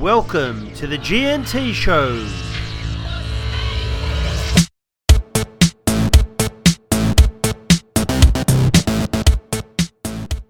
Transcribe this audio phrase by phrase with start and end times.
[0.00, 2.24] Welcome to the G&T Show.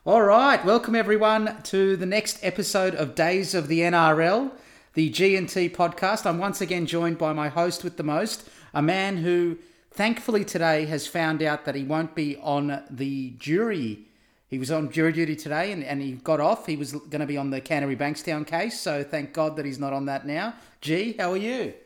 [0.04, 4.50] All right, welcome everyone to the next episode of Days of the NRL,
[4.92, 6.26] the G&T podcast.
[6.26, 9.56] I'm once again joined by my host with the most, a man who
[9.90, 14.07] thankfully today has found out that he won't be on the jury.
[14.48, 16.66] He was on jury duty today and, and he got off.
[16.66, 19.78] He was going to be on the Canterbury Bankstown case, so thank God that he's
[19.78, 20.54] not on that now.
[20.80, 21.74] G, how are you?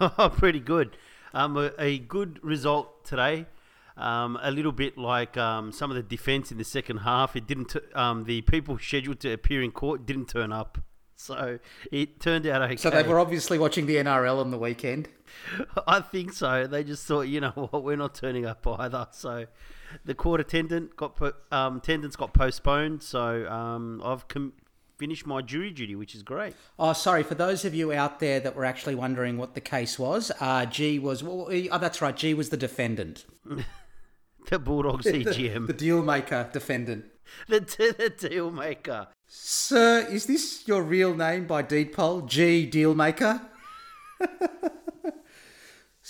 [0.00, 0.96] Oh, pretty good.
[1.34, 3.46] Um, a, a good result today.
[3.96, 7.34] Um, a little bit like um, some of the defence in the second half.
[7.34, 7.70] It didn't.
[7.70, 10.78] T- um, the people scheduled to appear in court didn't turn up,
[11.16, 11.58] so
[11.90, 12.76] it turned out okay.
[12.76, 15.08] So they were obviously watching the NRL on the weekend.
[15.88, 16.68] I think so.
[16.68, 19.08] They just thought, you know what, we're not turning up either.
[19.10, 19.46] So
[20.04, 23.02] the court attendant got po- um, attendance got postponed.
[23.02, 24.52] So um, I've com-
[24.96, 26.54] finished my jury duty, which is great.
[26.78, 27.22] Oh, sorry.
[27.22, 30.66] For those of you out there that were actually wondering what the case was, uh,
[30.66, 31.22] G was.
[31.22, 32.16] Well, oh, that's right.
[32.16, 33.24] G was the defendant,
[34.50, 37.06] The Bulldogs EGM, the deal maker, defendant.
[37.48, 39.08] the, the deal maker.
[39.26, 42.22] Sir, is this your real name by deed poll?
[42.22, 43.42] G Dealmaker?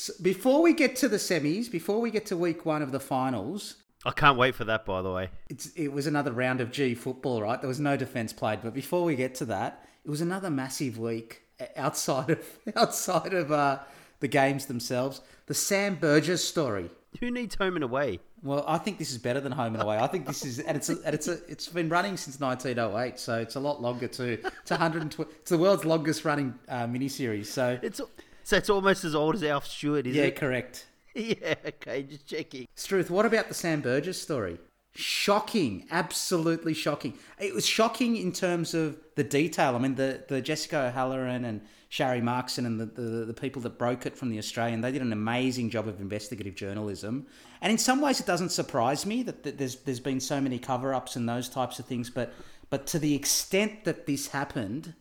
[0.01, 3.01] So before we get to the semis, before we get to week one of the
[3.01, 3.75] finals,
[4.07, 5.29] I can't wait for that, by the way.
[5.51, 7.61] it's, it was another round of G football, right?
[7.61, 8.61] There was no defence played.
[8.63, 11.43] But before we get to that, it was another massive week
[11.77, 13.81] outside of outside of uh,
[14.21, 15.21] the games themselves.
[15.47, 16.91] The Sam Burgess story.
[17.19, 18.21] Who needs home and away?
[18.45, 19.99] Well, I think this is better than Home and Away.
[19.99, 23.19] I think this is, and it's a, and it's a, it's been running since 1908,
[23.19, 24.39] so it's a lot longer too.
[24.45, 25.29] It's 120.
[25.41, 27.47] It's the world's longest running uh, miniseries.
[27.47, 28.01] So It's
[28.49, 30.33] so it's almost as old as Alf Stewart, is yeah, it?
[30.33, 30.87] Yeah, correct.
[31.15, 32.69] Yeah, okay, just checking.
[32.77, 34.57] Struth, what about the Sam Burgess story?
[34.95, 37.19] Shocking, absolutely shocking.
[37.39, 39.75] It was shocking in terms of the detail.
[39.75, 43.79] I mean, the, the Jessica O'Halloran and Shari Markson and the, the, the people that
[43.79, 47.27] broke it from the Australian, they did an amazing job of investigative journalism.
[47.61, 50.59] And in some ways, it doesn't surprise me that, that there's there's been so many
[50.59, 52.09] cover ups and those types of things.
[52.11, 52.33] But
[52.71, 54.95] but to the extent that this happened,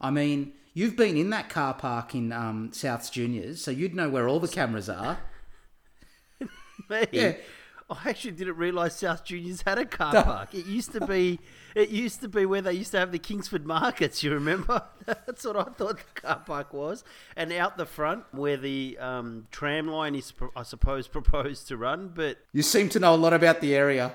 [0.00, 4.08] I mean, you've been in that car park in um, South's Juniors, so you'd know
[4.10, 5.18] where all the cameras are.
[6.90, 7.34] Me, Yeah.
[7.90, 10.54] I actually didn't realise South Juniors had a car park.
[10.54, 11.38] It used to be,
[11.74, 14.22] it used to be where they used to have the Kingsford markets.
[14.22, 14.82] You remember?
[15.04, 17.04] That's what I thought the car park was.
[17.36, 22.10] And out the front, where the um, tram line is, I suppose, proposed to run.
[22.14, 24.14] But You seem to know a lot about the area.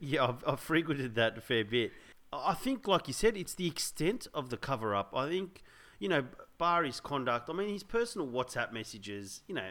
[0.00, 1.92] yeah, I've, I've frequented that a fair bit.
[2.32, 5.12] I think, like you said, it's the extent of the cover up.
[5.14, 5.62] I think,
[6.00, 6.24] you know,
[6.58, 7.48] bar his conduct.
[7.48, 9.70] I mean, his personal WhatsApp messages, you know,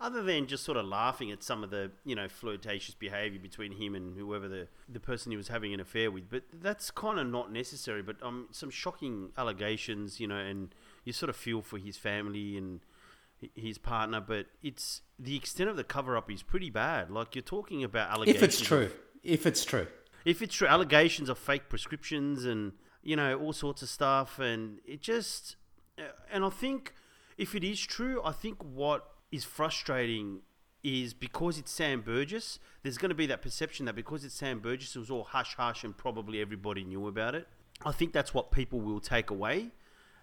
[0.00, 3.70] other than just sort of laughing at some of the, you know, flirtatious behaviour between
[3.70, 6.28] him and whoever the, the person he was having an affair with.
[6.28, 8.02] But that's kind of not necessary.
[8.02, 10.74] But um, some shocking allegations, you know, and
[11.04, 12.80] you sort of feel for his family and
[13.54, 14.20] his partner.
[14.20, 17.10] But it's the extent of the cover up is pretty bad.
[17.10, 18.42] Like you're talking about allegations.
[18.42, 18.90] If it's true.
[19.22, 19.86] If it's true.
[20.24, 24.78] if it's true, allegations of fake prescriptions and you know all sorts of stuff, and
[24.86, 25.56] it just,
[25.98, 26.94] uh, and I think
[27.36, 30.40] if it is true, I think what is frustrating
[30.82, 34.58] is because it's Sam Burgess, there's going to be that perception that because it's Sam
[34.58, 37.46] Burgess, it was all hush hush and probably everybody knew about it.
[37.84, 39.70] I think that's what people will take away.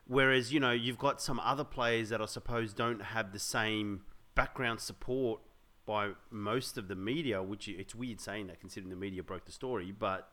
[0.05, 4.01] Whereas, you know, you've got some other players that I suppose don't have the same
[4.35, 5.41] background support
[5.85, 9.51] by most of the media, which it's weird saying that considering the media broke the
[9.51, 10.29] story, but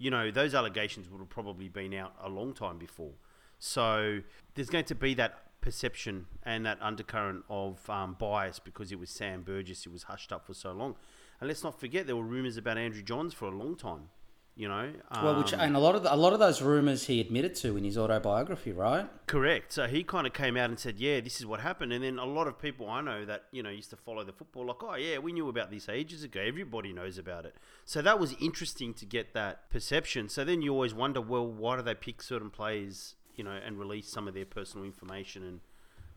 [0.00, 3.12] you know, those allegations would have probably been out a long time before.
[3.58, 4.20] So
[4.54, 9.10] there's going to be that perception and that undercurrent of um, bias because it was
[9.10, 10.96] Sam Burgess who was hushed up for so long.
[11.38, 14.08] And let's not forget there were rumours about Andrew Johns for a long time.
[14.56, 17.06] You know, Well, which Um, and a lot of the, a lot of those rumors
[17.06, 19.08] he admitted to in his autobiography, right?
[19.26, 19.72] Correct.
[19.72, 22.18] So he kind of came out and said, "Yeah, this is what happened." And then
[22.18, 24.82] a lot of people I know that you know used to follow the football, like,
[24.82, 26.40] "Oh yeah, we knew about this ages ago.
[26.40, 27.54] Everybody knows about it."
[27.86, 30.28] So that was interesting to get that perception.
[30.28, 33.78] So then you always wonder, well, why do they pick certain players, you know, and
[33.78, 35.60] release some of their personal information, and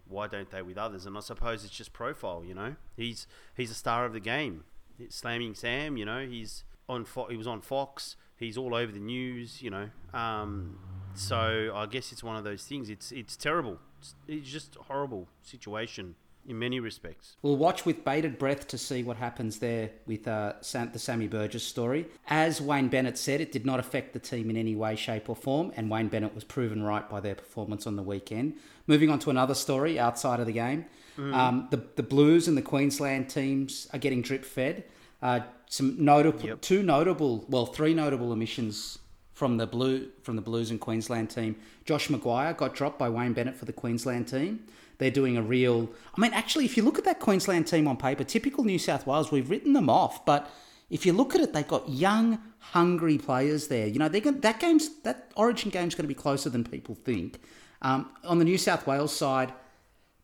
[0.06, 1.06] why don't they with others?
[1.06, 2.44] And I suppose it's just profile.
[2.46, 3.26] You know, he's
[3.56, 4.66] he's a star of the game.
[5.00, 7.06] It's slamming Sam, you know, he's on.
[7.06, 8.18] Fo- he was on Fox.
[8.44, 9.62] He's all over the news.
[9.62, 9.90] You know.
[10.14, 10.78] Um,
[11.16, 12.90] so I guess it's one of those things.
[12.90, 13.80] It's it's terrible.
[14.00, 16.16] It's, it's just a horrible situation
[16.48, 17.36] in many respects.
[17.42, 21.28] We'll watch with bated breath to see what happens there with uh, Sam, the Sammy
[21.28, 22.08] Burgess story.
[22.28, 25.36] As Wayne Bennett said, it did not affect the team in any way, shape, or
[25.36, 28.56] form, and Wayne Bennett was proven right by their performance on the weekend.
[28.88, 30.86] Moving on to another story outside of the game,
[31.18, 34.84] um, the the Blues and the Queensland teams are getting drip fed.
[35.24, 35.40] Uh,
[35.70, 36.62] some notable, Yep.
[36.62, 39.00] two notable, well, three notable omissions
[39.34, 41.56] from the blue from the Blues and Queensland team.
[41.86, 44.66] Josh McGuire got dropped by Wayne Bennett for the Queensland team.
[45.00, 45.90] They're doing a real.
[46.16, 49.08] I mean, actually, if you look at that Queensland team on paper, typical New South
[49.08, 50.52] Wales, we've written them off, but
[50.90, 53.88] if you look at it, they've got young, hungry players there.
[53.88, 56.94] You know, they're going, that game's that Origin game's going to be closer than people
[56.94, 57.40] think.
[57.82, 59.54] Um, on the New South Wales side,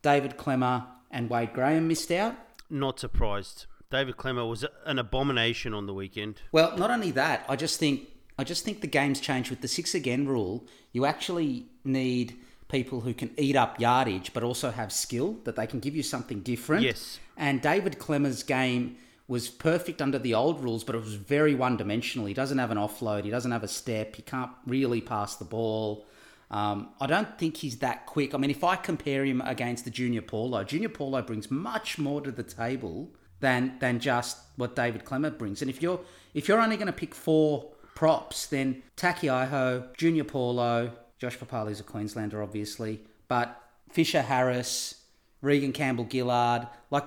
[0.04, 2.36] David Klemmer and Wade Graham missed out.
[2.70, 3.66] Not surprised.
[3.92, 6.42] David Klemmer was an abomination on the weekend.
[6.52, 8.08] Well, not only that, I just think
[8.38, 10.66] I just think the game's changed with the six again rule.
[10.94, 12.38] You actually need
[12.70, 16.04] people who can eat up yardage, but also have skill that they can give you
[16.04, 16.84] something different.
[16.84, 17.20] Yes.
[17.36, 18.96] And David Klemmer's game
[19.28, 22.28] was perfect under the old rules, but it was very one dimensional.
[22.28, 25.46] He doesn't have an offload, he doesn't have a step, he can't really pass the
[25.46, 26.06] ball.
[26.52, 28.34] Um, I don't think he's that quick.
[28.34, 32.22] I mean, if I compare him against the Junior Paulo, Junior Paulo brings much more
[32.22, 35.62] to the table than than just what David Klemmer brings.
[35.62, 36.00] And if you're
[36.34, 41.84] if you're only going to pick four props, then Taukeiaho, Junior Paulo, Josh Papalii's a
[41.84, 45.04] Queenslander, obviously, but Fisher Harris,
[45.42, 47.06] Reagan Campbell Gillard, like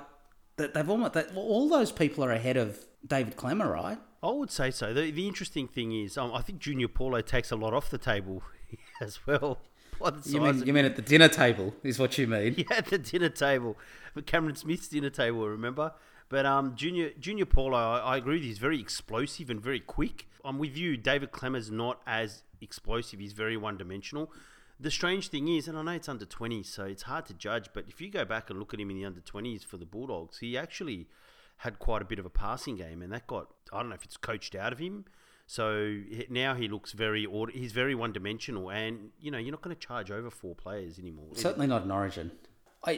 [0.56, 3.98] they've almost they, all those people are ahead of David Klemmer, right?
[4.22, 4.94] I would say so.
[4.94, 7.98] The, the interesting thing is, um, I think Junior Paulo takes a lot off the
[7.98, 8.42] table
[9.00, 9.58] as well.
[10.24, 12.54] You mean, you mean at the dinner table is what you mean?
[12.58, 13.76] Yeah, at the dinner table.
[14.26, 15.92] Cameron Smith's dinner table, remember?
[16.32, 18.48] But um, Junior Junior Paulo, I, I agree with you.
[18.48, 20.28] He's very explosive and very quick.
[20.42, 20.96] I'm with you.
[20.96, 23.20] David Klemmer's not as explosive.
[23.20, 24.32] He's very one dimensional.
[24.80, 27.68] The strange thing is, and I know it's under 20, so it's hard to judge,
[27.74, 29.84] but if you go back and look at him in the under 20s for the
[29.84, 31.06] Bulldogs, he actually
[31.58, 34.02] had quite a bit of a passing game, and that got, I don't know if
[34.02, 35.04] it's coached out of him.
[35.46, 35.98] So
[36.30, 39.80] now he looks very, he's very one dimensional, and you know, you're not going to
[39.86, 41.28] charge over four players anymore.
[41.34, 42.32] Certainly not an origin.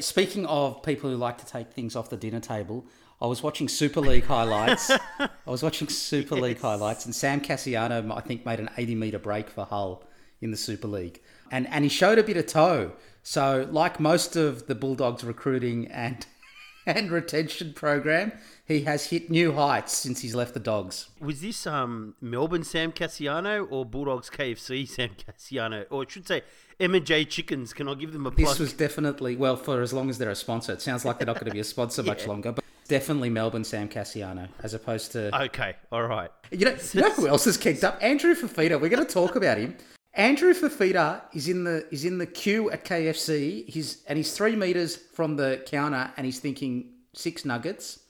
[0.01, 2.87] Speaking of people who like to take things off the dinner table,
[3.21, 4.91] I was watching Super League highlights.
[5.19, 6.43] I was watching Super yes.
[6.43, 10.05] League highlights, and Sam Kasiano, I think, made an 80 metre break for Hull
[10.41, 11.21] in the Super League.
[11.51, 12.93] And, and he showed a bit of toe.
[13.23, 16.27] So, like most of the Bulldogs recruiting and,
[16.87, 18.33] and retention program,
[18.67, 21.09] he has hit new heights since he's left the Dogs.
[21.21, 25.87] Was this um, Melbourne Sam Kasiano or Bulldogs KFC Sam Kasiano?
[25.91, 26.43] Or I should say,
[26.81, 27.73] M&J Chickens.
[27.73, 28.49] Can I give them a plug?
[28.49, 30.73] This was definitely, well, for as long as they're a sponsor.
[30.73, 32.11] It sounds like they're not going to be a sponsor yeah.
[32.11, 32.53] much longer.
[32.53, 35.43] But definitely Melbourne Sam Kasiano, as opposed to.
[35.45, 36.31] Okay, all right.
[36.51, 37.99] You know, you know who else has kicked up?
[38.03, 38.81] Andrew Fifita.
[38.81, 39.77] We're going to talk about him.
[40.15, 43.69] Andrew Fifita is in the is in the queue at KFC.
[43.69, 48.01] He's and he's three meters from the counter, and he's thinking six nuggets.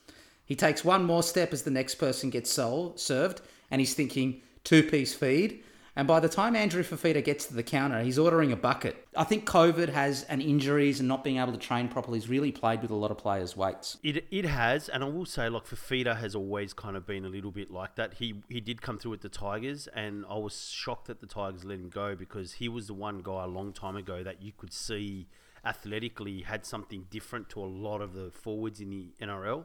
[0.44, 4.42] He takes one more step as the next person gets sold, served, and he's thinking
[4.62, 5.62] two piece feed.
[5.96, 9.06] And by the time Andrew Fifita gets to the counter, he's ordering a bucket.
[9.16, 12.50] I think COVID has and injuries and not being able to train properly has really
[12.50, 13.98] played with a lot of players' weights.
[14.02, 17.28] It, it has, and I will say, like Fifita has always kind of been a
[17.28, 18.14] little bit like that.
[18.14, 21.64] He he did come through with the Tigers, and I was shocked that the Tigers
[21.64, 24.52] let him go because he was the one guy a long time ago that you
[24.56, 25.28] could see
[25.64, 29.64] athletically had something different to a lot of the forwards in the NRL.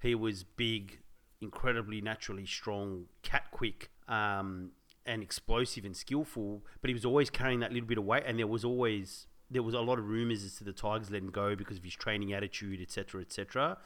[0.00, 1.00] He was big,
[1.40, 3.90] incredibly naturally strong, cat quick.
[4.08, 4.72] Um,
[5.06, 8.38] and explosive and skillful, but he was always carrying that little bit of weight, and
[8.38, 11.54] there was always there was a lot of rumors as to the Tigers letting go
[11.54, 13.78] because of his training attitude, etc., etc.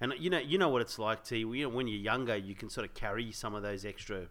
[0.00, 2.54] And you know, you know what it's like to you know when you're younger, you
[2.54, 4.26] can sort of carry some of those extra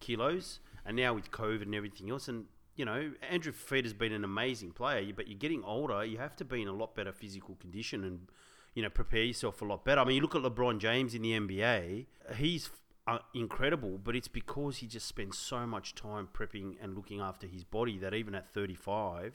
[0.00, 4.12] kilos, and now with COVID and everything else, and you know, Andrew Fifita has been
[4.12, 7.12] an amazing player, but you're getting older, you have to be in a lot better
[7.12, 8.28] physical condition and
[8.74, 10.00] you know prepare yourself a lot better.
[10.00, 12.70] I mean, you look at LeBron James in the NBA; he's
[13.06, 17.46] uh, incredible, but it's because he just spends so much time prepping and looking after
[17.46, 19.34] his body that even at 35,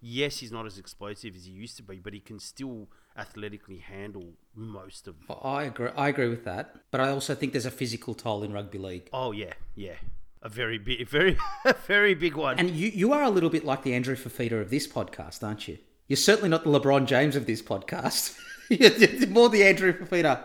[0.00, 3.78] yes, he's not as explosive as he used to be, but he can still athletically
[3.78, 5.16] handle most of.
[5.42, 5.90] I agree.
[5.96, 9.08] I agree with that, but I also think there's a physical toll in rugby league.
[9.12, 9.94] Oh yeah, yeah,
[10.42, 11.38] a very big, very,
[11.86, 12.58] very big one.
[12.58, 15.68] And you, you are a little bit like the Andrew Fifita of this podcast, aren't
[15.68, 15.78] you?
[16.08, 18.38] You're certainly not the LeBron James of this podcast.
[18.68, 20.44] You're more the Andrew Fifita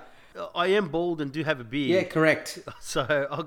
[0.56, 1.90] I am bald and do have a beard.
[1.90, 2.60] Yeah, correct.
[2.80, 3.02] So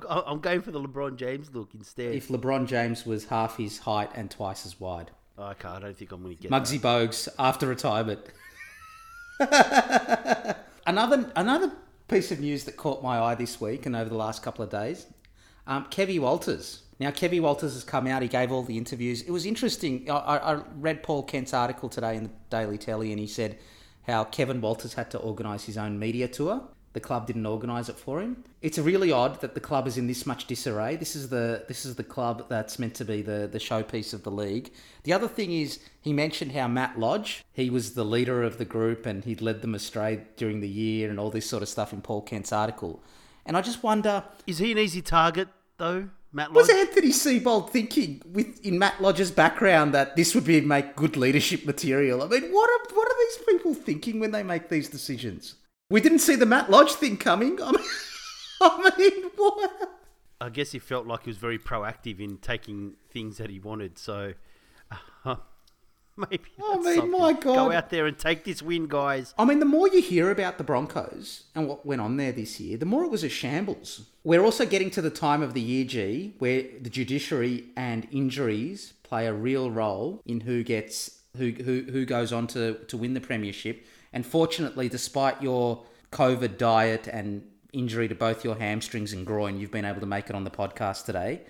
[0.09, 2.15] I'm going for the LeBron James look instead.
[2.15, 5.11] If LeBron James was half his height and twice as wide.
[5.39, 7.11] Okay, I don't think I'm going to get Muggsy that.
[7.11, 8.21] Bogues after retirement.
[10.87, 11.73] another another
[12.09, 14.71] piece of news that caught my eye this week and over the last couple of
[14.71, 15.07] days,
[15.67, 16.83] um, Kevy Walters.
[17.01, 18.23] Now, Kevy Walters has come out.
[18.23, 19.23] He gave all the interviews.
[19.23, 20.09] It was interesting.
[20.09, 23.59] I, I read Paul Kent's article today in the Daily Telly, and he said
[24.07, 26.63] how Kevin Walters had to organise his own media tour
[26.95, 28.45] the club didn't organise it for him.
[28.63, 30.97] It's really odd that the club is in this much disarray.
[30.97, 34.23] This is the this is the club that's meant to be the the showpiece of
[34.23, 34.73] the league.
[35.03, 38.65] The other thing is he mentioned how Matt Lodge, he was the leader of the
[38.65, 41.93] group and he'd led them astray during the year and all this sort of stuff
[41.93, 43.03] in Paul Kent's article.
[43.45, 46.09] And I just wonder, is he an easy target though?
[46.33, 46.69] Matt Lodge?
[46.69, 46.71] Was.
[46.71, 51.67] Anthony Seibold thinking with in Matt Lodge's background that this would be make good leadership
[51.67, 52.23] material?
[52.23, 55.57] I mean, what are what are these people thinking when they make these decisions?
[55.91, 57.59] We didn't see the Matt Lodge thing coming.
[57.63, 57.83] I mean,
[58.61, 59.91] I mean what?
[60.41, 63.99] I guess he felt like he was very proactive in taking things that he wanted.
[63.99, 64.35] So
[65.25, 65.37] uh,
[66.17, 66.51] maybe.
[66.63, 67.11] I mean, something.
[67.11, 67.55] my God.
[67.55, 69.35] Go out there and take this win, guys.
[69.39, 72.59] I mean, the more you hear about the Broncos and what went on there this
[72.61, 74.07] year, the more it was a shambles.
[74.23, 78.95] We're also getting to the time of the year, G, where the judiciary and injuries
[79.03, 83.15] play a real role in who gets who who, who goes on to, to win
[83.15, 83.85] the premiership.
[84.15, 87.43] And fortunately, despite your COVID diet and
[87.73, 90.51] injury to both your hamstrings and groin, you've been able to make it on the
[90.51, 91.41] podcast today.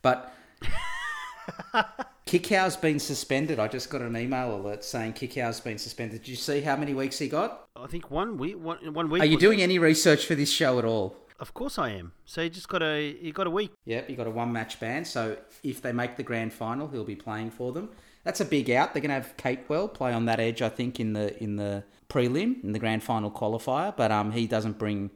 [0.00, 0.34] But
[2.26, 3.60] Kikau's been suspended.
[3.60, 6.22] I just got an email alert saying Kikau's been suspended.
[6.22, 7.68] Did you see how many weeks he got?
[7.76, 8.58] I think one week.
[8.58, 9.22] One, one week.
[9.22, 11.16] Are you doing any research for this show at all?
[11.40, 12.12] Of course I am.
[12.24, 13.72] So you just got a you got a week.
[13.84, 15.04] Yep, you got a one match ban.
[15.04, 17.90] So if they make the grand final, he'll be playing for them.
[18.22, 18.94] That's a big out.
[18.94, 21.84] They're going to have Capewell play on that edge, I think, in the in the
[22.08, 23.96] prelim in the grand final qualifier.
[23.96, 25.10] But um, he doesn't bring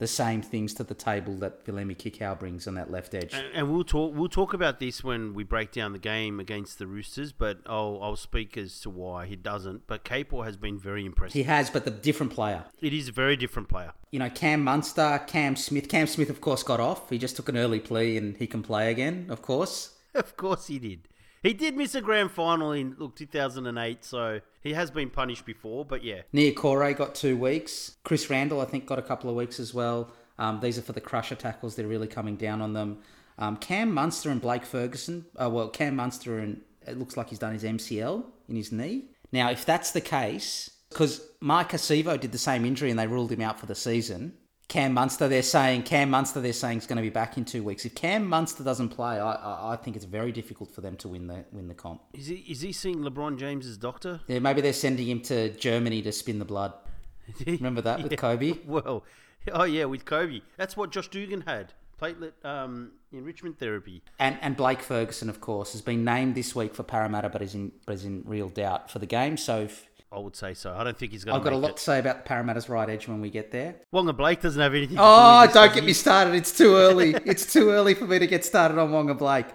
[0.00, 3.34] the same things to the table that Viliame Kikau brings on that left edge.
[3.34, 6.78] And, and we'll talk we'll talk about this when we break down the game against
[6.78, 7.32] the Roosters.
[7.32, 9.86] But I'll I'll speak as to why he doesn't.
[9.86, 11.34] But Capewell has been very impressive.
[11.34, 12.64] He has, but the different player.
[12.80, 13.92] It is a very different player.
[14.10, 15.88] You know, Cam Munster, Cam Smith.
[15.88, 17.10] Cam Smith, of course, got off.
[17.10, 19.96] He just took an early plea and he can play again, of course.
[20.12, 21.06] Of course he did.
[21.42, 25.84] He did miss a grand final in look 2008, so he has been punished before.
[25.84, 27.96] But yeah, Nia Corey got two weeks.
[28.04, 30.10] Chris Randall, I think, got a couple of weeks as well.
[30.38, 31.76] Um, these are for the crusher tackles.
[31.76, 32.98] They're really coming down on them.
[33.38, 35.26] Um, Cam Munster and Blake Ferguson.
[35.36, 39.04] Uh, well, Cam Munster and it looks like he's done his MCL in his knee.
[39.32, 43.32] Now, if that's the case, because Mike Acevo did the same injury and they ruled
[43.32, 44.34] him out for the season.
[44.70, 47.64] Cam Munster, they're saying Cam Munster, they're saying is going to be back in two
[47.64, 47.84] weeks.
[47.84, 51.08] If Cam Munster doesn't play, I, I, I think it's very difficult for them to
[51.08, 52.00] win the win the comp.
[52.14, 54.20] is he is he seeing LeBron James's doctor?
[54.28, 56.72] Yeah, maybe they're sending him to Germany to spin the blood.
[57.46, 58.58] Remember that with Kobe?
[58.64, 59.04] Well,
[59.52, 60.40] oh yeah, with Kobe.
[60.56, 61.72] That's what Josh Dugan had.
[62.00, 64.04] Platelet um, enrichment therapy.
[64.20, 67.56] And and Blake Ferguson, of course, has been named this week for Parramatta, but is
[67.56, 69.36] in but is in real doubt for the game.
[69.36, 70.74] So if, I would say so.
[70.74, 71.76] I don't think he's going to I've got a lot it.
[71.76, 73.76] to say about Parramatta's right edge when we get there.
[73.94, 74.96] Waqa Blake doesn't have anything.
[74.98, 76.34] Oh, with don't get me started.
[76.34, 77.14] It's too early.
[77.24, 79.46] it's too early for me to get started on Waqa Blake.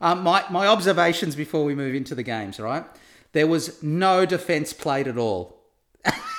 [0.00, 2.60] Um, my my observations before we move into the games.
[2.60, 2.84] Right,
[3.32, 5.63] there was no defence played at all.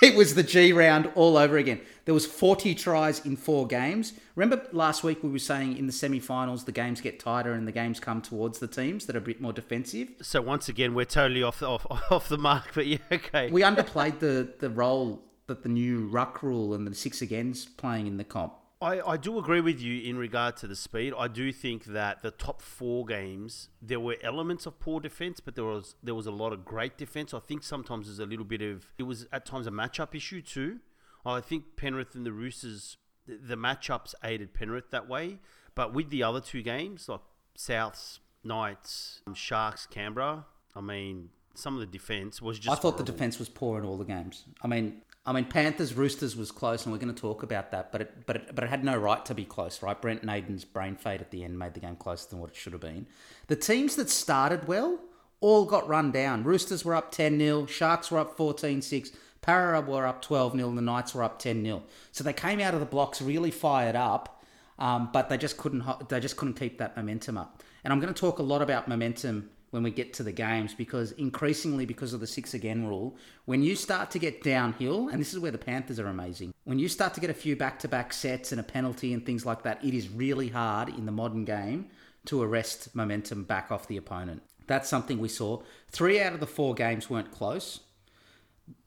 [0.06, 1.82] It was the G round all over again.
[2.06, 4.14] There was 40 tries in four games.
[4.36, 7.72] Remember last week we were saying in the semi-finals the games get tighter and the
[7.72, 10.10] games come towards the teams that are a bit more defensive.
[10.22, 12.72] So once again, we're totally off off off the mark.
[12.76, 13.50] But yeah, okay.
[13.50, 18.06] We underplayed the the role that the new ruck rule and the six again's playing
[18.06, 18.54] in the comp.
[18.82, 21.14] I, I do agree with you in regard to the speed.
[21.18, 25.56] I do think that the top four games there were elements of poor defense, but
[25.56, 27.34] there was there was a lot of great defense.
[27.34, 30.42] I think sometimes there's a little bit of it was at times a matchup issue
[30.42, 30.80] too.
[31.26, 35.40] I think Penrith and the Roosters the, the matchups aided Penrith that way,
[35.74, 37.22] but with the other two games like
[37.58, 42.78] Souths, Knights, um, Sharks, Canberra, I mean some of the defense was just.
[42.78, 44.44] I thought the defense was poor in all the games.
[44.62, 47.92] I mean, I mean Panthers Roosters was close, and we're going to talk about that.
[47.92, 50.00] But it, but it, but it had no right to be close, right?
[50.00, 52.74] Brent Naden's brain fade at the end made the game closer than what it should
[52.74, 53.08] have been.
[53.48, 55.00] The teams that started well
[55.42, 56.44] all got run down.
[56.44, 60.70] Roosters were up 10 0, Sharks were up 14 6, Para were up 12 0,
[60.70, 61.84] and the Knights were up 10 0.
[62.12, 64.44] So they came out of the blocks really fired up,
[64.78, 67.64] um, but they just couldn't they just couldn't keep that momentum up.
[67.84, 70.74] And I'm going to talk a lot about momentum when we get to the games
[70.74, 75.20] because increasingly because of the six again rule when you start to get downhill and
[75.20, 78.14] this is where the panthers are amazing when you start to get a few back-to-back
[78.14, 81.44] sets and a penalty and things like that it is really hard in the modern
[81.44, 81.90] game
[82.26, 84.42] to arrest momentum back off the opponent.
[84.68, 85.62] That's something we saw.
[85.90, 87.82] Three out of the four games weren't close.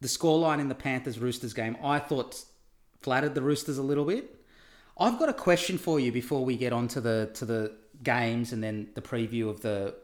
[0.00, 2.44] The scoreline in the panthers roosters game i thought
[3.00, 4.44] flattered the roosters a little bit.
[4.98, 8.52] I've got a question for you before we get on to the to the games
[8.52, 9.94] and then the preview of the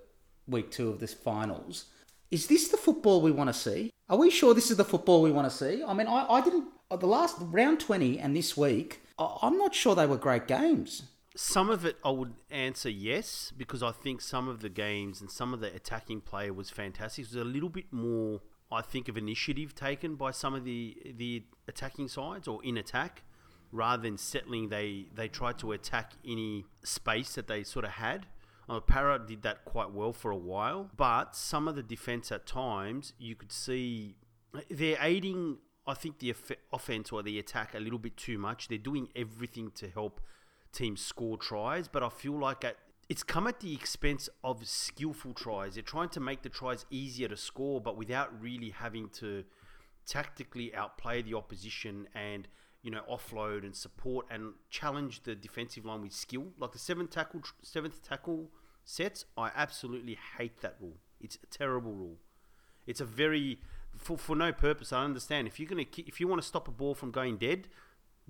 [0.47, 1.87] week two of this finals.
[2.31, 3.91] Is this the football we want to see?
[4.09, 5.83] Are we sure this is the football we want to see?
[5.83, 6.67] I mean, I, I didn't.
[6.91, 10.47] uh, The last round 20 and this week, I, I'm not sure they were great
[10.47, 11.05] games.
[11.37, 15.31] Some of it I would answer yes because I think some of the games and
[15.31, 17.25] some of the attacking play was fantastic.
[17.25, 20.97] It was a little bit more, I think, of initiative taken by some of the
[21.17, 23.25] the attacking sides or in attack
[23.73, 24.69] rather than settling.
[24.69, 28.27] They they tried to attack any space that they sort of had.
[28.69, 28.81] Uh,
[29.27, 33.35] did that quite well for a while, but some of the defense at times you
[33.35, 34.17] could see
[34.71, 35.59] they're aiding.
[35.87, 38.69] I think the off- offense or the attack a little bit too much.
[38.69, 40.23] They're doing everything to help
[40.73, 42.77] teams score tries, but I feel like at
[43.09, 45.75] it's come at the expense of skillful tries.
[45.75, 49.45] They're trying to make the tries easier to score, but without really having to
[50.07, 52.49] tactically outplay the opposition and
[52.85, 56.45] you know offload and support and challenge the defensive line with skill.
[56.59, 58.51] Like the seventh tackle, seventh tackle
[58.85, 60.99] sets, I absolutely hate that rule.
[61.21, 62.19] It's a terrible rule.
[62.87, 63.59] It's a very
[63.97, 64.93] for, for no purpose.
[64.93, 67.69] I understand if you're gonna if you want to stop a ball from going dead,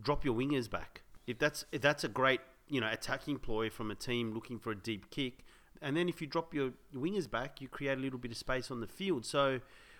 [0.00, 1.02] drop your wingers back.
[1.26, 4.70] If that's if that's a great you know attacking ploy from a team looking for
[4.70, 5.44] a deep kick,
[5.82, 8.70] and then if you drop your wingers back, you create a little bit of space
[8.70, 9.26] on the field.
[9.26, 9.58] So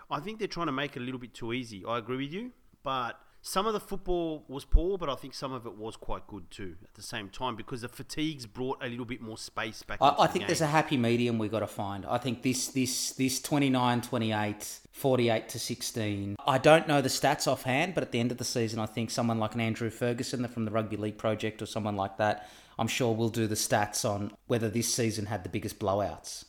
[0.08, 1.84] I think they're trying to make it a little bit too easy.
[1.84, 2.52] I agree with you,
[2.84, 6.26] but some of the football was poor, but I think some of it was quite
[6.26, 9.82] good too at the same time because the fatigues brought a little bit more space
[9.82, 9.98] back.
[10.00, 10.46] I, I the think game.
[10.46, 12.06] there's a happy medium we've got to find.
[12.06, 16.36] I think this this this 29 28 48 to 16.
[16.46, 19.10] I don't know the stats offhand, but at the end of the season I think
[19.10, 22.48] someone like an Andrew Ferguson from the Rugby League project or someone like that,
[22.78, 26.46] I'm sure will do the stats on whether this season had the biggest blowouts.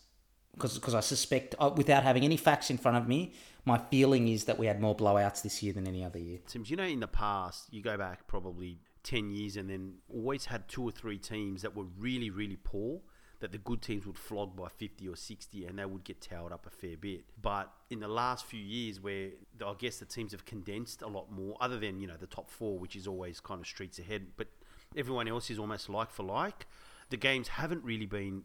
[0.55, 3.33] Because I suspect uh, without having any facts in front of me,
[3.65, 6.39] my feeling is that we had more blowouts this year than any other year.
[6.45, 10.45] Sims, you know, in the past, you go back probably 10 years and then always
[10.45, 13.01] had two or three teams that were really, really poor
[13.39, 16.53] that the good teams would flog by 50 or 60 and they would get towered
[16.53, 17.25] up a fair bit.
[17.41, 19.31] But in the last few years, where
[19.65, 22.49] I guess the teams have condensed a lot more, other than, you know, the top
[22.49, 24.47] four, which is always kind of streets ahead, but
[24.95, 26.65] everyone else is almost like for like,
[27.09, 28.43] the games haven't really been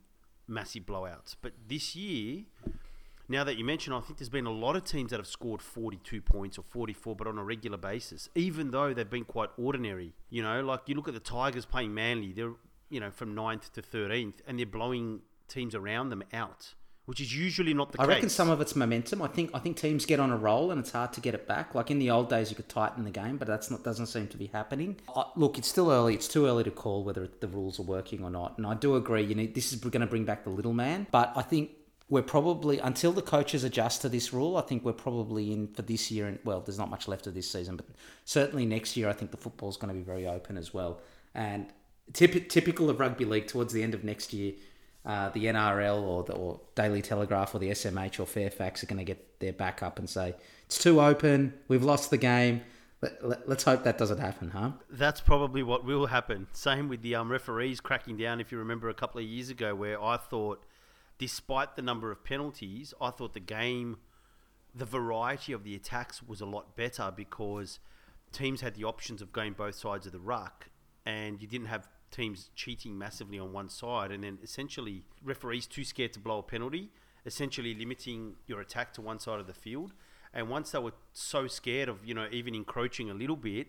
[0.51, 1.37] massive blowouts.
[1.41, 2.45] But this year,
[3.29, 5.63] now that you mention, I think there's been a lot of teams that have scored
[5.63, 10.13] 42 points or 44, but on a regular basis, even though they've been quite ordinary.
[10.29, 12.55] You know, like you look at the Tigers playing Manly, they're,
[12.89, 16.75] you know, from 9th to 13th, and they're blowing teams around them out,
[17.11, 18.11] which is usually not the I case.
[18.13, 19.21] I reckon some of it's momentum.
[19.21, 21.45] I think I think teams get on a roll and it's hard to get it
[21.49, 21.75] back.
[21.75, 24.29] Like in the old days, you could tighten the game, but that's not doesn't seem
[24.29, 24.95] to be happening.
[25.17, 26.15] Uh, look, it's still early.
[26.15, 28.57] It's too early to call whether the rules are working or not.
[28.59, 29.25] And I do agree.
[29.25, 31.73] You know, this is going to bring back the little man, but I think
[32.09, 34.57] we're probably until the coaches adjust to this rule.
[34.57, 36.29] I think we're probably in for this year.
[36.29, 37.87] And well, there's not much left of this season, but
[38.25, 41.01] certainly next year, I think the football's going to be very open as well.
[41.35, 41.73] And
[42.13, 44.53] typ- typical of rugby league, towards the end of next year,
[45.05, 48.99] uh, the NRL or the or Daily Telegraph or the SMH or Fairfax are going
[48.99, 50.35] to get their back up and say
[50.67, 51.55] it's too open.
[51.69, 52.63] We've lost the game.
[53.01, 54.73] Let, let, let's hope that doesn't happen, huh?
[54.91, 56.49] That's probably what will happen.
[56.53, 58.41] Same with the um, referees cracking down.
[58.41, 60.65] If you remember a couple of years ago, where I thought,
[61.17, 63.97] despite the number of penalties, I thought the game,
[64.75, 67.79] the variety of the attacks was a lot better because
[68.33, 70.69] teams had the options of going both sides of the ruck,
[71.07, 75.85] and you didn't have teams cheating massively on one side, and then essentially referees too
[75.85, 76.91] scared to blow a penalty,
[77.25, 79.93] essentially limiting your attack to one side of the field.
[80.33, 83.69] And once they were so scared of you know even encroaching a little bit,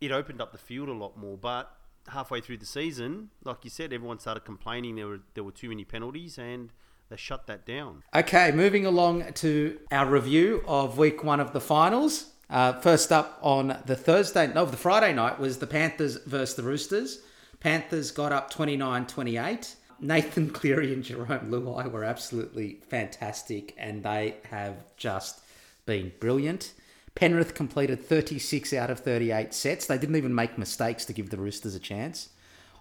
[0.00, 1.36] it opened up the field a lot more.
[1.36, 1.74] But
[2.08, 5.68] halfway through the season, like you said, everyone started complaining there were there were too
[5.68, 6.72] many penalties, and
[7.08, 8.02] they shut that down.
[8.14, 12.33] Okay, moving along to our review of week one of the finals.
[12.50, 16.62] Uh, first up on the Thursday, no, the Friday night was the Panthers versus the
[16.62, 17.20] Roosters.
[17.60, 19.76] Panthers got up 29 28.
[20.00, 25.40] Nathan Cleary and Jerome Luai were absolutely fantastic, and they have just
[25.86, 26.72] been brilliant.
[27.14, 29.86] Penrith completed 36 out of 38 sets.
[29.86, 32.30] They didn't even make mistakes to give the Roosters a chance.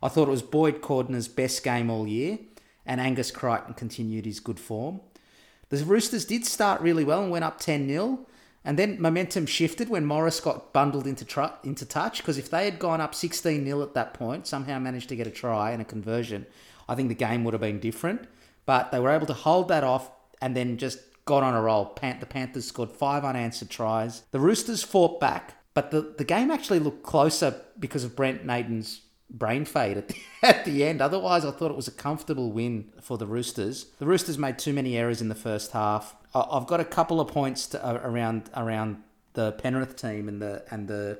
[0.01, 2.39] I thought it was Boyd Cordner's best game all year,
[2.85, 5.01] and Angus Crichton continued his good form.
[5.69, 8.25] The Roosters did start really well and went up 10 0.
[8.65, 12.19] And then momentum shifted when Morris got bundled into tr- into touch.
[12.19, 15.27] Because if they had gone up 16 0 at that point, somehow managed to get
[15.27, 16.45] a try and a conversion,
[16.87, 18.27] I think the game would have been different.
[18.65, 20.09] But they were able to hold that off
[20.41, 21.85] and then just got on a roll.
[21.85, 24.21] Pan- the Panthers scored five unanswered tries.
[24.31, 29.01] The Roosters fought back, but the, the game actually looked closer because of Brent Naden's
[29.29, 31.01] brain fade at the, at the end.
[31.01, 33.87] Otherwise, I thought it was a comfortable win for the Roosters.
[33.99, 36.15] The Roosters made too many errors in the first half.
[36.35, 40.63] I've got a couple of points to, uh, around around the Penrith team and the
[40.71, 41.19] and the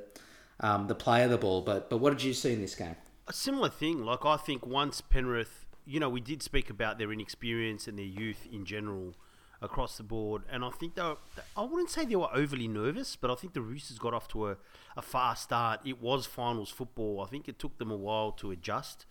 [0.60, 1.62] um, the play of the ball.
[1.62, 2.96] But but what did you see in this game?
[3.28, 7.12] A similar thing, like I think once Penrith, you know, we did speak about their
[7.12, 9.16] inexperience and their youth in general
[9.62, 11.18] across the board, and I think they were,
[11.56, 14.50] I wouldn't say they were overly nervous, but I think the Roosters got off to
[14.50, 14.58] a,
[14.98, 15.80] a fast start.
[15.86, 17.22] It was finals football.
[17.22, 19.06] I think it took them a while to adjust.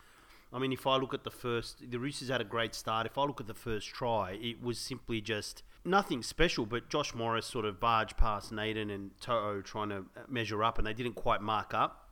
[0.53, 3.07] I mean, if I look at the first, the Roosters had a great start.
[3.07, 7.14] If I look at the first try, it was simply just nothing special, but Josh
[7.14, 10.92] Morris sort of barged past Naden and Toto trying to uh, measure up, and they
[10.92, 12.09] didn't quite mark up.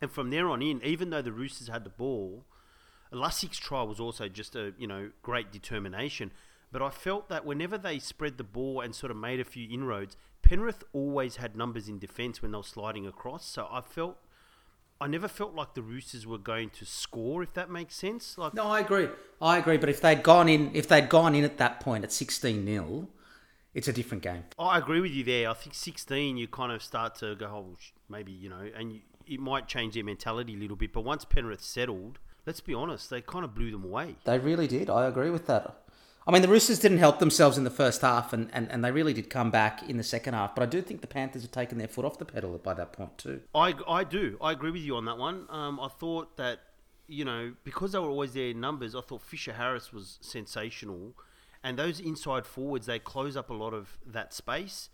[0.00, 2.44] And from there on in, even though the Roosters had the ball,
[3.12, 6.32] Lussick's try was also just a you know great determination.
[6.72, 9.68] But I felt that whenever they spread the ball and sort of made a few
[9.70, 13.46] inroads, Penrith always had numbers in defence when they were sliding across.
[13.46, 14.18] So I felt
[15.00, 18.38] I never felt like the Roosters were going to score, if that makes sense.
[18.38, 19.08] Like, No, I agree.
[19.40, 19.76] I agree.
[19.76, 23.08] But if they'd gone in, if they'd gone in at that point at sixteen 0
[23.74, 24.42] it's a different game.
[24.58, 25.50] I agree with you there.
[25.50, 27.76] I think 16, you kind of start to go, oh,
[28.08, 30.94] maybe, you know, and you, it might change their mentality a little bit.
[30.94, 34.16] But once Penrith settled, let's be honest, they kind of blew them away.
[34.24, 34.88] They really did.
[34.88, 35.76] I agree with that.
[36.28, 38.90] I mean, the Roosters didn't help themselves in the first half, and, and, and they
[38.90, 40.56] really did come back in the second half.
[40.56, 42.92] But I do think the Panthers had taken their foot off the pedal by that
[42.92, 43.42] point too.
[43.54, 44.36] I, I do.
[44.40, 45.46] I agree with you on that one.
[45.50, 46.60] Um, I thought that,
[47.06, 51.14] you know, because they were always there in numbers, I thought Fisher Harris was sensational.
[51.62, 54.88] And those inside forwards, they close up a lot of that space.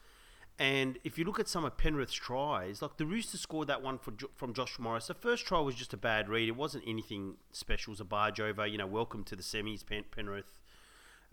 [0.59, 3.97] And if you look at some of Penrith's tries, like the Roosters scored that one
[3.97, 5.07] for, from Josh Morris.
[5.07, 6.49] The first try was just a bad read.
[6.49, 7.93] It wasn't anything special.
[7.93, 8.67] It was a barge over.
[8.67, 10.59] You know, welcome to the semis, Pen- Penrith.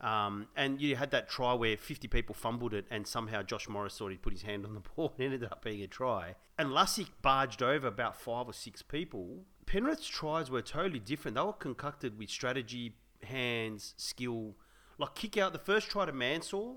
[0.02, 3.98] Um, and you had that try where 50 people fumbled it, and somehow Josh Morris
[3.98, 6.36] thought he'd put his hand on the ball and ended up being a try.
[6.58, 9.46] And Lussick barged over about five or six people.
[9.66, 11.36] Penrith's tries were totally different.
[11.36, 14.56] They were concocted with strategy, hands, skill.
[14.98, 16.76] Like kick out, the first try to Mansour,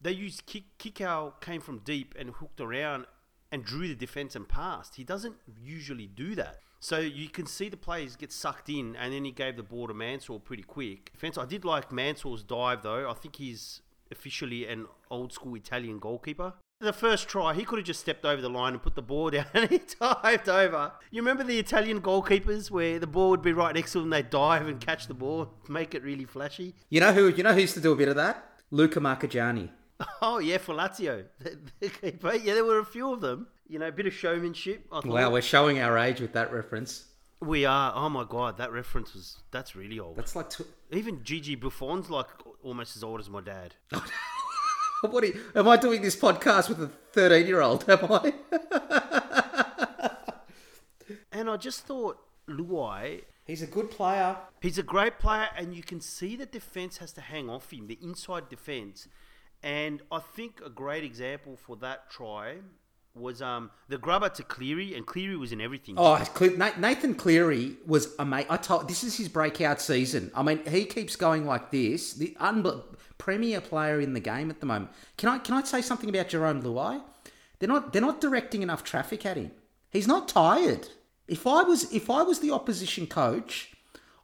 [0.00, 3.06] they used kick, kick out, came from deep and hooked around
[3.52, 4.96] and drew the defense and passed.
[4.96, 6.60] He doesn't usually do that.
[6.80, 9.86] So you can see the players get sucked in, and then he gave the ball
[9.86, 11.12] to Mansour pretty quick.
[11.22, 13.08] I did like Mansour's dive though.
[13.08, 16.54] I think he's officially an old school Italian goalkeeper.
[16.80, 19.28] The first try, he could have just stepped over the line and put the ball
[19.36, 20.92] down, and he dived over.
[21.10, 24.22] You remember the Italian goalkeepers where the ball would be right next to them, they
[24.22, 26.74] dive and catch the ball, make it really flashy.
[26.88, 27.28] You know who?
[27.28, 28.46] You know who used to do a bit of that?
[28.70, 29.68] Luca Marchegiani.
[30.22, 31.24] Oh yeah, for Lazio.
[31.80, 33.48] Yeah, there were a few of them.
[33.68, 34.86] You know, a bit of showmanship.
[35.04, 37.04] Wow, we're showing our age with that reference.
[37.40, 37.92] We are.
[37.94, 40.16] Oh my god, that reference was that's really old.
[40.16, 40.50] That's like.
[40.50, 42.26] Tw- Even Gigi Buffon's like
[42.62, 43.74] almost as old as my dad.
[45.02, 47.88] what you, am I doing this podcast with a thirteen-year-old?
[47.88, 48.32] Am I?
[51.32, 54.36] And I just thought Luai, He's a good player.
[54.60, 57.86] he's a great player, and you can see the defense has to hang off him,
[57.86, 59.08] the inside defense.
[59.62, 62.56] And I think a great example for that try
[63.14, 65.96] was um the grubber to Cleary, and Cleary was in everything.
[65.98, 66.16] Oh,
[66.78, 68.50] Nathan Cleary was amazing.
[68.50, 70.30] I told this is his breakout season.
[70.34, 72.14] I mean, he keeps going like this.
[72.14, 72.82] The unbe-
[73.18, 74.90] premier player in the game at the moment.
[75.16, 77.02] Can I can I say something about Jerome Luai?
[77.58, 79.50] They're not they're not directing enough traffic at him.
[79.90, 80.88] He's not tired.
[81.28, 83.72] If I was if I was the opposition coach,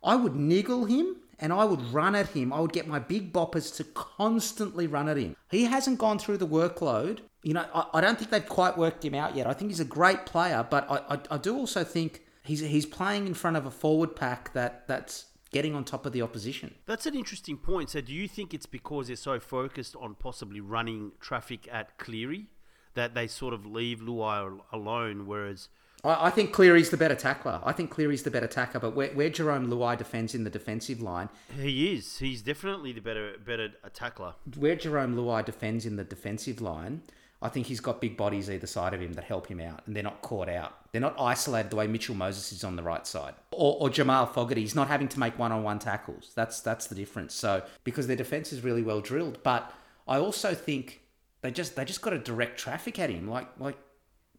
[0.03, 2.53] I would niggle him and I would run at him.
[2.53, 5.37] I would get my big boppers to constantly run at him.
[5.51, 7.20] He hasn't gone through the workload.
[7.42, 9.46] You know, I, I don't think they've quite worked him out yet.
[9.46, 12.87] I think he's a great player, but I, I, I do also think he's he's
[12.87, 16.75] playing in front of a forward pack that that's getting on top of the opposition.
[16.87, 17.90] That's an interesting point.
[17.90, 22.46] So, do you think it's because they're so focused on possibly running traffic at Cleary
[22.94, 25.68] that they sort of leave Luai alone, whereas
[26.07, 27.61] I, I think Cleary's the better tackler.
[27.64, 31.01] I think Cleary's the better tackler, but where, where Jerome Luai defends in the defensive
[31.01, 34.35] line, he is, he's definitely the better better tackler.
[34.57, 37.03] where Jerome Luai defends in the defensive line,
[37.42, 39.95] I think he's got big bodies either side of him that help him out, and
[39.95, 40.75] they're not caught out.
[40.92, 44.27] They're not isolated the way Mitchell Moses is on the right side, or, or Jamal
[44.27, 44.62] Fogarty.
[44.62, 46.33] He's not having to make one-on-one tackles.
[46.35, 47.35] That's that's the difference.
[47.35, 49.73] So because their defense is really well drilled, but
[50.09, 51.03] I also think
[51.42, 53.77] they just they just got to direct traffic at him, like like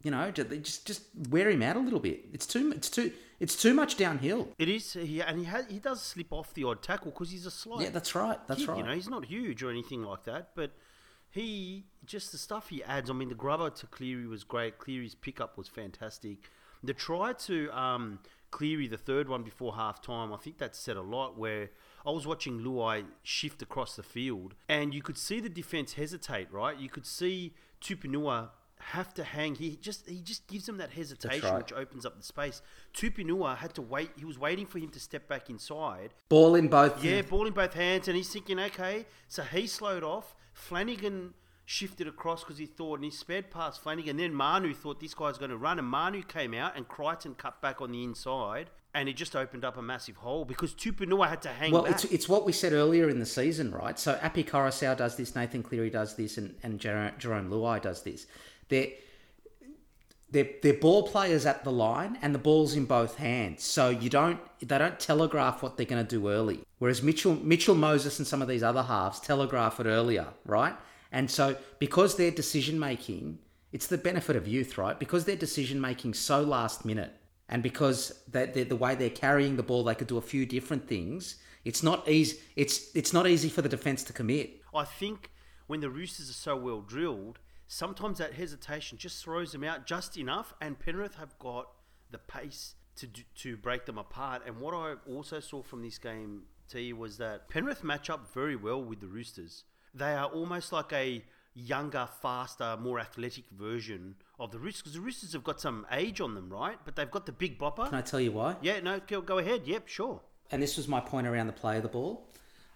[0.02, 2.26] you know, just just wear him out a little bit.
[2.32, 4.48] It's too it's too it's too much downhill.
[4.58, 7.46] It is, he, and he has, he does slip off the odd tackle because he's
[7.46, 7.82] a slight.
[7.82, 8.38] Yeah, that's right.
[8.48, 8.78] That's kid, right.
[8.78, 10.72] You know, he's not huge or anything like that, but
[11.30, 13.10] he just the stuff he adds.
[13.10, 14.78] I mean, the grubber to Cleary was great.
[14.78, 16.50] Cleary's pickup was fantastic.
[16.82, 20.96] The try to um, Cleary, the third one before half time, I think that said
[20.96, 21.38] a lot.
[21.38, 21.70] Where
[22.04, 26.52] I was watching Luai shift across the field, and you could see the defense hesitate.
[26.52, 28.48] Right, you could see Tupouniua
[28.80, 29.54] have to hang.
[29.54, 31.58] He just he just gives them that hesitation, right.
[31.58, 32.62] which opens up the space.
[32.94, 34.10] Tupouniua had to wait.
[34.16, 37.02] He was waiting for him to step back inside, Ball in both.
[37.04, 40.34] yeah, ball in both hands, and he's thinking, okay, so he slowed off.
[40.52, 44.16] Flanagan shifted across because he thought, and he sped past Flanagan.
[44.16, 47.60] Then Manu thought this guy's going to run, and Manu came out, and Crichton cut
[47.60, 51.42] back on the inside, and it just opened up a massive hole because Tupouniua had
[51.42, 51.92] to hang Well, back.
[51.92, 53.98] it's, it's what we said earlier in the season, right?
[53.98, 58.02] So Api Koroisau does this, Nathan Cleary does this, and, and Jer- Jerome Luai does
[58.02, 58.26] this.
[58.68, 58.88] They're,
[60.30, 63.64] they're, they're ball players at the line, and the ball's in both hands.
[63.64, 66.60] So you don't they don't telegraph what they're going to do early.
[66.78, 70.74] Whereas Mitchell Mitchell Moses and some of these other halves telegraph it earlier, right?
[71.12, 73.38] And so because their decision making,
[73.72, 74.98] it's the benefit of youth, right?
[74.98, 77.12] Because their decision making so last minute,
[77.48, 80.86] and because that the way they're carrying the ball, they could do a few different
[80.86, 81.36] things.
[81.64, 82.38] It's not easy.
[82.56, 84.60] It's it's not easy for the defense to commit.
[84.74, 85.30] I think
[85.66, 90.16] when the Roosters are so well drilled, sometimes that hesitation just throws them out just
[90.16, 91.68] enough, and Penrith have got
[92.10, 94.42] the pace to do, to break them apart.
[94.46, 98.56] And what I also saw from this game, T, was that Penrith match up very
[98.56, 99.64] well with the Roosters.
[99.94, 101.22] They are almost like a
[101.54, 104.82] younger, faster, more athletic version of the Roosters.
[104.82, 106.78] Because the Roosters have got some age on them, right?
[106.84, 107.86] But they've got the big bopper.
[107.86, 108.56] Can I tell you why?
[108.62, 109.66] Yeah, no, go, go ahead.
[109.66, 110.20] Yep, sure.
[110.50, 112.28] And this was my point around the play of the ball.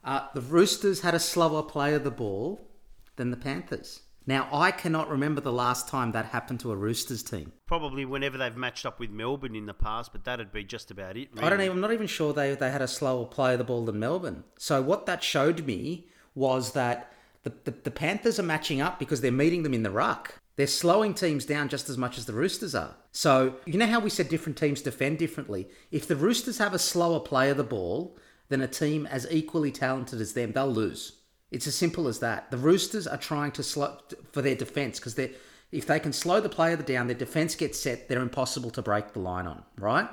[0.04, 2.68] Uh, the Roosters had a slower play of the ball
[3.16, 4.00] than the Panthers.
[4.26, 7.52] Now, I cannot remember the last time that happened to a Roosters team.
[7.66, 11.16] Probably whenever they've matched up with Melbourne in the past, but that'd be just about
[11.16, 11.28] it.
[11.38, 13.64] I don't even, I'm not even sure they, they had a slower play of the
[13.64, 14.44] ball than Melbourne.
[14.58, 19.20] So what that showed me was that the, the, the Panthers are matching up because
[19.20, 20.38] they're meeting them in the ruck.
[20.56, 22.96] They're slowing teams down just as much as the Roosters are.
[23.10, 25.68] So you know how we said different teams defend differently?
[25.90, 28.16] If the Roosters have a slower play of the ball
[28.48, 31.21] than a team as equally talented as them, they'll lose.
[31.52, 32.50] It's as simple as that.
[32.50, 33.98] The Roosters are trying to slow
[34.32, 35.32] for their defense because they
[35.70, 38.08] if they can slow the player down, their defense gets set.
[38.08, 40.08] They're impossible to break the line on, right?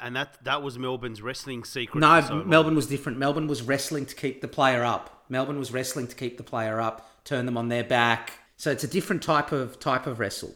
[0.00, 2.00] And that that was Melbourne's wrestling secret.
[2.00, 2.48] No, so long.
[2.48, 3.18] Melbourne was different.
[3.18, 5.24] Melbourne was wrestling to keep the player up.
[5.28, 8.32] Melbourne was wrestling to keep the player up, turn them on their back.
[8.56, 10.54] So it's a different type of type of wrestle.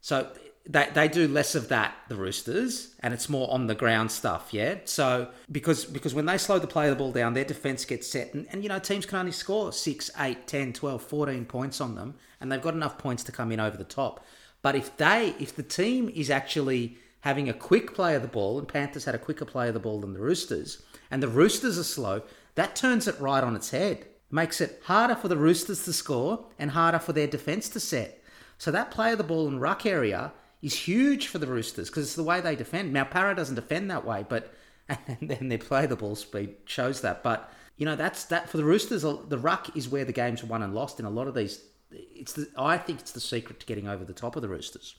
[0.00, 0.32] So
[0.68, 4.50] they, they do less of that, the Roosters, and it's more on the ground stuff,
[4.52, 4.76] yeah?
[4.84, 8.06] So because because when they slow the play of the ball down, their defense gets
[8.06, 11.80] set and, and you know, teams can only score 6, 8, 10, 12, 14 points
[11.80, 14.24] on them, and they've got enough points to come in over the top.
[14.62, 18.58] But if they if the team is actually having a quick play of the ball,
[18.58, 21.76] and Panthers had a quicker play of the ball than the Roosters, and the Roosters
[21.76, 22.22] are slow,
[22.54, 24.06] that turns it right on its head.
[24.30, 28.22] Makes it harder for the Roosters to score and harder for their defense to set.
[28.58, 32.04] So that play of the ball in ruck area is huge for the Roosters because
[32.04, 32.92] it's the way they defend.
[32.92, 34.54] Now Para doesn't defend that way, but
[34.88, 37.22] and then their play the ball speed shows that.
[37.22, 39.04] But you know that's that for the Roosters.
[39.04, 41.34] Uh, the ruck is where the games are won and lost in a lot of
[41.34, 41.62] these.
[41.90, 44.96] It's the I think it's the secret to getting over the top of the Roosters,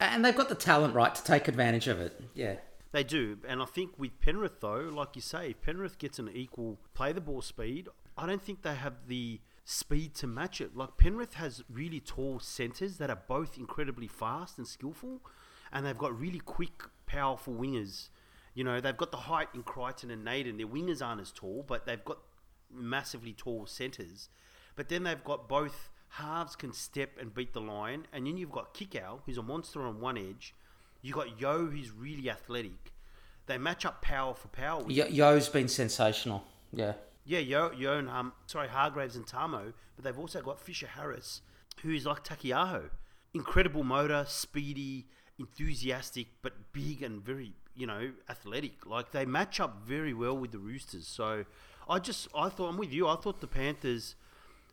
[0.00, 2.20] and they've got the talent right to take advantage of it.
[2.34, 2.56] Yeah.
[2.92, 6.30] They do, and I think with Penrith though, like you say, if Penrith gets an
[6.32, 10.76] equal play the ball speed, I don't think they have the speed to match it.
[10.76, 15.20] Like Penrith has really tall centres that are both incredibly fast and skillful,
[15.72, 18.08] and they've got really quick, powerful wingers.
[18.54, 20.56] You know, they've got the height in Crichton and Naden.
[20.56, 22.18] Their wingers aren't as tall, but they've got
[22.72, 24.28] massively tall centres.
[24.76, 28.52] But then they've got both halves can step and beat the line, and then you've
[28.52, 30.54] got Kikau, who's a monster on one edge.
[31.02, 32.92] You've got Yeo, who's really athletic.
[33.46, 34.84] They match up power for power.
[34.88, 36.44] Yeo- Yeo's been sensational.
[36.72, 36.94] Yeah.
[37.26, 41.42] Yeah, Yeo, Yeo and um, sorry, Hargraves and Tamou, but they've also got Fisher Harris,
[41.82, 42.90] who is like Taukeiaho,
[43.34, 45.06] incredible motor, speedy,
[45.38, 48.86] enthusiastic, but big and very, you know, athletic.
[48.86, 51.06] Like they match up very well with the Roosters.
[51.08, 51.44] So
[51.88, 53.08] I just, I thought, I'm with you.
[53.08, 54.14] I thought the Panthers,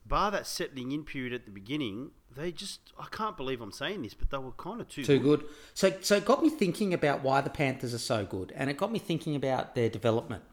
[0.05, 4.03] bar that settling in period at the beginning, they just, I can't believe I'm saying
[4.03, 5.45] this, but they were kind of too, Too good.
[5.73, 8.77] So, so it got me thinking about why the Panthers are so good, and it
[8.77, 10.43] got me thinking about their development,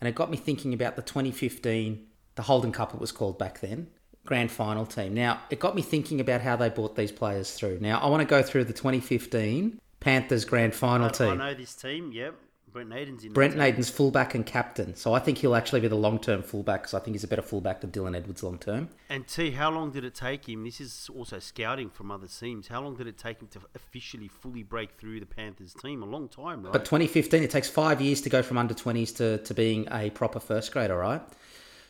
[0.00, 3.60] and it got me thinking about the 2015, the Holden Cup it was called back
[3.60, 3.88] then,
[4.24, 5.14] grand final team.
[5.14, 7.78] Now, it got me thinking about how they brought these players through.
[7.80, 11.74] Now, I want to go through the 2015 Panthers grand final I, I know this
[11.74, 12.10] team.
[12.12, 12.34] Yep,
[12.72, 13.32] Brent Naden's in.
[13.32, 13.56] Brent.
[13.56, 17.00] Naden's fullback and captain, so I think he'll actually be the long-term fullback because I
[17.00, 18.88] think he's a better fullback than Dylan Edwards long-term.
[19.08, 20.64] And T, how long did it take him?
[20.64, 22.68] This is also scouting from other teams.
[22.68, 26.02] How long did it take him to officially fully break through the Panthers team?
[26.02, 26.72] A long time, right?
[26.72, 30.10] But 2015, it takes five years to go from under 20s to, to being a
[30.10, 31.22] proper first grader, right?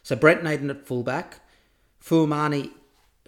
[0.03, 1.41] So Brent Naden at fullback,
[2.03, 2.71] Fuamani,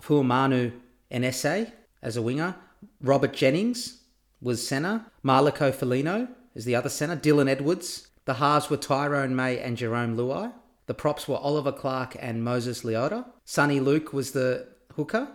[0.01, 0.73] Fuamanu
[1.11, 1.71] NSA
[2.03, 2.57] as a winger,
[3.01, 3.99] Robert Jennings
[4.41, 8.09] was centre, Marlico Felino is the other centre, Dylan Edwards.
[8.25, 10.53] The halves were Tyrone May and Jerome Luai.
[10.87, 13.25] The props were Oliver Clark and Moses Leota.
[13.45, 15.29] Sonny Luke was the hooker.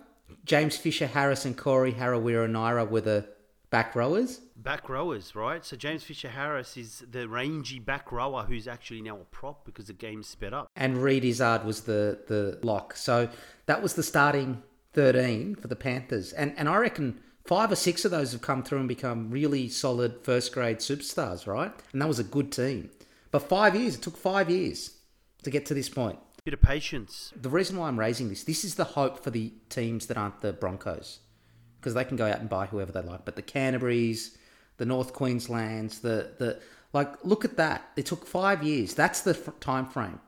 [0.45, 3.25] James Fisher Harris and Corey Harawira Naera were the
[3.69, 4.39] back rowers.
[4.55, 5.65] back rowers, right?
[5.65, 9.87] So James Fisher Harris is the rangy back rower who's actually now a prop because
[9.87, 10.69] the game's sped up.
[10.75, 12.95] and Reed Izzard was the the lock.
[12.95, 13.29] So
[13.65, 18.05] that was the starting thirteen for the Panthers, and and I reckon five or six
[18.05, 21.71] of those have come through and become really solid first grade superstars, right?
[21.93, 22.89] And that was a good team.
[23.31, 24.97] But five years, it took five years
[25.43, 26.19] to get to this point.
[26.43, 27.33] Bit of patience.
[27.35, 30.41] The reason why I'm raising this, this is the hope for the teams that aren't
[30.41, 31.19] the Broncos,
[31.79, 33.25] because they can go out and buy whoever they like.
[33.25, 34.37] But the Canterbury's,
[34.77, 36.59] the North Queensland's, the the
[36.93, 37.89] like, look at that.
[37.97, 38.93] It took five years.
[38.93, 40.19] That's the f- time frame.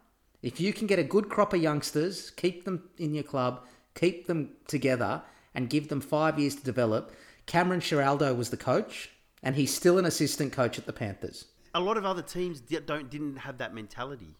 [0.41, 4.27] If you can get a good crop of youngsters, keep them in your club, keep
[4.27, 5.21] them together,
[5.53, 7.13] and give them five years to develop.
[7.45, 9.09] Cameron Ciraldo was the coach,
[9.41, 11.45] and he's still an assistant coach at the Panthers.
[11.73, 14.35] A lot of other teams don't didn't have that mentality,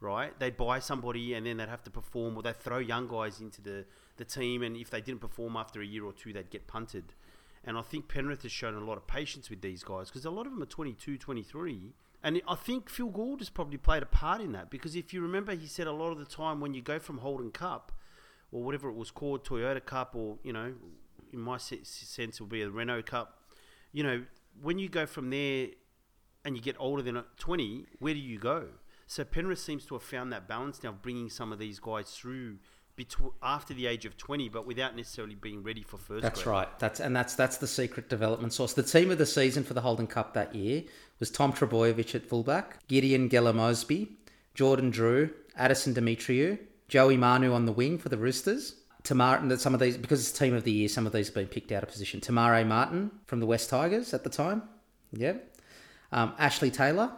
[0.00, 0.38] right?
[0.38, 3.60] They'd buy somebody and then they'd have to perform, or they'd throw young guys into
[3.60, 3.84] the,
[4.16, 7.14] the team, and if they didn't perform after a year or two, they'd get punted.
[7.64, 10.30] And I think Penrith has shown a lot of patience with these guys because a
[10.30, 11.92] lot of them are 22, 23.
[12.24, 15.20] And I think Phil Gould has probably played a part in that because if you
[15.20, 17.92] remember, he said a lot of the time when you go from Holden Cup
[18.52, 20.74] or whatever it was called, Toyota Cup, or, you know,
[21.32, 23.40] in my sense, it will be a Renault Cup,
[23.92, 24.22] you know,
[24.60, 25.68] when you go from there
[26.44, 28.66] and you get older than 20, where do you go?
[29.06, 32.10] So Penrith seems to have found that balance now of bringing some of these guys
[32.10, 32.58] through
[33.42, 36.52] after the age of 20 but without necessarily being ready for first That's grade.
[36.52, 36.78] right.
[36.78, 38.74] That's and that's that's the secret development source.
[38.74, 40.84] The team of the season for the Holden Cup that year
[41.18, 44.16] was Tom Trbojevic at fullback, Gideon Gela-Mosby,
[44.54, 48.76] Jordan Drew, Addison Demetriou, Joey Manu on the wing for the Roosters.
[49.02, 51.34] Tamar, that some of these because it's team of the year, some of these have
[51.34, 52.20] been picked out of position.
[52.20, 54.62] Te Maire Martin from the West Tigers at the time,
[55.12, 55.34] yeah.
[56.12, 57.10] Um, Ashley Taylor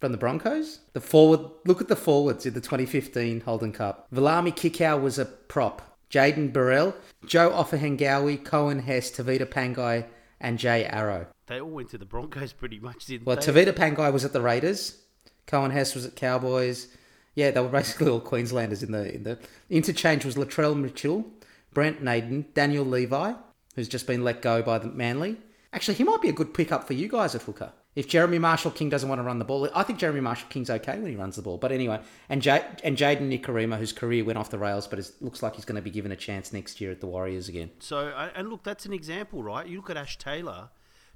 [0.00, 0.80] from the Broncos.
[0.92, 4.06] The forward, look at the forwards in the 2015 Holden Cup.
[4.12, 5.80] Viliame Kikau was a prop.
[6.10, 6.94] Jaden Burrell,
[7.26, 10.06] Joe Ofahengaue, Coen Hess, Tevita Pangai,
[10.40, 11.26] and Jai Arrow.
[11.46, 13.50] They all went to the Broncos pretty much, didn't Well, they?
[13.50, 14.98] Well, Tevita Pangai was at the Raiders.
[15.46, 16.88] Coen Hess was at Cowboys.
[17.34, 19.38] Yeah, they were basically all Queenslanders in the in the
[19.70, 21.24] interchange was Latrell Mitchell,
[21.72, 23.34] Brent Naden, Daniel Levi,
[23.74, 25.38] who's just been let go by the Manly.
[25.72, 27.72] Actually, he might be a good pickup for you guys at hooker.
[27.96, 30.68] If Jeremy Marshall King doesn't want to run the ball, I think Jeremy Marshall King's
[30.70, 31.58] okay when he runs the ball.
[31.58, 35.10] But anyway, and J- and Jayden Nikorima, whose career went off the rails, but it
[35.20, 37.70] looks like he's going to be given a chance next year at the Warriors again.
[37.78, 39.66] So, and look, that's an example, right?
[39.66, 40.70] You look at Ash Taylor.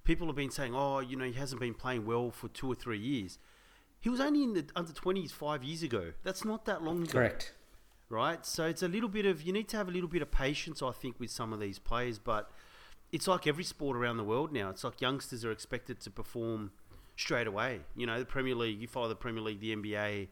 [0.04, 2.74] People have been saying, "Oh, you know, he hasn't been playing well for two or
[2.74, 3.38] three years."
[4.01, 6.13] He was only in the under twenties five years ago.
[6.23, 7.55] That's not that long ago, Correct.
[8.09, 8.45] right?
[8.47, 10.83] So it's a little bit of you need to have a little bit of patience,
[10.83, 12.19] I think, with some of these players.
[12.19, 12.51] But
[13.11, 14.71] it's like every sport around the world now.
[14.71, 16.71] It's like youngsters are expected to perform
[17.17, 17.81] straight away.
[17.97, 18.81] You know, the Premier League.
[18.81, 20.29] You follow the Premier League, the NBA.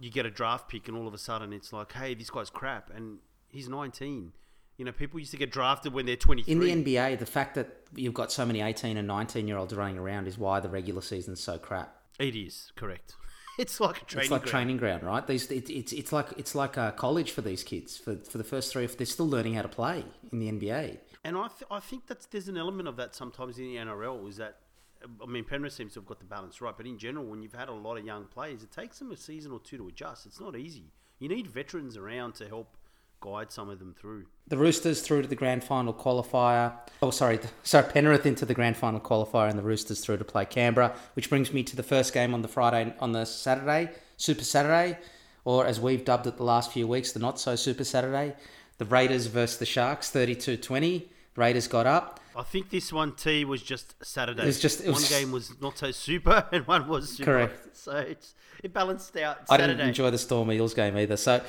[0.00, 2.50] You get a draft pick, and all of a sudden, it's like, "Hey, this guy's
[2.50, 4.32] crap," and he's nineteen.
[4.76, 6.52] You know, people used to get drafted when they're twenty three.
[6.52, 9.72] In the NBA, the fact that you've got so many 18 and 19 year olds
[9.72, 11.94] running around is why the regular season's so crap.
[12.18, 13.14] It is correct.
[13.56, 14.24] It's like a training.
[14.24, 14.50] it's like ground.
[14.50, 15.24] training ground, right?
[15.24, 18.42] These it, it's it's like it's like a college for these kids for for the
[18.42, 18.84] first three.
[18.86, 20.98] They're still learning how to play in the NBA.
[21.22, 24.28] And I, th- I think that there's an element of that sometimes in the NRL
[24.28, 24.56] is that
[25.22, 27.54] I mean Penrith seems to have got the balance right, but in general, when you've
[27.54, 30.26] had a lot of young players, it takes them a season or two to adjust.
[30.26, 30.90] It's not easy.
[31.20, 32.76] You need veterans around to help
[33.24, 34.26] guide some of them through.
[34.48, 36.74] The Roosters through to the grand final qualifier.
[37.02, 40.44] Oh, sorry, sorry, Penrith into the grand final qualifier, and the Roosters through to play
[40.44, 44.44] Canberra, which brings me to the first game on the Friday on the Saturday, Super
[44.44, 44.98] Saturday,
[45.46, 48.34] or as we've dubbed it the last few weeks, the not so Super Saturday.
[48.78, 51.04] The Raiders versus the Sharks, 32-20.
[51.36, 52.20] Raiders got up.
[52.36, 54.42] I think this one T was just Saturday.
[54.42, 57.24] It was just- it one game was not so super and one was super.
[57.24, 57.76] Correct.
[57.76, 59.38] So it's, it balanced out.
[59.48, 61.16] I didn't enjoy the Storm Eagles game either.
[61.16, 61.40] So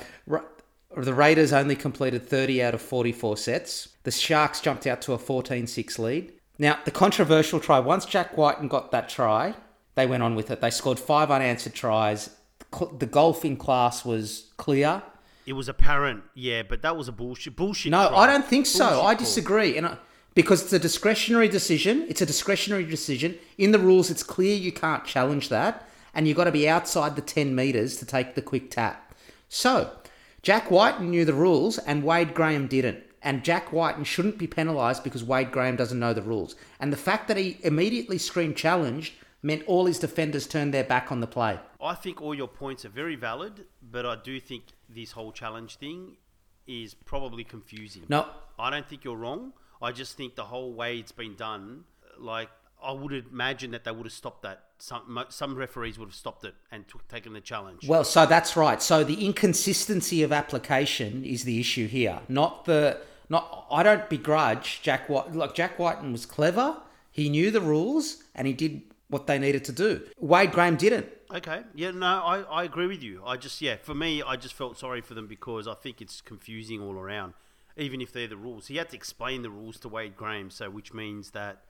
[0.94, 3.88] the Raiders only completed 30 out of 44 sets.
[4.04, 6.32] The Sharks jumped out to a 14-6 lead.
[6.58, 9.54] Now, the controversial try, once Jack Wighton got that try,
[9.94, 10.60] they went on with it.
[10.60, 12.30] They scored five unanswered tries.
[12.98, 15.02] The golfing class was clear.
[15.46, 17.56] It was apparent, yeah, but that was a bullshit.
[17.56, 17.92] Bullshit.
[17.92, 18.18] No, try.
[18.18, 18.88] I don't think so.
[18.88, 19.76] Bullshit I disagree.
[19.76, 19.96] And I,
[20.34, 23.38] because it's a discretionary decision, it's a discretionary decision.
[23.58, 27.16] In the rules, it's clear you can't challenge that, and you've got to be outside
[27.16, 29.14] the 10 metres to take the quick tap.
[29.48, 29.92] So,
[30.46, 33.02] Jack Wighton knew the rules, and Wade Graham didn't.
[33.20, 36.54] And Jack Wighton shouldn't be penalised because Wade Graham doesn't know the rules.
[36.78, 41.10] And the fact that he immediately screamed challenge meant all his defenders turned their back
[41.10, 41.58] on the play.
[41.80, 45.78] I think all your points are very valid, but I do think this whole challenge
[45.78, 46.16] thing
[46.68, 48.04] is probably confusing.
[48.08, 49.52] No, I don't think you're wrong.
[49.82, 51.86] I just think the whole way it's been done,
[52.20, 54.65] like I would imagine that they would have stopped that.
[54.78, 57.88] Some some referees would have stopped it and took, taken the challenge.
[57.88, 58.82] Well, so that's right.
[58.82, 63.66] So the inconsistency of application is the issue here, not the not.
[63.70, 65.32] I don't begrudge Jack White.
[65.32, 66.76] Look, Jack Wighton was clever.
[67.10, 70.02] He knew the rules and he did what they needed to do.
[70.18, 71.06] Wade Graham didn't.
[71.34, 71.62] Okay.
[71.74, 73.22] Yeah, no, I, I agree with you.
[73.24, 76.20] I just, yeah, for me, I just felt sorry for them because I think it's
[76.20, 77.34] confusing all around,
[77.76, 78.68] even if they're the rules.
[78.68, 81.64] He had to explain the rules to Wade Graham, so which means that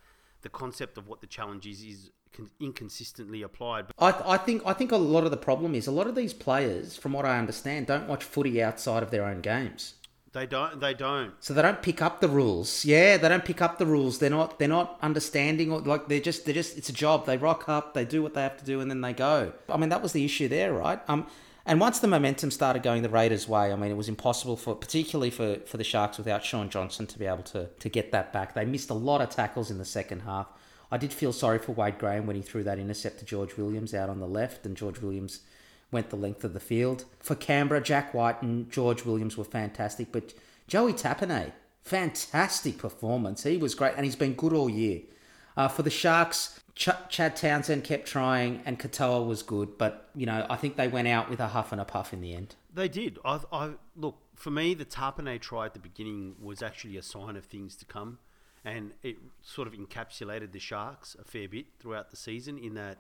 [0.47, 2.11] the concept of what the challenge is is
[2.61, 3.87] inconsistently applied.
[3.89, 6.15] But I, I think I think a lot of the problem is a lot of
[6.15, 9.95] these players, from what I understand, don't watch footy outside of their own games.
[10.33, 10.81] they don't.
[10.85, 11.33] They don't.
[11.41, 12.85] So they don't pick up the rules.
[12.85, 14.19] Yeah, they don't pick up the rules.
[14.21, 17.27] They're not they're not understanding or like they're just they're just it's a job.
[17.27, 19.53] They rock up, they do what they have to do and then they go.
[19.69, 21.01] I mean that was the issue there, right?
[21.09, 21.27] Um
[21.67, 24.75] and once the momentum started going the Raiders' way, I mean it was impossible for
[24.75, 28.33] particularly for, for the Sharks without Shaun Johnson to be able to to get that
[28.33, 28.55] back.
[28.55, 30.47] They missed a lot of tackles in the second half.
[30.91, 33.93] I did feel sorry for Wade Graham when he threw that intercept to George Williams
[33.93, 35.41] out on the left and George Williams
[35.91, 37.05] went the length of the field.
[37.19, 40.33] For Canberra, Jack Wighton and George Williams were fantastic, but
[40.69, 41.53] Joey Tapine
[41.87, 43.45] Fantastic performance.
[43.45, 45.03] He was great, and he's been good all year.
[45.57, 50.27] Uh, for the Sharks, Ch- Chad Townsend kept trying, and Katoa was good, but you
[50.27, 52.55] know I think they went out with a huff and a puff in the end.
[52.73, 53.19] They did.
[53.25, 54.75] I, I look for me.
[54.75, 58.19] The Tapine try at the beginning was actually a sign of things to come,
[58.63, 62.59] and it sort of encapsulated the Sharks a fair bit throughout the season.
[62.59, 62.99] In that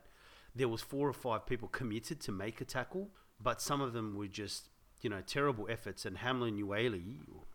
[0.54, 4.16] there was four or five people committed to make a tackle, but some of them
[4.16, 4.70] were just
[5.02, 6.06] you know terrible efforts.
[6.06, 7.02] And Hamlin Uele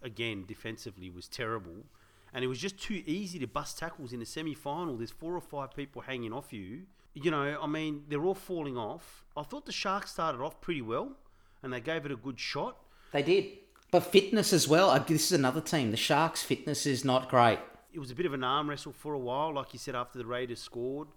[0.03, 1.87] again defensively was terrible,
[2.33, 4.97] and it was just too easy to bust tackles in the semi final.
[4.97, 6.83] There's four or five people hanging off you.
[7.13, 9.25] You know, I mean, they're all falling off.
[9.35, 11.11] I thought the Sharks started off pretty well
[11.61, 12.77] and they gave it a good shot.
[13.11, 13.45] They did.
[13.91, 14.97] But fitness as well.
[15.05, 15.91] This is another team.
[15.91, 17.59] The Sharks' fitness is not great.
[17.93, 20.17] It was a bit of an arm wrestle for a while, like you said, after
[20.17, 21.09] the Raiders scored.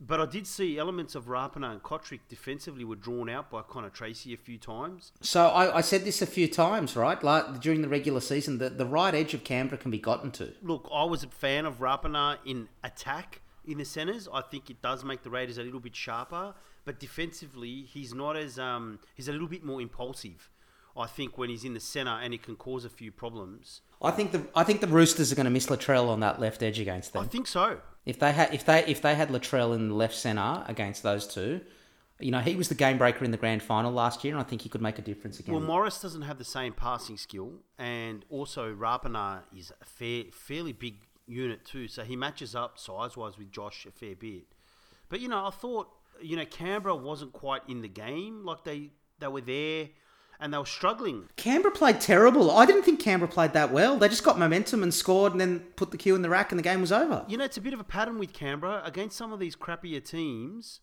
[0.00, 3.88] But I did see elements of Rapana and Cotric defensively were drawn out by Connor
[3.88, 5.12] Tracey a few times.
[5.22, 7.22] So I, I said this a few times, right?
[7.22, 10.52] Like during the regular season, that the right edge of Canberra can be gotten to.
[10.62, 14.28] Look, I was a fan of Rapana in attack in the centres.
[14.32, 18.36] I think it does make the Raiders a little bit sharper, but defensively, he's not
[18.36, 20.50] as um, he's a little bit more impulsive.
[20.96, 23.82] I think when he's in the centre and it can cause a few problems.
[24.02, 26.62] I think the I think the Roosters are going to miss Latrell on that left
[26.62, 27.24] edge against them.
[27.24, 27.80] I think so.
[28.04, 31.26] If they had if they if they had Latrell in the left centre against those
[31.26, 31.60] two,
[32.20, 34.44] you know, he was the game breaker in the grand final last year, and I
[34.44, 35.54] think he could make a difference again.
[35.54, 40.72] Well, Morris doesn't have the same passing skill, and also Rapana is a fair, fairly
[40.72, 44.44] big unit too, so he matches up size wise with Josh a fair bit.
[45.08, 45.88] But you know, I thought
[46.22, 49.88] you know Canberra wasn't quite in the game, like they they were there
[50.40, 51.28] and they were struggling.
[51.36, 52.50] Canberra played terrible.
[52.50, 53.96] I didn't think Canberra played that well.
[53.96, 56.58] They just got momentum and scored and then put the cue in the rack and
[56.58, 57.24] the game was over.
[57.28, 60.04] You know, it's a bit of a pattern with Canberra against some of these crappier
[60.04, 60.80] teams.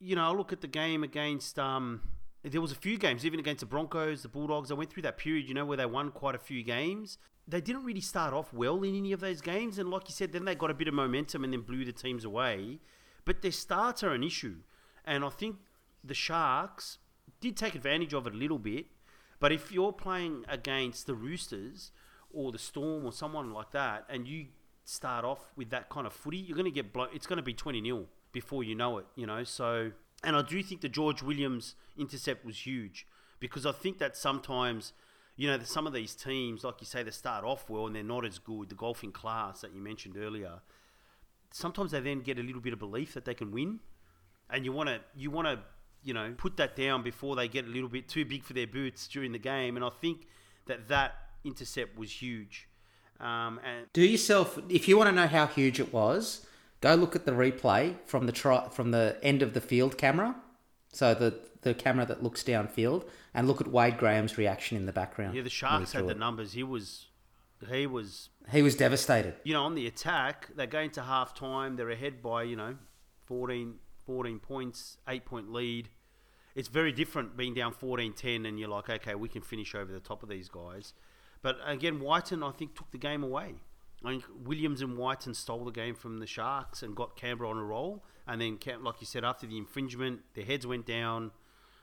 [0.00, 1.58] You know, I look at the game against.
[1.58, 2.02] Um,
[2.44, 4.70] there was a few games, even against the Broncos, the Bulldogs.
[4.70, 7.18] I went through that period, you know, where they won quite a few games.
[7.48, 10.32] They didn't really start off well in any of those games, and like you said,
[10.32, 12.78] then they got a bit of momentum and then blew the teams away.
[13.24, 14.56] But their starts are an issue,
[15.04, 15.56] and I think
[16.04, 16.98] the Sharks
[17.40, 18.86] did take advantage of it a little bit.
[19.40, 21.92] But if you're playing against the Roosters
[22.30, 24.46] or the Storm or someone like that, and you
[24.84, 27.08] start off with that kind of footy, you're going to get blown.
[27.12, 29.44] It's going to be 20 0 before you know it, you know.
[29.44, 29.92] So,
[30.24, 33.06] and I do think the George Williams intercept was huge
[33.40, 34.92] because I think that sometimes,
[35.36, 38.02] you know, some of these teams, like you say, they start off well and they're
[38.02, 38.68] not as good.
[38.68, 40.60] The golfing class that you mentioned earlier,
[41.52, 43.80] sometimes they then get a little bit of belief that they can win,
[44.50, 45.60] and you want to you want to
[46.08, 48.66] you know, put that down before they get a little bit too big for their
[48.66, 49.76] boots during the game.
[49.76, 50.26] And I think
[50.64, 51.12] that that
[51.44, 52.66] intercept was huge.
[53.20, 56.46] Um, and do yourself, if you want to know how huge it was,
[56.80, 60.34] go look at the replay from the tri- from the end of the field camera.
[60.94, 63.04] So the the camera that looks downfield,
[63.34, 65.34] and look at Wade Graham's reaction in the background.
[65.34, 66.52] Yeah, the Sharks had the numbers.
[66.52, 67.06] He was,
[67.68, 69.34] he was, he was devastated.
[69.42, 71.76] You know, on the attack, they're going to half time.
[71.76, 72.76] They're ahead by you know,
[73.26, 73.74] 14,
[74.06, 75.90] 14 points, eight point lead.
[76.58, 79.92] It's very different being down 14 10 and you're like, okay, we can finish over
[79.92, 80.92] the top of these guys.
[81.40, 83.54] But again, Wighton, I think, took the game away.
[84.04, 87.58] I think Williams and Wighton stole the game from the Sharks and got Canberra on
[87.58, 88.04] a roll.
[88.26, 91.30] And then, like you said, after the infringement, their heads went down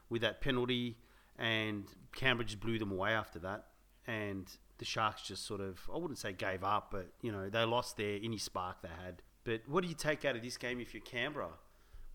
[0.10, 0.98] with that penalty,
[1.40, 3.68] and Canberra just blew them away after that.
[4.08, 4.46] And
[4.78, 7.96] the Sharks just sort of, I wouldn't say gave up, but, you know, they lost
[7.96, 9.22] their any spark they had.
[9.46, 11.52] But what do you take out of this game if you're Canberra?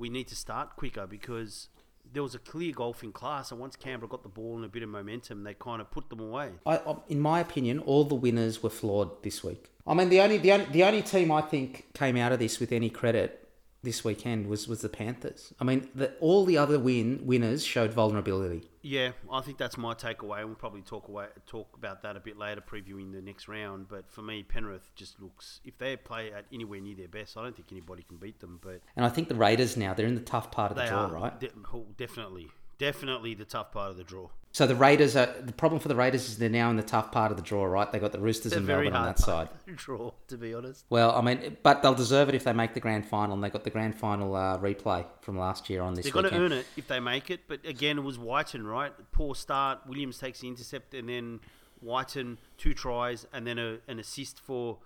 [0.01, 1.69] we need to start quicker because
[2.13, 4.83] there was a clear golfing class, and once Canberra got the ball and a bit
[4.83, 6.51] of momentum, they kind of put them away.
[6.67, 9.71] I, in my opinion, all the winners were flawed this week.
[9.87, 12.61] I mean, the only the only, the only team I think came out of this
[12.61, 13.40] with any credit
[13.83, 15.55] this weekend was, was the Panthers.
[15.59, 18.69] I mean, the, all the other win winners showed vulnerability.
[18.83, 20.45] Yeah, I think that's my takeaway.
[20.45, 23.89] We'll probably talk away, talk about that a bit later, previewing the next round.
[23.89, 27.43] But for me, Penrith just looks if they play at anywhere near their best, I
[27.43, 28.59] don't think anybody can beat them.
[28.63, 31.07] But and I think the Raiders now they're in the tough part of the draw,
[31.07, 31.41] are, right?
[31.41, 34.29] De- oh, definitely, definitely the tough part of the draw.
[34.53, 37.13] So the Raiders are the problem for the Raiders is they're now in the tough
[37.13, 37.91] part of the draw, right?
[37.91, 39.49] They got the Roosters and Melbourne on that side.
[39.77, 40.85] Draw, to be honest.
[40.91, 43.51] Well, I mean, but they'll deserve it if they make the grand final, and they
[43.51, 46.05] got the grand final uh, replay from last year on this.
[46.05, 47.43] They've got to earn it if they make it.
[47.47, 48.93] But again, it was Wighton, right?
[49.13, 49.87] Poor start.
[49.87, 51.39] Williams takes the intercept, and then
[51.81, 54.79] Wighton two tries, and then a, an assist for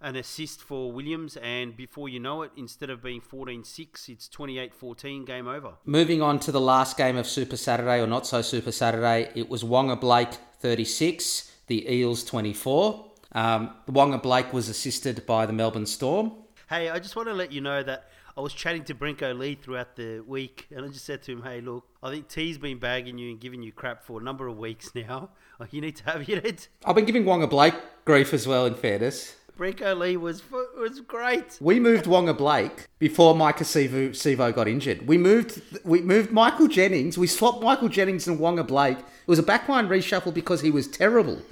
[0.00, 4.28] an assist for Williams, and before you know it, instead of being 14 6, it's
[4.28, 5.72] 28 14, game over.
[5.84, 9.48] Moving on to the last game of Super Saturday, or not so Super Saturday, it
[9.48, 13.06] was Waqa Blake 36, the Eels 24.
[13.32, 16.32] Um, Waqa Blake was assisted by the Melbourne Storm.
[16.68, 19.54] Hey, I just want to let you know that I was chatting to Brenko Lee
[19.54, 22.78] throughout the week, and I just said to him, "Hey, look, I think T's been
[22.78, 25.30] bagging you and giving you crap for a number of weeks now.
[25.70, 26.68] You need to have it.
[26.86, 27.74] I've been giving Waqa Blake
[28.06, 28.64] grief as well.
[28.64, 31.58] In fairness, Brenko Lee was was great.
[31.60, 35.06] we moved Waqa Blake before Maika Sivo, Sivo got injured.
[35.06, 37.18] We moved we moved Michael Jennings.
[37.18, 38.98] We swapped Michael Jennings and Waqa Blake.
[38.98, 41.42] It was a backline reshuffle because he was terrible.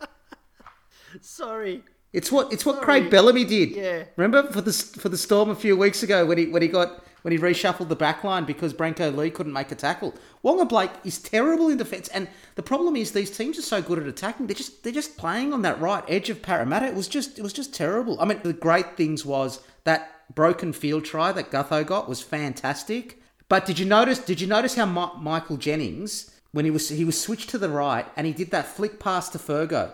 [1.20, 1.82] Sorry.
[2.14, 2.84] It's what it's what Sorry.
[2.86, 3.72] Craig Bellamy did.
[3.72, 4.04] Yeah.
[4.16, 7.04] Remember for the for the Storm a few weeks ago when he when he got
[7.28, 10.14] when he reshuffled the back line because Brenko Lee couldn't make a tackle.
[10.42, 13.98] Waqa Blake is terrible in defence, and the problem is these teams are so good
[13.98, 14.46] at attacking.
[14.46, 16.86] They're just they're just playing on that right edge of Parramatta.
[16.86, 18.18] It was just it was just terrible.
[18.18, 23.20] I mean, the great things was that broken field try that Gutho got was fantastic.
[23.50, 24.20] But did you notice?
[24.20, 27.68] Did you notice how Mi- Michael Jennings when he was he was switched to the
[27.68, 29.90] right and he did that flick pass to Fergo?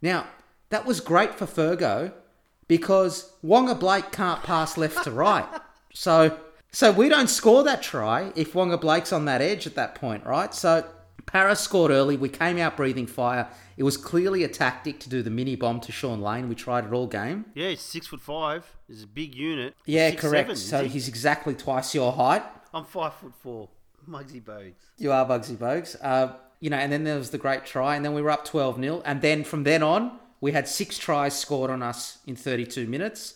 [0.00, 0.26] Now
[0.70, 2.14] that was great for Fergo
[2.66, 5.46] because Waqa Blake can't pass left to right.
[5.92, 6.38] So
[6.72, 10.24] so we don't score that try if Waqa Blake's on that edge at that point,
[10.26, 10.52] right?
[10.54, 10.84] So
[11.26, 12.16] Para scored early.
[12.16, 13.48] We came out breathing fire.
[13.76, 16.48] It was clearly a tactic to do the mini bomb to Sean Lane.
[16.48, 17.44] We tried it all game.
[17.54, 18.64] Yeah, he's six foot five.
[18.88, 19.74] He's a big unit.
[19.84, 20.48] Yeah, Six, correct.
[20.48, 20.88] seven, so he?
[20.88, 22.42] he's exactly twice your height.
[22.72, 23.68] I'm five foot four.
[24.08, 24.72] Muggsy Bogues.
[24.96, 25.96] You are Bugsy Bogues.
[26.02, 28.46] Uh, you know, and then there was the great try, and then we were up
[28.46, 29.02] 12 0.
[29.04, 33.34] And then from then on, we had six tries scored on us in 32 minutes.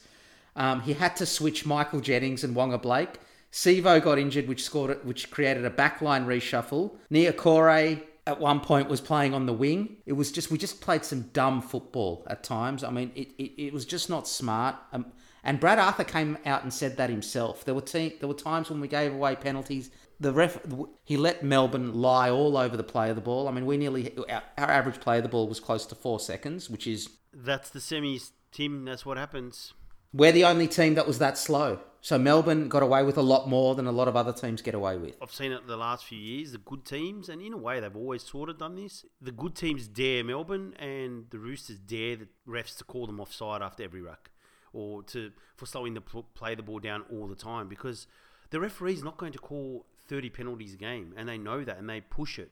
[0.57, 3.19] Um, he had to switch Michael Jennings and Waqa Blake.
[3.51, 6.93] Sivo got injured, which scored it, which created a backline reshuffle.
[7.11, 9.97] Niukore at one point was playing on the wing.
[10.07, 12.85] It was just we just played some dumb football at times.
[12.85, 14.77] I mean, it, it, it was just not smart.
[14.93, 15.07] Um,
[15.45, 17.65] and Brad Arthur came out and said that himself.
[17.65, 19.91] There were te- there were times when we gave away penalties.
[20.21, 20.59] The ref
[21.05, 23.49] he let Melbourne lie all over the play of the ball.
[23.49, 26.21] I mean, we nearly our, our average play of the ball was close to four
[26.21, 28.85] seconds, which is That's the semis, Tim.
[28.85, 29.75] That's what happens.
[30.13, 31.81] We're the only team that was that slow.
[32.05, 34.75] So Melbourne got away with a lot more than a lot of other teams get
[34.75, 35.17] away with.
[35.23, 36.51] I've seen it the last few years.
[36.51, 39.05] The good teams, and in a way, they've always sort of done this.
[39.21, 43.63] The good teams dare Melbourne, and the Roosters dare the refs to call them offside
[43.63, 44.33] after every ruck,
[44.73, 48.09] or to for slowing the play the ball down all the time because
[48.51, 51.89] the referee's not going to call thirty penalties a game, and they know that, and
[51.89, 52.51] they push it,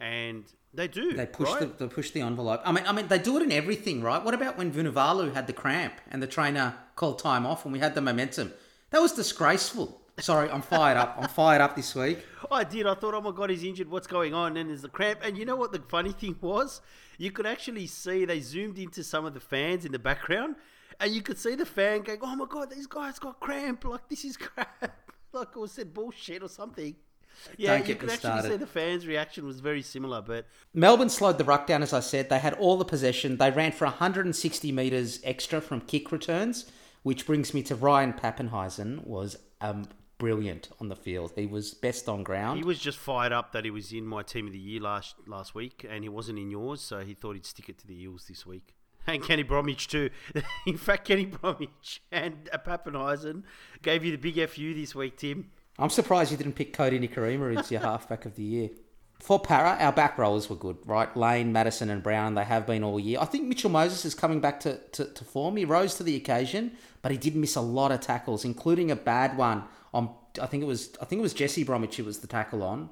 [0.00, 0.44] and
[0.74, 1.14] they do.
[1.14, 1.60] They push right?
[1.78, 2.60] the they push the envelope.
[2.64, 4.22] I mean, I mean, they do it in everything, right?
[4.22, 7.78] What about when Vunivalu had the cramp and the trainer called time off and we
[7.78, 8.52] had the momentum?
[8.90, 10.00] That was disgraceful.
[10.20, 11.16] Sorry, I'm fired up.
[11.20, 12.18] I'm fired up this week.
[12.50, 12.86] I did.
[12.86, 13.88] I thought, oh my god, he's injured.
[13.88, 14.56] What's going on?
[14.56, 15.20] And there's the cramp.
[15.22, 16.80] And you know what the funny thing was?
[17.18, 20.56] You could actually see they zoomed into some of the fans in the background,
[21.00, 23.84] and you could see the fan going, "Oh my god, these guys got cramp.
[23.84, 24.92] Like this is crap.
[25.32, 26.96] like or said bullshit or something."
[27.56, 28.50] Yeah, Don't you get me actually started.
[28.50, 30.20] see the fans' reaction was very similar.
[30.22, 32.28] But Melbourne slowed the ruck down, as I said.
[32.28, 33.36] They had all the possession.
[33.36, 36.70] They ran for 160 metres extra from kick returns,
[37.02, 41.32] which brings me to Ryan Papenhuyzen was um, brilliant on the field.
[41.36, 42.58] He was best on ground.
[42.58, 45.14] he was just fired up that he was in my team of the year last
[45.26, 48.02] last week, and he wasn't in yours, so he thought he'd stick it to the
[48.02, 48.74] Eels this week.
[49.06, 50.10] And Kenny Bromwich too.
[50.66, 53.44] In fact, Kenny Bromwich and Papenhuyzen
[53.80, 55.50] gave you the big FU this week, Tim.
[55.78, 58.70] I'm surprised you didn't pick Kodi Nikorima as your halfback of the year.
[59.20, 61.14] For Para, our back rollers were good, right?
[61.16, 63.18] Lane, Matterson, and Brown, they have been all year.
[63.20, 65.56] I think Mitchell Moses is coming back to, to, to form.
[65.56, 66.72] He rose to the occasion,
[67.02, 70.14] but he did miss a lot of tackles, including a bad one on.
[70.40, 70.90] I think it was.
[71.00, 71.96] I think it was Jesse Bromwich.
[71.96, 72.90] who was the tackle on,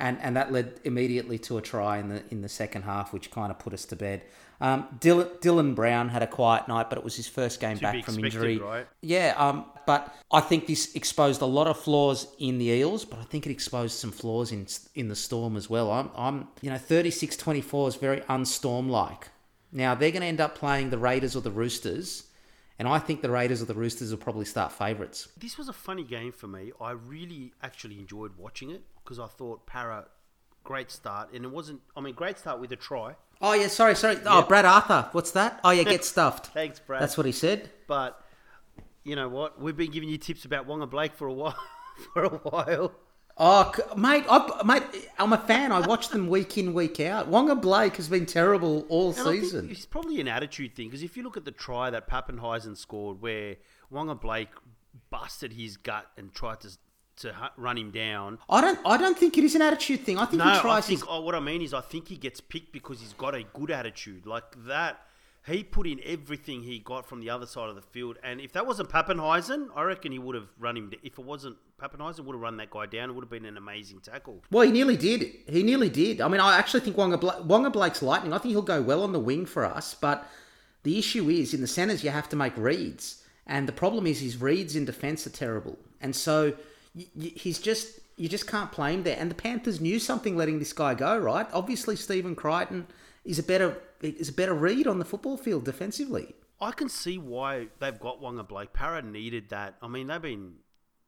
[0.00, 3.30] and and that led immediately to a try in the in the second half, which
[3.30, 4.22] kind of put us to bed.
[4.62, 7.82] Um, Dylan, Dylan Brown had a quiet night, but it was his first game To
[7.82, 8.58] back from injury.
[8.58, 8.86] right?
[9.00, 13.18] Yeah, um, but I think this exposed a lot of flaws in the Eels, but
[13.20, 15.90] I think it exposed some flaws in in the Storm as well.
[15.90, 19.28] I'm, I'm you know, 36-24 is very unstorm-like.
[19.72, 22.24] Now, they're going to end up playing the Raiders or the Roosters,
[22.78, 25.28] and I think the Raiders or the Roosters will probably start favourites.
[25.38, 26.72] This was a funny game for me.
[26.80, 30.04] I really actually enjoyed watching it because I thought Para,
[30.62, 31.80] great start, and it wasn't.
[31.96, 33.16] I mean, great start with a try.
[33.42, 34.18] Oh, yeah, sorry, sorry.
[34.24, 35.58] Oh, Brad Arthur, what's that?
[35.64, 36.46] Oh, yeah, get stuffed.
[36.48, 37.02] Thanks, Brad.
[37.02, 37.70] That's what he said.
[37.88, 38.24] But
[39.02, 39.60] you know what?
[39.60, 41.56] We've been giving you tips about Waqa Blake for a while.
[42.14, 42.92] for a while.
[43.36, 44.84] Oh, c- mate, I, mate,
[45.18, 45.72] I'm a fan.
[45.72, 47.28] I watch them week in, week out.
[47.30, 49.70] Waqa Blake has been terrible all And I think season.
[49.70, 53.20] it's probably an attitude thing because if you look at the try that Papenhuyzen scored,
[53.20, 53.56] where
[53.92, 54.50] Waqa Blake
[55.10, 56.70] busted his gut and tried to
[57.20, 58.38] to run him down.
[58.48, 58.78] I don't.
[58.84, 60.18] I don't think it is an attitude thing.
[60.18, 60.86] I think No, he I tries.
[60.86, 63.34] think his, oh, what I mean is I think he gets picked because he's got
[63.34, 65.00] a good attitude like that.
[65.46, 68.52] He put in everything he got from the other side of the field, and if
[68.52, 70.92] that wasn't Papenhuyzen, I reckon he would have run him.
[71.02, 73.08] If it wasn't Papenhuyzen, would have run that guy down.
[73.08, 74.42] It would have been an amazing tackle.
[74.50, 75.22] well, he nearly did.
[75.48, 76.20] He nearly did.
[76.20, 78.34] I mean, I actually think Waqa, Bla- Waqa Blake's lightning.
[78.34, 79.94] I think he'll go well on the wing for us.
[79.94, 80.28] But
[80.82, 84.20] the issue is in the centres, you have to make reads, and the problem is
[84.20, 86.52] his reads in defence are terrible, and so
[86.94, 88.00] he's just.
[88.16, 89.16] You just can't play him there.
[89.18, 91.46] And the Panthers knew something letting this guy go, right?
[91.54, 92.86] Obviously, Stephen Crichton
[93.24, 96.34] is a better is a better read on the football field defensively.
[96.60, 98.72] I can see why they've got Waqa Blake.
[98.72, 99.76] Para needed that.
[99.80, 100.54] I mean, they've been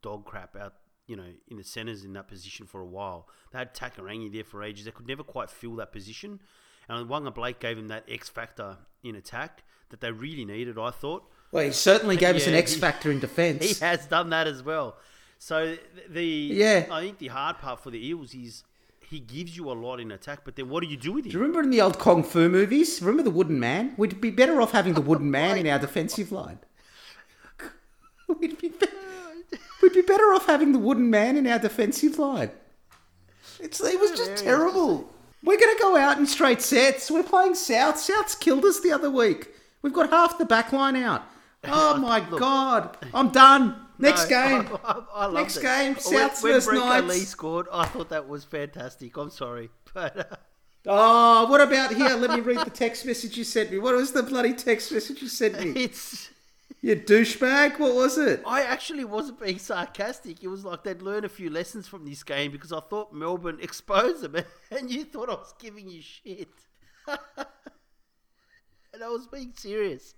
[0.00, 0.74] dog crap out,
[1.06, 3.28] you know, in the centres in that position for a while.
[3.52, 4.86] They had Takarangi there for ages.
[4.86, 6.40] They could never quite fill that position.
[6.88, 10.90] And Waqa Blake gave him that X factor in attack that they really needed, I
[10.90, 11.24] thought.
[11.50, 13.78] Well, he certainly gave us an X factor in defence.
[13.78, 14.96] He has done that as well.
[15.42, 15.76] So
[16.08, 16.86] the Yeah.
[16.88, 18.62] I think the hard part for the Eels is
[19.00, 21.32] he gives you a lot in attack, but then what do you do with him?
[21.32, 23.02] Do you remember in the old Kung Fu movies?
[23.02, 23.94] Remember the wooden man?
[23.96, 26.60] We'd be better off having the wooden oh man in our defensive line.
[28.28, 28.86] We'd be, be-
[29.82, 32.52] we'd be better off having the wooden man in our defensive line.
[33.58, 35.12] It's, it was just terrible.
[35.42, 37.10] We're going to go out in straight sets.
[37.10, 37.98] We're playing South.
[37.98, 39.48] South's killed us the other week.
[39.82, 41.24] We've got half the back line out.
[41.64, 42.96] Oh my God.
[43.14, 43.81] I'm done.
[44.02, 44.28] Next No,
[44.62, 44.78] game.
[44.84, 45.62] I, I, I loved Next it.
[45.62, 47.06] game, When- Souths when, Brenko Knights.
[47.08, 49.16] Lee scored, I thought that was fantastic.
[49.16, 50.36] I'm sorry, but uh,
[50.84, 52.10] Oh, what about here?
[52.16, 53.78] Let me read the text message you sent me.
[53.78, 55.70] What was the bloody text message you sent me?
[55.84, 56.30] it's.
[56.84, 57.78] You douchebag.
[57.78, 58.42] What was it?
[58.44, 60.42] I actually wasn't being sarcastic.
[60.42, 63.58] It was like they'd learn a few lessons from this game because I thought Melbourne
[63.62, 66.48] exposed them, and you thought I was giving you shit.
[67.06, 70.14] and I was being serious.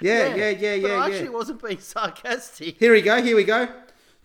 [0.00, 1.14] Yeah, yeah, yeah, but yeah, I yeah.
[1.14, 2.78] actually wasn't being sarcastic.
[2.78, 3.22] Here we go.
[3.22, 3.68] Here we go.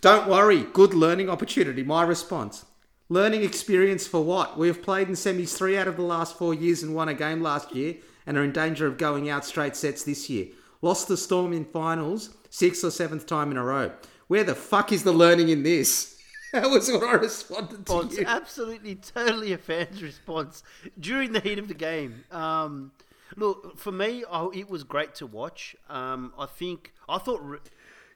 [0.02, 0.64] Don't worry.
[0.74, 1.84] Good learning opportunity.
[1.84, 2.66] My response.
[3.10, 4.58] Learning experience for what?
[4.58, 7.14] We have played in semis three out of the last four years and won a
[7.14, 7.96] game last year
[8.26, 10.48] and are in danger of going out straight sets this year.
[10.82, 13.92] Lost the Storm in finals sixth or seventh time in a row.
[14.28, 16.18] Where the fuck is the learning in this?
[16.54, 18.26] That was what I responded to.
[18.28, 20.64] Absolutely, totally a fan's response
[21.00, 22.26] during the heat of the game.
[22.30, 22.92] Um,
[23.36, 25.76] look, for me, oh, it was great to watch.
[25.90, 27.42] Um, I think I thought.
[27.44, 27.60] Re-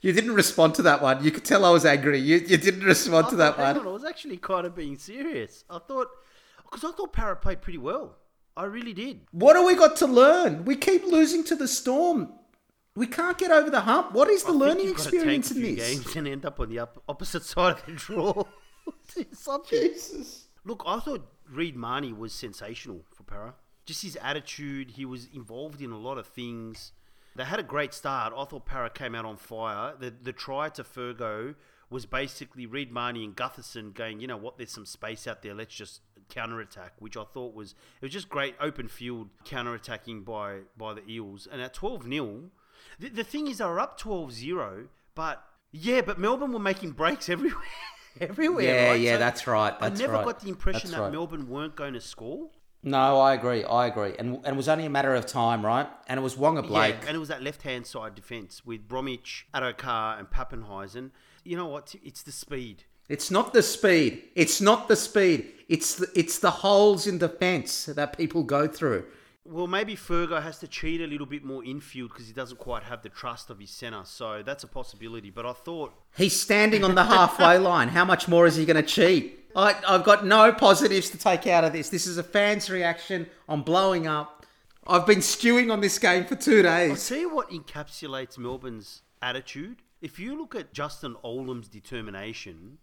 [0.01, 1.24] You didn't respond to that one.
[1.24, 2.20] You could tell I was angry.
[2.20, 3.78] You, you didn't respond I to thought- that one.
[3.86, 5.63] on, I was actually kind of being serious.
[5.70, 6.07] I thought
[6.63, 8.18] because I thought Parrot played pretty well.
[8.57, 9.22] I really did.
[9.32, 10.63] What do we got to learn?
[10.66, 12.34] We keep losing to the Storm.
[12.95, 14.13] We can't get over the hump.
[14.13, 15.76] What is the I learning experience in this?
[15.76, 18.43] games and end up on the up- opposite side of the draw.
[19.70, 20.47] Jesus.
[20.63, 23.53] Look, I thought Reed Mahoney was sensational for Para.
[23.86, 26.91] Just his attitude, he was involved in a lot of things.
[27.36, 28.33] They had a great start.
[28.36, 29.93] I thought Para came out on fire.
[29.99, 31.55] The the try to Fergo
[31.89, 35.53] was basically Reed Mahoney and Gutherson going, you know what, there's some space out there,
[35.53, 37.71] let's just counter attack, which I thought was
[38.01, 41.47] it was just great open field counter attacking by by the Eels.
[41.51, 42.49] And at 12 0
[42.99, 47.29] the, the thing is they were up 12-0, but yeah, but Melbourne were making breaks
[47.36, 47.61] everywhere.
[48.21, 48.63] everywhere.
[48.63, 48.99] Yeah, right?
[49.01, 49.79] yeah, So- that's right.
[49.79, 50.25] That's I never right.
[50.25, 51.11] got the impression That's that right.
[51.11, 52.49] Melbourne weren't going to score.
[52.88, 53.63] No, I agree.
[53.63, 54.13] I agree.
[54.19, 55.88] And, and it was only a matter of time, right?
[56.07, 56.95] And it was Waqa Blake.
[57.01, 61.09] Yeah, and it was that left-hand side defence with Bromwich, Addo-Carr, and Papenhuyzen.
[61.43, 61.95] You know what?
[62.03, 62.83] It's the speed.
[63.09, 64.23] It's not the speed.
[64.36, 65.51] It's not the speed.
[65.67, 69.05] It's the, it's the holes in the fence that people go through.
[69.47, 72.81] Well, maybe Fergo has to cheat a little bit more infield because he doesn't quite
[72.83, 74.01] have the trust of his centre.
[74.03, 75.29] So that's a possibility.
[75.29, 77.89] But I thought He's standing on the halfway line.
[77.89, 79.45] How much more is he going to cheat?
[79.55, 81.89] I, I've got no positives to take out of this.
[81.89, 83.27] This is a fan's reaction.
[83.47, 84.45] I'm blowing up.
[84.87, 87.07] I've been stewing on this game for two days.
[87.07, 89.77] tell you what encapsulates Melbourne's attitude.
[90.01, 92.77] If you look at Justin Olam's determination,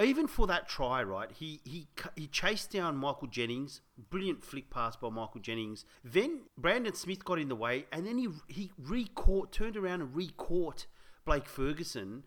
[0.00, 1.30] even for that try, right?
[1.32, 3.80] He he he chased down Michael Jennings,
[4.10, 5.84] brilliant flick pass by Michael Jennings.
[6.04, 10.14] Then Brandon Smith got in the way, and then he he re-caught, turned around and
[10.14, 10.86] re-caught
[11.24, 12.24] Blake Ferguson,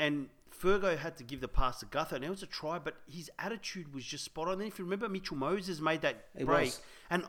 [0.00, 2.12] and Fergo had to give the pass to Gutho.
[2.12, 4.58] And it was a try, but his attitude was just spot on.
[4.58, 6.80] Then if you remember, Mitchell Moses made that It break, was.
[7.10, 7.24] and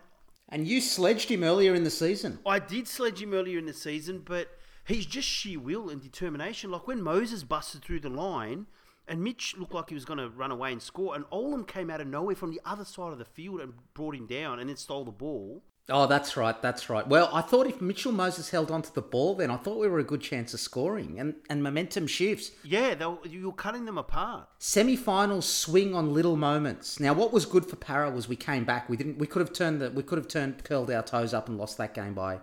[0.47, 2.39] And you sledged him earlier in the season.
[2.45, 4.47] I did sledge him earlier in the season, but
[4.85, 6.71] he's just sheer will and determination.
[6.71, 8.67] Like when Moses busted through the line
[9.07, 11.89] and Mitch looked like he was going to run away and score, and Olam came
[11.89, 14.69] out of nowhere from the other side of the field and brought him down and
[14.69, 15.63] then stole the ball.
[15.89, 16.61] Oh, that's right.
[16.61, 17.07] That's right.
[17.07, 19.99] Well, I thought if Mitchell Moses held onto the ball, then I thought we were
[19.99, 22.51] a good chance of scoring, and and momentum shifts.
[22.63, 24.49] Yeah, you were cutting them apart.
[24.59, 26.99] Semi-finals swing on little moments.
[26.99, 28.89] Now, what was good for Para was we came back.
[28.89, 29.17] We didn't.
[29.17, 29.89] We could have turned the.
[29.89, 32.39] We could have turned curled our toes up and lost that game by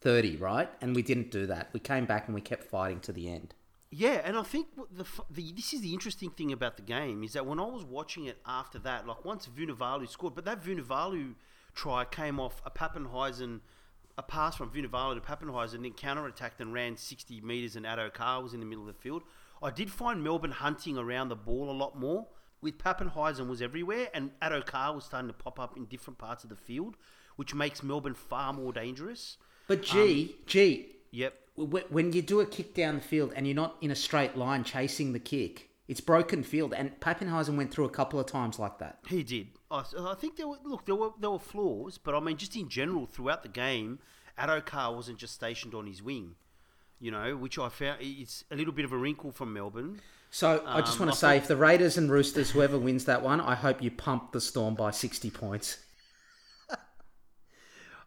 [0.00, 0.70] thirty, right?
[0.80, 1.70] And we didn't do that.
[1.72, 3.54] We came back and we kept fighting to the end.
[3.90, 7.34] Yeah, and I think the, the this is the interesting thing about the game is
[7.34, 11.34] that when I was watching it after that, like once Vunivalu scored, but that Vunivalu
[11.74, 13.60] try came off a Papenhuyzen,
[14.18, 18.42] a pass from Vunivalu to Papenhuyzen, then counter-attacked and ran 60 metres and Addo Carr
[18.42, 19.22] was in the middle of the field.
[19.62, 22.26] I did find Melbourne hunting around the ball a lot more.
[22.60, 26.42] With Papenhuyzen was everywhere and Addo Carr was starting to pop up in different parts
[26.42, 26.96] of the field,
[27.36, 29.36] which makes Melbourne far more dangerous.
[29.68, 31.34] But um, G, G, Yep.
[31.56, 34.36] Wh- when you do a kick down the field and you're not in a straight
[34.36, 38.58] line chasing the kick, It's broken field, and Papenhuyzen went through a couple of times
[38.58, 38.98] like that.
[39.06, 39.48] He did.
[39.70, 42.56] I, I think there were look there were there were flaws, but I mean just
[42.56, 44.00] in general throughout the game,
[44.38, 46.34] Addo-Carr wasn't just stationed on his wing,
[47.00, 50.00] you know, which I found it's a little bit of a wrinkle from Melbourne.
[50.30, 52.78] So I just Um, want I to say, thought- if the Raiders and Roosters, whoever
[52.78, 55.78] wins that one, I hope you pump the Storm by sixty points.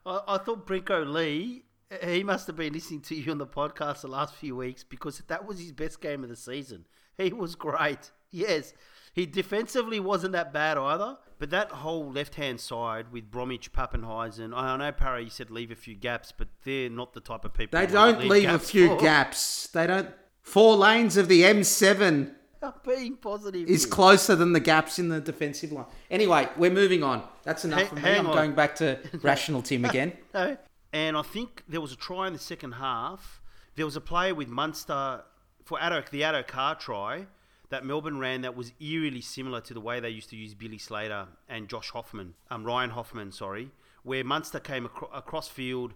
[0.06, 1.64] I, I thought Brenko Lee,
[2.04, 5.20] he must have been listening to you on the podcast the last few weeks because
[5.28, 6.86] that was his best game of the season.
[7.18, 8.12] He was great.
[8.32, 8.74] Yes,
[9.14, 11.18] he defensively wasn't that bad either.
[11.40, 15.76] But that whole left-hand side with Bromwich, Papenhuyzen, I know Parra, you said leave a
[15.76, 17.80] few gaps, but they're not the type of people.
[17.80, 18.98] They you want to don't leave a few for.
[18.98, 19.68] gaps.
[19.68, 20.10] They don't.
[20.42, 23.70] Four lanes of the M7 I'm being positive.
[23.70, 23.92] is here.
[23.92, 25.86] closer than the gaps in the defensive line.
[26.12, 27.24] Anyway, we're moving on.
[27.44, 28.10] That's enough from me.
[28.12, 28.34] I'm on.
[28.36, 30.14] going back to rational Tim again.
[30.34, 30.58] No.
[30.92, 33.42] And I think there was a try in the second half.
[33.76, 35.24] There was a play with Munster
[35.64, 37.28] for Addo, the Addo-Carr try
[37.70, 40.80] that Melbourne ran that was eerily similar to the way they used to use Billy
[40.80, 43.70] Slater and Josh Hoffman, um, Ryan Hoffman, sorry,
[44.02, 45.94] where Munster came acro- across field.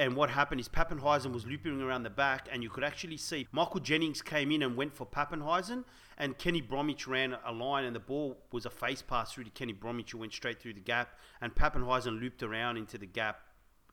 [0.00, 3.46] And what happened is Papenhuyzen was looping around the back, and you could actually see
[3.52, 5.84] Michael Jennings came in and went for Papenhuyzen,
[6.16, 9.50] and Kenny Bromwich ran a line, and the ball was a face pass through to
[9.50, 13.40] Kenny Bromwich, who went straight through the gap, and Papenhuyzen looped around into the gap,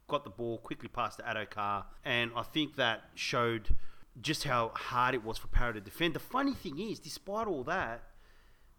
[0.08, 3.76] got the ball quickly past the Addo-Carr, and I think that showed
[4.22, 6.14] just how hard it was for Parra to defend.
[6.14, 8.04] The funny thing is, despite all that,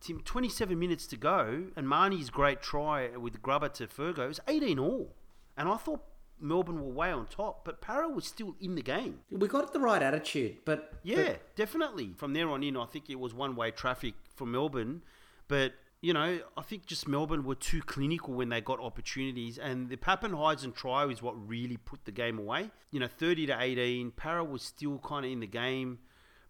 [0.01, 4.79] Tim, 27 minutes to go, and Mahoney's great try with grubber to Fergo was 18
[4.79, 5.15] all.
[5.57, 6.03] And I thought
[6.39, 9.21] Melbourne were way on top, but Parra was still in the game.
[9.31, 12.13] We got the right attitude, but Yeah, definitely.
[12.17, 15.03] From there on in, I think it was one way traffic for Melbourne.
[15.49, 15.75] But,
[16.07, 19.59] you know, I think just Melbourne were too clinical when they got opportunities.
[19.59, 22.71] And the Papenhuyzen try is what really put the game away.
[22.93, 25.99] You know, 30 to 18, Parra was still kind of in the game.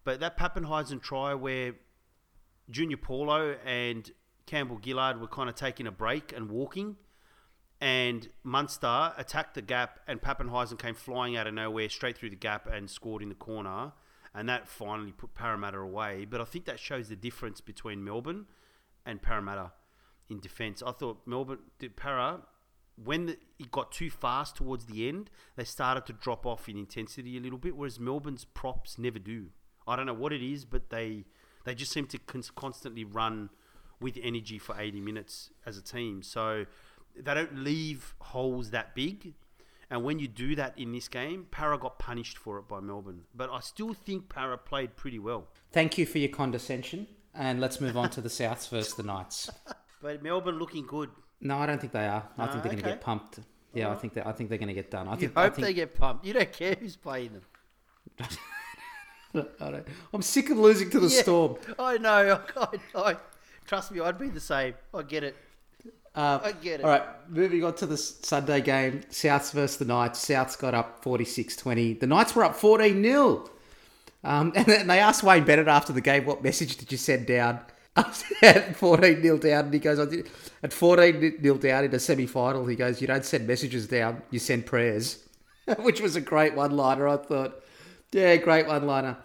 [0.03, 1.73] But that Papenhuyzen try where
[2.69, 4.11] Junior Paulo and
[4.45, 6.95] Campbell Gillard were kind of taking a break and walking.
[7.81, 12.35] And Munster attacked the gap, and Papenhuyzen came flying out of nowhere straight through the
[12.35, 13.93] gap and scored in the corner.
[14.35, 16.25] And that finally put Parramatta away.
[16.25, 18.45] But I think that shows the difference between Melbourne
[19.07, 19.71] and Parramatta
[20.29, 20.83] in defence.
[20.85, 22.41] I thought Melbourne, did Para,
[23.03, 26.77] when the, it got too fast towards the end, they started to drop off in
[26.77, 29.47] intensity a little bit, whereas Melbourne's props never do.
[29.87, 31.25] I don't know what it is, but they
[31.63, 33.49] they just seem to con- constantly run
[33.99, 36.21] with energy for 80 minutes as a team.
[36.21, 36.65] So
[37.15, 39.33] they don't leave holes that big.
[39.89, 43.21] And when you do that in this game, Para got punished for it by Melbourne.
[43.33, 45.47] But I still think Para played pretty well.
[45.71, 47.07] thank you for your condescension.
[47.33, 49.49] And let's move on to the Souths versus the Knights.
[49.99, 51.09] But Melbourne looking good.
[51.41, 52.23] No, I don't think they are.
[52.37, 52.91] I think they're going to okay.
[52.91, 53.39] get pumped.
[53.73, 55.07] Yeah, I think that I think they're going to get done.
[55.07, 55.31] I You think.
[55.35, 56.25] I hope think, they get pumped.
[56.25, 58.29] You don't care who's playing them.
[59.59, 59.81] I
[60.13, 61.57] I'm sick of losing to the Yeah, Storm.
[61.77, 62.41] I know.
[62.57, 63.15] I, I,
[63.65, 64.73] trust me, I'd be the same.
[64.93, 65.35] I get it.
[66.15, 66.83] Uh, I get it.
[66.83, 69.01] All right, moving on to the Sunday game.
[69.11, 70.25] Souths versus the Knights.
[70.25, 71.99] Souths got up 46-20.
[71.99, 73.49] The Knights were up 14 0
[74.27, 77.61] um, and they asked Wayne Bennett after the game, what message did you send down?
[78.43, 79.97] at 14 0 down, and he goes,
[80.61, 84.21] at 14 0 down in a semi final, he goes, You don't send messages down,
[84.29, 85.23] you send prayers.
[85.79, 87.63] Which was a great one liner, I thought.
[88.11, 89.17] Yeah, great one liner.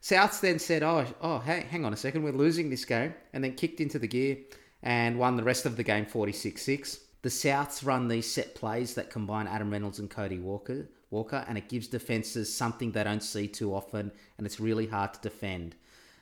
[0.00, 3.42] Souths then said, Oh, oh hang, hang on a second, we're losing this game, and
[3.42, 4.36] then kicked into the gear
[4.82, 7.00] and won the rest of the game 46 6.
[7.22, 11.58] The Souths run these set plays that combine Adam Reynolds and Cody Walker, Walker, and
[11.58, 15.74] it gives defences something they don't see too often, and it's really hard to defend.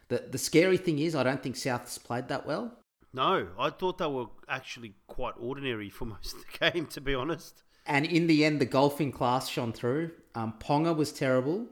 [0.08, 2.72] The, the scary thing is, I don't think Souths played that well.
[3.12, 7.14] No, I thought they were actually quite ordinary for most of the game, to be
[7.14, 7.62] honest.
[7.86, 10.10] And in the end, the golfing class shone through.
[10.34, 11.66] Um, Ponga was terrible,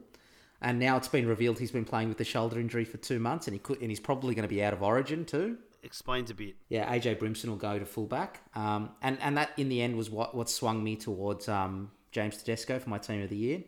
[0.61, 3.47] and now it's been revealed he's been playing with a shoulder injury for two months,
[3.47, 5.57] and he could, and he's probably going to be out of Origin too.
[5.83, 6.55] Explains a bit.
[6.69, 10.09] Yeah, AJ Brimson will go to fullback, um, and and that in the end was
[10.09, 13.61] what what swung me towards um, James Tedesco for my team of the year.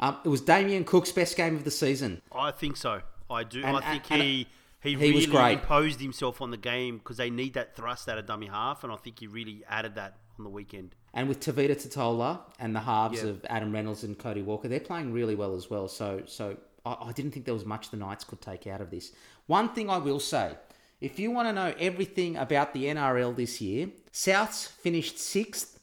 [0.00, 2.20] Um, it was Damien Cook's best game of the season.
[2.34, 3.02] I think so.
[3.30, 3.62] I do.
[3.62, 4.46] And- I think and- he
[4.82, 5.52] he, he really was great.
[5.60, 8.92] imposed himself on the game because they need that thrust out of dummy half, and
[8.92, 10.94] I think he really added that on the weekend.
[11.14, 13.30] And with Tevita Tatola and the halves Yeah.
[13.30, 15.86] of Adam Reynolds and Cody Walker, they're playing really well as well.
[15.88, 18.90] So, so I, I didn't think there was much the Knights could take out of
[18.90, 19.12] this.
[19.46, 20.52] One thing I will say,
[21.00, 25.73] if you want to know everything about the NRL this year, Souths finished sixth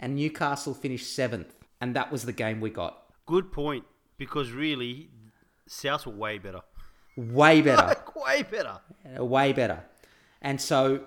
[0.00, 3.02] and Newcastle finished seventh, and that was the game we got.
[3.26, 3.84] Good point,
[4.16, 5.10] because really,
[5.66, 6.60] South were way better.
[7.16, 7.96] Way better.
[8.16, 8.80] way better.
[9.18, 9.84] Way better.
[10.40, 11.00] And so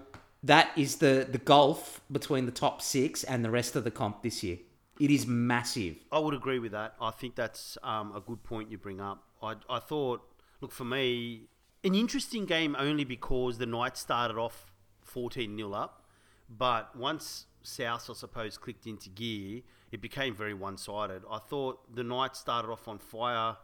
[0.44, 4.22] that is the, the gulf between the top six and the rest of the comp
[4.22, 4.58] this year.
[5.00, 5.96] It is massive.
[6.12, 6.96] I would agree with that.
[7.02, 9.24] I think that's um, a good point you bring up.
[9.42, 10.22] I, I thought,
[10.60, 11.48] look, for me,
[11.84, 14.72] an interesting game only because the Knights started off
[15.04, 16.06] 14 0 up,
[16.50, 21.24] but once South, I suppose, clicked into gear, it became very one sided.
[21.30, 23.58] I thought the Knights started off on fire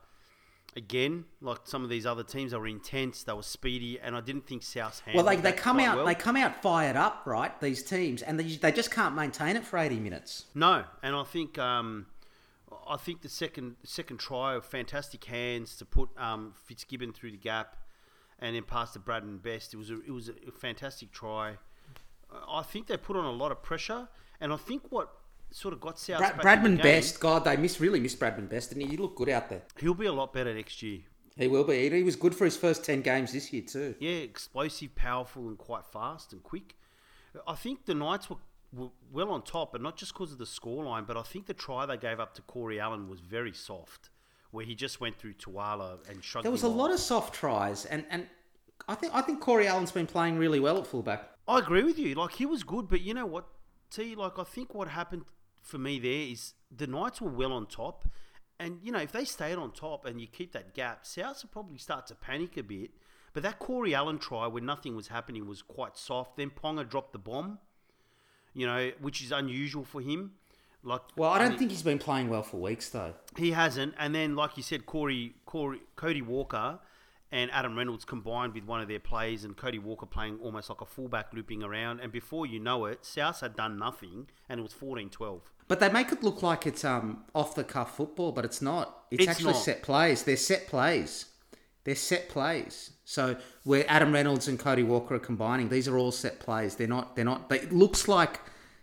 [0.76, 2.52] again, like some of these other teams.
[2.52, 5.26] They were intense, they were speedy, and I didn't think South handled.
[5.26, 6.06] Well, they, they come out well.
[6.06, 7.60] they come out fired up, right?
[7.60, 10.46] These teams, and they, they just can't maintain it for eighty minutes.
[10.54, 12.06] No, and I think um,
[12.88, 17.38] I think the second second try of fantastic hands to put um, Fitzgibbon through the
[17.38, 17.78] gap,
[18.40, 19.74] and then pass to Bradman Best.
[19.74, 21.58] It was a, it was a fantastic try.
[22.50, 24.08] I think they put on a lot of pressure,
[24.40, 25.10] and I think what
[25.52, 28.16] sort of got South Brad, back in the Bradman Best, God, they miss really miss
[28.16, 29.64] Bradman Best, and he, he looked good out there.
[29.80, 31.00] He'll be a lot better next year.
[31.38, 31.90] He will be.
[31.90, 33.96] He was good for his first ten games this year too.
[34.00, 36.76] Yeah, explosive, powerful, and quite fast and quick.
[37.48, 38.38] I think the Knights were,
[38.74, 41.54] were well on top, and not just because of the scoreline, but I think the
[41.54, 44.10] try they gave up to Corey Allan was very soft,
[44.52, 47.86] where he just went through Tuala and shrugged There was a lot of soft tries,
[47.86, 48.28] and, and
[48.88, 51.30] I think I think Corey Allan's been playing really well at fullback.
[51.48, 52.16] I agree with you.
[52.16, 53.48] Like he was good, but you know what?
[53.90, 55.24] T like I think what happened
[55.62, 58.08] for me there is the Knights were well on top,
[58.60, 61.50] and you know if they stayed on top and you keep that gap, Souths will
[61.52, 62.92] probably start to panic a bit.
[63.34, 66.38] But that Corey Allan try when nothing was happening was quite soft.
[66.38, 67.60] Then Ponga dropped the bomb,
[68.54, 70.32] you know, which is unusual for him.
[70.84, 73.14] Like Well, I don't think he's been playing well for weeks though.
[73.38, 73.94] he hasn't.
[74.00, 76.80] And then, like you said, Corey, Corey, Cody Walker
[77.32, 80.82] and Adam Reynolds combined with one of their plays, and Cody Walker playing almost like
[80.82, 82.00] a fullback looping around.
[82.00, 85.42] And before you know it, South had done nothing, and it was 14 12.
[85.68, 89.04] But they make it look like it's um off the cuff football, but it's not.
[89.12, 89.62] It's, It's actually not.
[89.64, 90.24] set plays.
[90.24, 91.26] They're set plays.
[91.84, 92.92] They're set plays.
[93.06, 96.76] So where Adam Reynolds and Cody Walker are combining, these are all set plays.
[96.76, 97.16] They're not.
[97.16, 97.50] They're not.
[97.50, 98.40] They, it looks like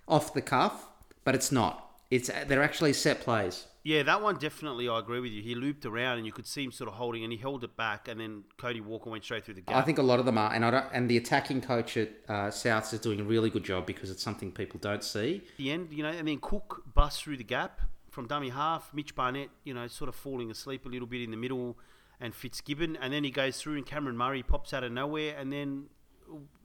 [0.09, 0.88] off the cuff,
[1.24, 1.90] but it's not.
[2.11, 3.66] It's they're actually set plays.
[3.85, 5.43] Yeah, that one definitely, I agree with you.
[5.43, 7.76] He looped around, and you could see him sort of holding, and he held it
[7.76, 9.76] back, and then Cody Walker went straight through the gap.
[9.76, 10.87] I think a lot of them are, and I don't.
[10.95, 14.22] And the attacking coach at uh, Souths is doing a really good job because it's
[14.22, 15.43] something people don't see.
[15.59, 18.91] the end, you know, and then Cook busts through the gap from dummy half.
[18.95, 21.76] Mitch Barnett, you know, sort of falling asleep a little bit in the middle,
[22.18, 25.53] and Fitzgibbon, and then he goes through, and Cameron Murray pops out of nowhere, and
[25.53, 25.91] then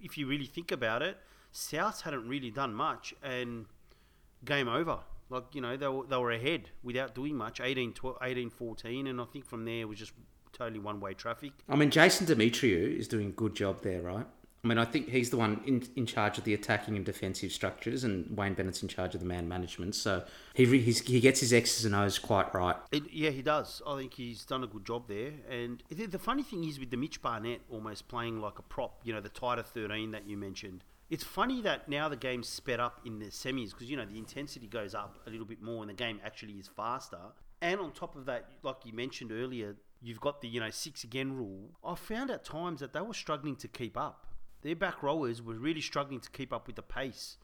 [0.01, 1.17] if you really think about it,
[1.53, 3.65] Souths hadn't really done much, and
[4.45, 4.99] game over.
[5.30, 9.07] Like you know, they were, they were ahead without doing much, 18, 12, 18 14,
[9.07, 10.13] and I think from there it was just
[10.51, 11.51] totally one way traffic.
[11.67, 14.25] I mean, Jason Demetriou is doing a good job there, right?
[14.63, 17.53] I mean, I think he's the one in, in charge of the attacking and defensive
[17.53, 19.95] structures, and Wayne Bennett's in charge of the man management.
[19.95, 22.75] So he re, he's, he gets his X's and O's quite right.
[22.91, 23.82] It, yeah, he does.
[23.88, 25.32] I think he's done a good job there.
[25.49, 28.99] And the, the funny thing is with the Mitch Barnett almost playing like a prop,
[29.05, 30.84] you know, the tighter 13 that you mentioned.
[31.10, 34.18] It's funny that now the game's sped up in the semis because, you know, the
[34.18, 37.18] intensity goes up a little bit more and the game actually is faster.
[37.62, 41.03] And on top of that, like you mentioned earlier, you've got the, you know, six
[41.03, 41.72] again rule.
[41.84, 44.28] I found at times that they were struggling to keep up.
[44.62, 47.38] Their back rowers were really struggling to keep up with the pace.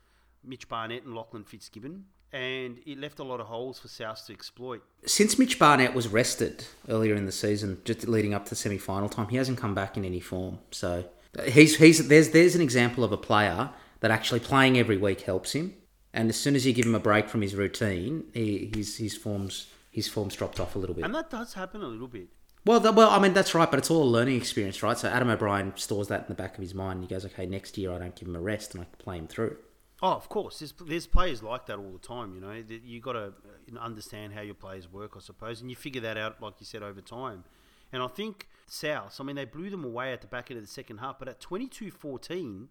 [0.44, 2.06] Mitch Barnett and Lachlan Fitzgibbon.
[2.32, 4.84] And it left a lot of holes for South to exploit.
[5.06, 9.10] Since Mitch Barnett was rested earlier in the season, just leading up to semi final
[9.10, 10.60] time, he hasn't come back in any form.
[10.72, 11.06] So
[11.44, 13.70] he's he's there's there's an example of a player
[14.00, 15.74] that actually playing every week helps him.
[16.14, 19.16] And as soon as you give him a break from his routine, he, his his
[19.18, 21.06] forms his forms dropped off a little bit.
[21.06, 22.28] And that does happen a little bit.
[22.66, 24.98] Well, the, well, I mean that's right, but it's all a learning experience, right?
[24.98, 27.02] So Adam O'Brien stores that in the back of his mind.
[27.02, 29.28] He goes, "Okay, next year I don't give him a rest and I play him
[29.28, 29.58] through."
[30.02, 30.60] Oh, of course.
[30.60, 32.52] There's, there's players like that all the time, you know.
[32.52, 33.34] You got to
[33.80, 36.84] understand how your players work, I suppose, and you figure that out, like you said,
[36.84, 37.46] over time.
[37.94, 40.66] And I think South, I mean, they blew them away at the back end of
[40.66, 42.70] the second half, but at 22 14,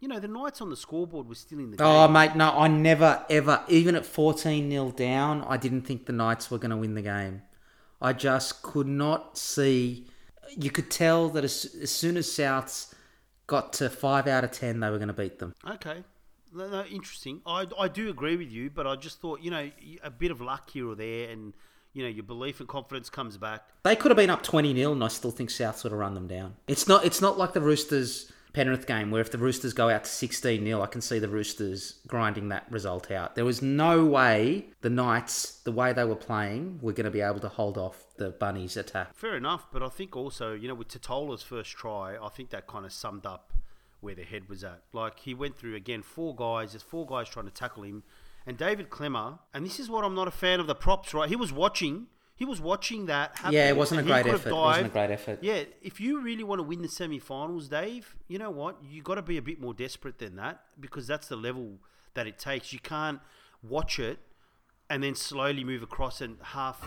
[0.00, 1.86] you know, the Knights on the scoreboard was still in the oh, game.
[1.86, 6.12] Oh, mate, no, I never, ever, even at 14 0 down, I didn't think the
[6.12, 7.42] Knights were going to win the game.
[8.00, 10.06] I just could not see.
[10.56, 12.94] You could tell that as, as soon as Souths
[13.46, 15.54] got to 5 out of 10, they were going to beat them.
[15.68, 16.02] Okay.
[16.52, 17.42] No, no, interesting.
[17.46, 19.70] I, I do agree with you, but I just thought, you know,
[20.02, 21.54] a bit of luck here or there, and,
[21.92, 23.64] you know, your belief and confidence comes back.
[23.82, 26.14] They could have been up 20 0, and I still think South would have run
[26.14, 26.56] them down.
[26.68, 30.04] It's not, it's not like the Roosters Penrith game where if the Roosters go out
[30.04, 33.34] to 16 0, I can see the Roosters grinding that result out.
[33.34, 37.20] There was no way the Knights, the way they were playing, were going to be
[37.20, 39.14] able to hold off the Bunnies' attack.
[39.14, 42.66] Fair enough, but I think also, you know, with Tatola's first try, I think that
[42.66, 43.52] kind of summed up
[44.00, 44.82] where the head was at.
[44.92, 48.02] Like, he went through, again, four guys, there's four guys trying to tackle him,
[48.46, 51.28] and David Klemmer, and this is what I'm not a fan of the props, right?
[51.28, 53.52] He was watching, he was watching that happen.
[53.52, 54.48] Yeah, it wasn't a great effort.
[54.48, 55.38] It wasn't a great effort.
[55.42, 58.76] Yeah, if you really want to win the semi-finals, Dave, you know what?
[58.82, 61.78] You got to be a bit more desperate than that because that's the level
[62.14, 62.72] that it takes.
[62.72, 63.20] You can't
[63.62, 64.18] watch it
[64.88, 66.82] and then slowly move across and half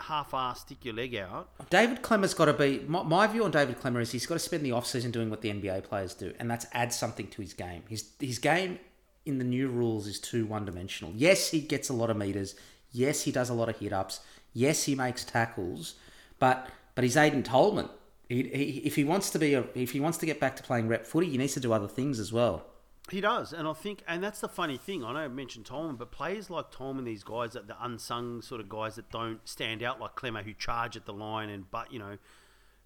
[0.00, 1.48] half-ass stick your leg out.
[1.70, 2.84] David Klemmer's got to be.
[2.86, 5.42] My, my view on David Klemmer is he's got to spend the off-season doing what
[5.42, 7.82] the NBA players do, and that's add something to his game.
[7.88, 8.78] His his game
[9.26, 11.12] in the new rules is too one-dimensional.
[11.14, 12.54] Yes, he gets a lot of meters.
[12.92, 14.20] Yes, he does a lot of hit-ups.
[14.54, 15.96] Yes, he makes tackles,
[16.38, 17.90] but but he's Aidan Tolman.
[18.28, 20.62] He, he, if he wants to be a, if he wants to get back to
[20.62, 22.64] playing rep footy, he needs to do other things as well.
[23.10, 25.04] He does, and I think, and that's the funny thing.
[25.04, 28.60] I know I mentioned Tolman, but players like Tolman, these guys that the unsung sort
[28.60, 31.92] of guys that don't stand out like Klemmer, who charge at the line and but
[31.92, 32.18] you know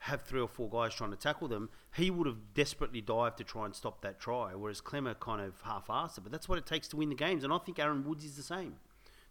[0.04, 1.68] have three or four guys trying to tackle them.
[1.94, 5.60] He would have desperately dived to try and stop that try, whereas Klemmer kind of
[5.62, 6.22] half-assed it.
[6.22, 8.36] But that's what it takes to win the games, and I think Aaron Woods is
[8.36, 8.76] the same,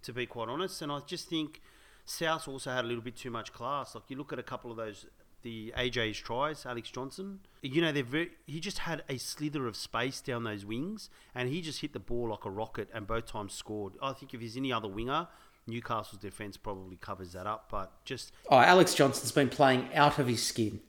[0.04, 0.82] to be quite honest.
[0.82, 1.62] And I just think
[2.06, 3.96] South also had a little bit too much class.
[3.96, 5.08] Like you look at a couple of those
[5.42, 7.40] the AJ's tries, Alex Johnson.
[7.62, 11.50] You know, they're very, he just had a slither of space down those wings, and
[11.50, 13.94] he just hit the ball like a rocket, and both times scored.
[14.02, 15.28] I think if he's any other winger,
[15.70, 20.28] Newcastle's defence probably covers that up, but just oh, Alex Johnson's been playing out of
[20.28, 20.82] his skin,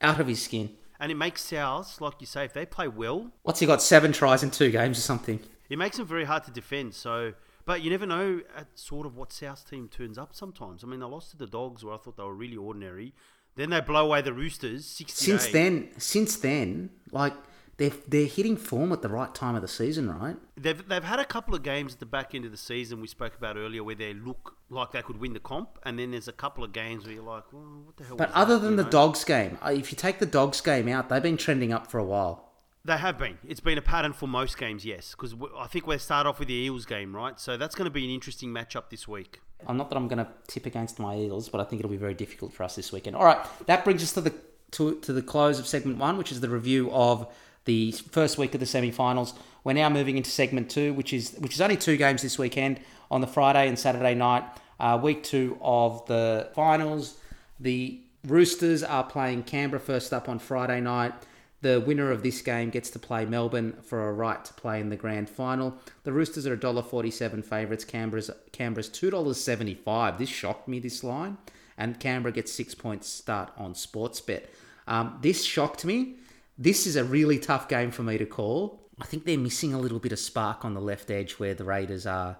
[0.00, 0.70] out of his skin,
[1.00, 3.82] and it makes South, like you say, if they play well, what's he got?
[3.82, 5.40] Seven tries in two games or something.
[5.68, 6.94] It makes them very hard to defend.
[6.94, 7.34] So.
[7.64, 10.82] But you never know at sort of what South team turns up sometimes.
[10.82, 13.12] I mean, they lost to the Dogs where I thought they were really ordinary.
[13.56, 14.86] Then they blow away the Roosters.
[14.86, 17.34] Since then, since then, like
[17.78, 20.36] they're they're hitting form at the right time of the season, right?
[20.56, 23.06] They've they've had a couple of games at the back end of the season we
[23.06, 26.28] spoke about earlier where they look like they could win the comp, and then there's
[26.28, 28.16] a couple of games where you're like, well, what the hell?
[28.16, 28.90] But other that, than the know?
[28.90, 31.98] Dogs game, uh, if you take the Dogs game out, they've been trending up for
[31.98, 32.44] a while.
[32.84, 33.38] They have been.
[33.46, 35.10] It's been a pattern for most games, yes.
[35.10, 37.38] Because I think we start off with the Eels game, right?
[37.38, 39.40] So that's going to be an interesting matchup this week.
[39.66, 41.96] I'm not that I'm going to tip against my Eels, but I think it'll be
[41.96, 43.14] very difficult for us this weekend.
[43.16, 44.32] All right, that brings us to the
[44.72, 47.26] to, to the close of segment one, which is the review of
[47.68, 49.34] the first week of the semi-finals.
[49.62, 52.80] We're now moving into segment two, which is which is only two games this weekend
[53.10, 54.42] on the Friday and Saturday night.
[54.80, 57.18] Uh, week two of the finals.
[57.60, 61.12] The Roosters are playing Canberra first up on Friday night.
[61.60, 64.88] The winner of this game gets to play Melbourne for a right to play in
[64.88, 65.76] the grand final.
[66.04, 67.84] The Roosters are $1.47 favourites.
[67.84, 70.18] Canberra's, Canberra's $2.75.
[70.18, 71.36] This shocked me, this line.
[71.76, 74.44] And Canberra gets six points start on Sportsbet.
[74.86, 76.14] Um, this shocked me.
[76.58, 78.90] This is a really tough game for me to call.
[79.00, 81.64] I think they're missing a little bit of spark on the left edge where the
[81.64, 82.36] Raiders are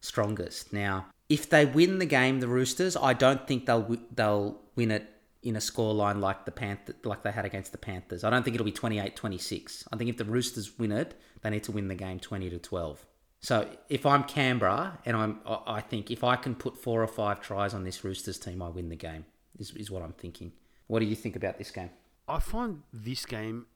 [0.00, 0.72] strongest.
[0.72, 5.08] Now, if they win the game, the Roosters, I don't think they'll they'll win it
[5.42, 8.24] in a scoreline like the Panther, like they had against the Panthers.
[8.24, 9.88] I don't think it'll be 28-26.
[9.92, 12.58] I think if the Roosters win it, they need to win the game 20 to
[12.58, 13.04] 12.
[13.40, 17.40] So if I'm Canberra and I'm, I think if I can put four or five
[17.40, 19.24] tries on this Roosters team, I win the game.
[19.58, 20.52] Is is what I'm thinking.
[20.86, 21.90] What do you think about this game?
[22.32, 23.66] I find this game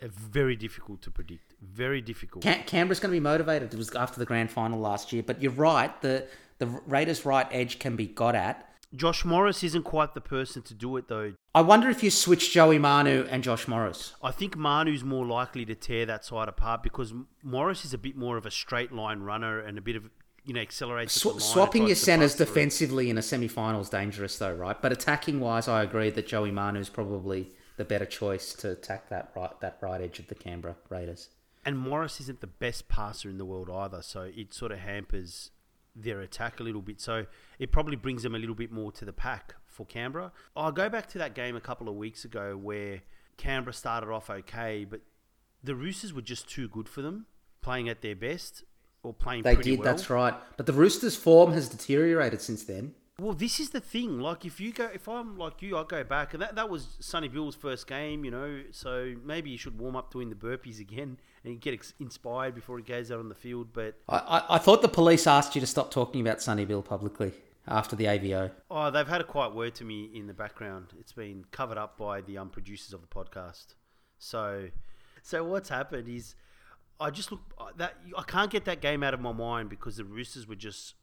[0.00, 1.54] very difficult to predict.
[1.62, 2.42] Very difficult.
[2.42, 3.72] Cam- Canberra's going to be motivated.
[3.72, 6.00] It was after the grand final last year, but you're right.
[6.02, 6.26] The
[6.58, 10.74] the Raiders' right edge can be got at Josh Morris isn't quite the person to
[10.74, 11.32] do it, though.
[11.54, 14.14] I wonder if you switch Joey Manu and Josh Morris.
[14.22, 18.16] I think Manu's more likely to tear that side apart because Morris is a bit
[18.16, 20.10] more of a straight line runner and a bit of
[20.44, 21.14] you know accelerates.
[21.14, 24.80] Sw- swapping your centers defensively in a semi-final is dangerous, though, right?
[24.80, 29.08] But attacking wise, I agree that Joey Manu is probably the better choice to attack
[29.08, 31.30] that right that right edge of the Canberra Raiders.
[31.64, 35.50] And Morris isn't the best passer in the world either, so it sort of hampers
[35.94, 37.00] their attack a little bit.
[37.00, 37.26] So
[37.58, 40.32] it probably brings them a little bit more to the pack for Canberra.
[40.56, 43.02] I'll go back to that game a couple of weeks ago where
[43.36, 45.00] Canberra started off okay, but
[45.62, 47.26] the Roosters were just too good for them,
[47.60, 48.64] playing at their best
[49.02, 49.42] or playing.
[49.42, 49.78] They did.
[49.78, 49.84] Well.
[49.84, 50.34] That's right.
[50.56, 52.94] But the Roosters' form has deteriorated since then.
[53.22, 54.18] Well, this is the thing.
[54.18, 56.96] Like, if you go, if I'm like you, I'll go back, and that, that was
[56.98, 58.62] Sonny Bill's first game, you know.
[58.72, 62.78] So maybe you should warm up doing the burpees again and get ex- inspired before
[62.78, 63.68] he goes out on the field.
[63.72, 66.82] But I, I, I, thought the police asked you to stop talking about Sonny Bill
[66.82, 67.32] publicly
[67.68, 68.50] after the AVO.
[68.68, 70.88] Oh, they've had a quiet word to me in the background.
[70.98, 73.76] It's been covered up by the um, producers of the podcast.
[74.18, 74.70] So,
[75.22, 76.34] so what's happened is,
[76.98, 77.40] I just look
[77.76, 80.94] that I can't get that game out of my mind because the Roosters were just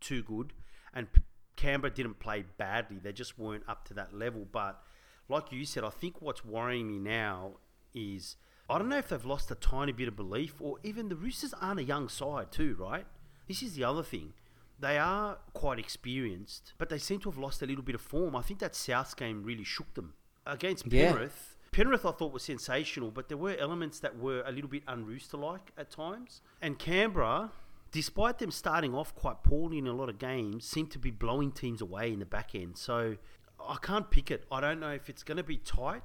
[0.00, 0.52] too good,
[0.92, 1.08] and
[1.56, 2.98] Canberra didn't play badly.
[2.98, 4.46] They just weren't up to that level.
[4.50, 4.82] But
[5.28, 7.52] like you said, I think what's worrying me now
[7.94, 8.36] is
[8.70, 11.54] I don't know if they've lost a tiny bit of belief, or even the Roosters
[11.60, 13.06] aren't a young side too, right?
[13.48, 14.32] This is the other thing.
[14.78, 18.34] They are quite experienced, but they seem to have lost a little bit of form.
[18.34, 20.14] I think that South game really shook them
[20.46, 21.56] against Penrith.
[21.56, 21.68] Yeah.
[21.70, 25.70] Penrith, I thought was sensational, but there were elements that were a little bit unrooster-like
[25.78, 26.42] at times.
[26.60, 27.52] And Canberra,
[27.92, 31.52] despite them starting off quite poorly in a lot of games, seem to be blowing
[31.52, 32.76] teams away in the back end.
[32.76, 33.16] So
[33.60, 34.44] I can't pick it.
[34.50, 36.02] I don't know if it's going to be tight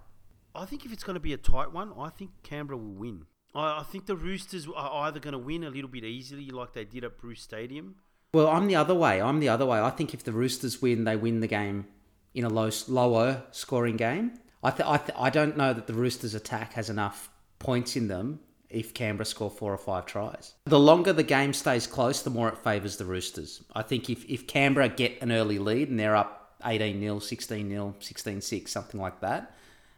[0.57, 3.25] I think if it's going to be a tight one, I think Canberra will win.
[3.53, 6.73] I, I think the Roosters are either going to win a little bit easily, like
[6.73, 7.95] they did at Bruce Stadium.
[8.33, 9.21] Well, I'm the other way.
[9.21, 9.79] I'm the other way.
[9.79, 11.85] I think if the Roosters win, they win the game
[12.33, 14.33] in a low, lower scoring game.
[14.63, 17.29] I, th- I, th- I don't know that the Roosters' attack has enough
[17.59, 20.53] points in them if Canberra score four or five tries.
[20.65, 23.63] The longer the game stays close, the more it favours the Roosters.
[23.73, 27.69] I think if, if Canberra get an early lead and they're up 18 0, 16
[27.69, 29.53] 0, 16 6, something like that,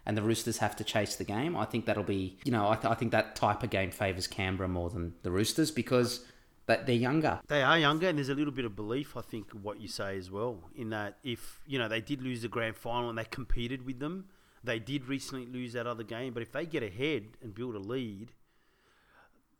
[0.06, 2.76] and the Roosters have to chase the game, I think that'll be, you know, I,
[2.76, 6.26] th- I think that type of game favours Canberra more than the Roosters because
[6.70, 7.40] that they're younger.
[7.48, 10.18] They are younger, and there's a little bit of belief, I think, what you say
[10.18, 13.24] as well, in that if, you know, they did lose the grand final and they
[13.24, 14.26] competed with them,
[14.64, 17.80] they did recently lose that other game, but if they get ahead and build a
[17.80, 18.34] lead,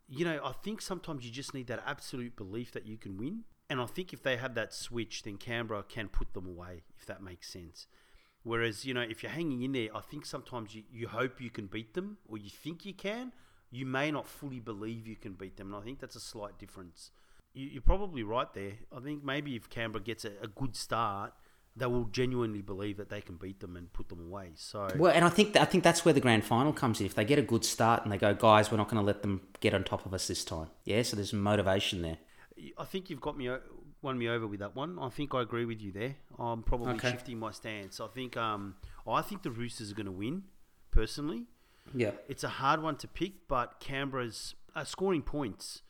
[0.10, 3.44] you know, I think sometimes you just need that absolute belief that you can win.
[3.70, 7.06] And I think if they have that switch, then Canberra can put them away, if
[7.06, 7.88] that makes sense.
[8.42, 11.52] Whereas, you know, if you're hanging in there, I think sometimes you, you hope you
[11.52, 13.32] can beat them or you think you can.
[13.70, 15.68] You may not fully believe you can beat them.
[15.68, 17.12] And I think that's a slight difference.
[17.54, 18.74] You, you're probably right there.
[18.96, 21.34] I think maybe if Canberra gets a, a good start,
[21.76, 24.52] they will genuinely believe that they can beat them and put them away.
[24.56, 27.06] So Well, and I think I think that's where the grand final comes in.
[27.06, 29.22] If they get a good start and they go, guys, we're not going to let
[29.22, 30.68] them get on top of us this time.
[30.84, 32.18] Yeah, so there's motivation there.
[32.78, 33.50] I think you've got me
[34.02, 34.98] won me over with that one.
[35.00, 36.16] I think I agree with you there.
[36.38, 37.12] I'm probably Okay.
[37.12, 38.00] shifting my stance.
[38.00, 38.76] I think um,
[39.08, 40.44] I think the Roosters are going to win.
[40.92, 41.46] Personally,
[41.94, 42.12] Yeah.
[42.28, 45.84] it's a hard one to pick, but Canberra's are scoring points,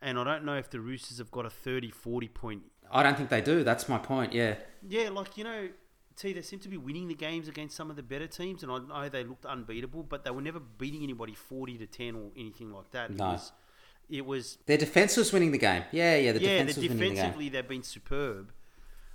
[0.00, 2.62] and I don't know if the Roosters have got a 30, 40 point.
[2.92, 3.64] I don't think they do.
[3.64, 4.32] That's my point.
[4.32, 4.56] Yeah.
[4.86, 5.68] Yeah, like you know,
[6.16, 8.70] T, they seem to be winning the games against some of the better teams, and
[8.70, 12.30] I know they looked unbeatable, but they were never beating anybody 40 to 10 or
[12.36, 13.10] anything like that.
[13.10, 13.32] It No.
[13.32, 13.52] was,
[14.10, 15.84] it was Their defense was winning the game.
[15.92, 16.32] Yeah, yeah.
[16.32, 17.14] The yeah, defense they're was winning the game.
[17.14, 18.52] defensively they've been superb,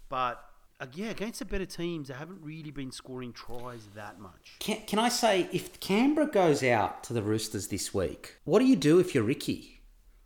[0.09, 0.43] but
[0.80, 4.55] uh, yeah, against the better teams, they haven't really been scoring tries that much.
[4.59, 8.65] Can, can I say, if Canberra goes out to the Roosters this week, what do
[8.65, 9.76] you do if you're Ricky?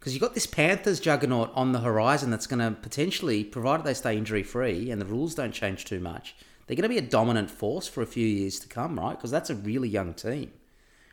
[0.02, 3.93] Because you've got this Panthers juggernaut on the horizon that's going to potentially, provided they
[3.93, 6.36] stay injury free and the rules don't change too much,
[6.66, 9.16] they're going to be a dominant force for a few years to come, right?
[9.16, 10.54] Because that's a really young team.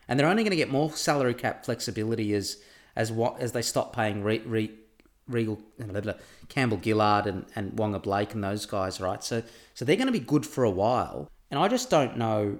[0.09, 2.63] And they're only going to get more salary cap flexibility as
[2.97, 4.73] as what as they stop paying re, re,
[5.29, 5.63] Reagan,
[6.49, 9.23] Campbell Gillard and, and Waqa Blake and those guys, right?
[9.23, 9.43] So
[9.75, 11.31] so they're going to be good for a while.
[11.51, 12.59] And I just don't know,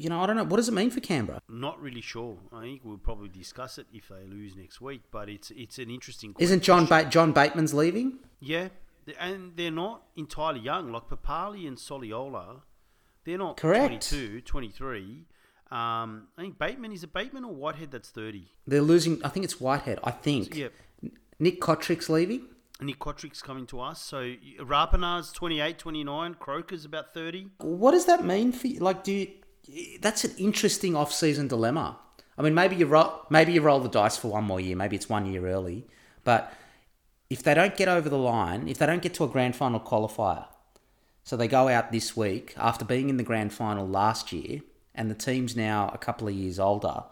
[0.00, 1.40] you know, I don't know what does it mean for Canberra.
[1.48, 2.38] Not really sure.
[2.52, 5.90] I think we'll probably discuss it if they lose next week, but it's it's an
[5.90, 6.32] interesting.
[6.34, 6.44] question.
[6.44, 8.18] Isn't John ba- John Bateman's leaving?
[8.40, 8.68] Yeah,
[9.18, 10.92] and they're not entirely young.
[10.92, 12.62] Like Papalii and Soliola,
[13.24, 14.10] they're not Correct.
[14.10, 15.26] 22, 23.
[15.70, 18.48] Um, I think Bateman is a Bateman or Whitehead that's thirty.
[18.66, 19.24] They're losing.
[19.24, 20.00] I think it's Whitehead.
[20.02, 20.56] I think.
[20.56, 20.72] Yep.
[21.38, 22.46] Nick Cotric's leaving.
[22.82, 24.00] Nick Cotric's coming to us.
[24.02, 26.34] So Rapana's 28, 29.
[26.34, 27.48] Croker's about 30.
[27.58, 28.80] What does that mean for you?
[28.80, 29.28] Like, do you?
[30.00, 31.98] That's an interesting off-season dilemma.
[32.38, 34.76] I mean, maybe you roll, maybe you roll the dice for one more year.
[34.76, 35.86] Maybe it's one year early,
[36.24, 36.52] but
[37.28, 39.78] if they don't get over the line, if they don't get to a grand final
[39.80, 40.46] qualifier,
[41.22, 44.60] so they go out this week after being in the grand final last year,
[44.94, 47.04] and the team's now a couple of years older.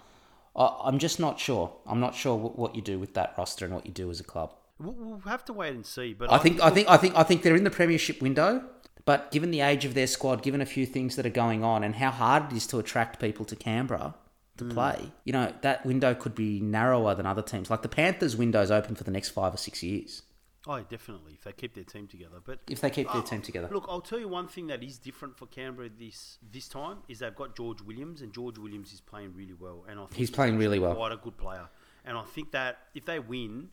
[0.56, 1.72] I- I'm just not sure.
[1.86, 4.24] I'm not sure what you do with that roster and what you do as a
[4.24, 4.54] club.
[4.80, 6.14] We'll, we'll have to wait and see.
[6.14, 8.64] But I think I think I think I think they're in the premiership window,
[9.08, 11.82] but given the age of their squad, given a few things that are going on,
[11.82, 14.14] and how hard it is to attract people to Canberra
[14.58, 14.70] to hmm.
[14.70, 17.70] play, you know that window could be narrower than other teams.
[17.70, 20.22] Like the Panthers' window's open for the next five or six years
[20.66, 21.32] Oh, definitely.
[21.32, 23.70] If they keep their team together, but if they keep their Oh, team together.
[23.72, 27.20] Look, I'll tell you one thing that is different for Canberra this this time is
[27.20, 30.30] they've got George Williams, and George Williams is playing really well, and I think He's
[30.30, 30.94] playing really well.
[30.94, 31.68] Quite a good player,
[32.04, 33.70] and I think that if they win,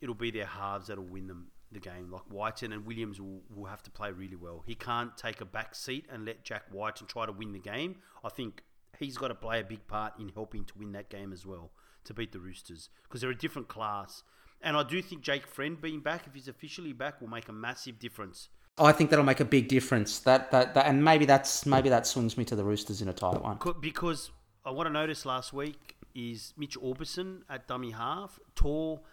[0.00, 2.10] it'll be their halves that'll win them the game.
[2.10, 4.62] Like Wighton and Williams will, will have to play really well.
[4.66, 7.96] He can't take a back seat and let Jack Wighton try to win the game.
[8.24, 8.62] I think
[8.98, 11.70] he's got to play a big part in helping to win that game as well
[12.04, 14.22] to beat the Roosters because they're a different class.
[14.62, 17.52] And I do think Jake Friend being back, if he's officially back, will make a
[17.52, 18.48] massive difference.
[18.78, 20.20] I think that'll make a big difference.
[20.20, 23.12] That, that that and maybe that's maybe that swings me to the Roosters in a
[23.12, 23.58] tight one.
[23.80, 24.30] Because
[24.66, 29.04] uh, what I noticed last week is Mitch Aubusson at dummy half, tall,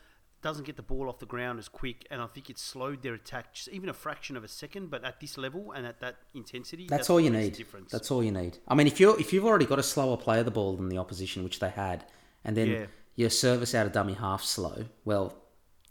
[0.42, 3.14] doesn't get the ball off the ground as quick, and I think it slowed their
[3.16, 4.90] attack just even a fraction of a second.
[4.90, 7.54] But at this level and at that intensity, That's all you need.
[7.54, 7.92] Difference.
[7.92, 8.58] That's all you need.
[8.68, 10.98] I mean, if you if you've already got a slower player the ball than the
[10.98, 12.06] opposition, which they had,
[12.44, 12.86] and then Yeah.
[13.16, 15.34] your service out of dummy half slow, well,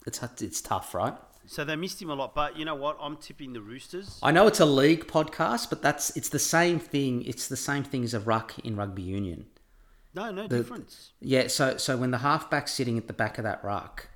[0.05, 1.15] it's it's tough, right?
[1.49, 2.35] so they missed him a lot.
[2.35, 2.97] But you know what?
[3.01, 4.19] I'm tipping the Roosters.
[4.21, 7.23] I know it's a league podcast, but that's it's the same thing.
[7.23, 9.47] It's the same thing as a ruck in rugby union.
[10.13, 11.11] No, no difference.
[11.21, 14.07] Yeah, so so when the halfback's sitting at the back of that ruck,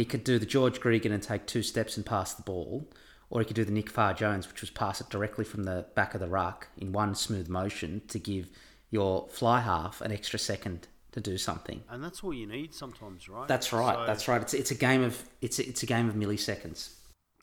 [0.00, 2.88] he could do the George Gregan and take two steps and pass the ball,
[3.28, 5.84] or he could do the Nick Farr Jones, which was pass it directly from the
[5.94, 8.48] back of the ruck in one smooth motion to give
[8.90, 11.82] your fly half an extra second to do something.
[11.90, 13.46] And that's all you need sometimes, right?
[13.46, 13.94] That's right.
[13.94, 14.40] So- That's right.
[14.40, 16.94] It's it's a game of it's a, it's a game of milliseconds.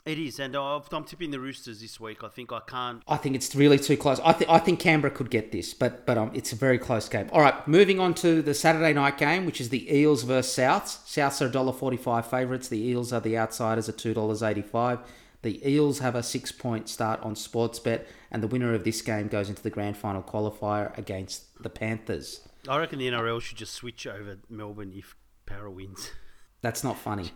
[0.08, 2.24] It is, and I'm tipping the Roosters this week.
[2.24, 3.04] I think I can't.
[3.10, 4.22] I think it's really too close.
[4.22, 7.10] I think I think Canberra could get this, but but um, it's a very close
[7.10, 7.30] game.
[7.34, 11.04] All right, moving on to the Saturday night game, which is the Eels versus Souths.
[11.06, 12.70] Souths are $1.45 favourites.
[12.70, 15.00] The Eels are the outsiders at two dollars eighty five.
[15.42, 19.28] The Eels have a six point start on Sportsbet, and the winner of this game
[19.28, 22.48] goes into the grand final qualifier against the Panthers.
[22.66, 26.12] I reckon the NRL should just switch over Melbourne if Para wins.
[26.62, 27.32] That's not funny.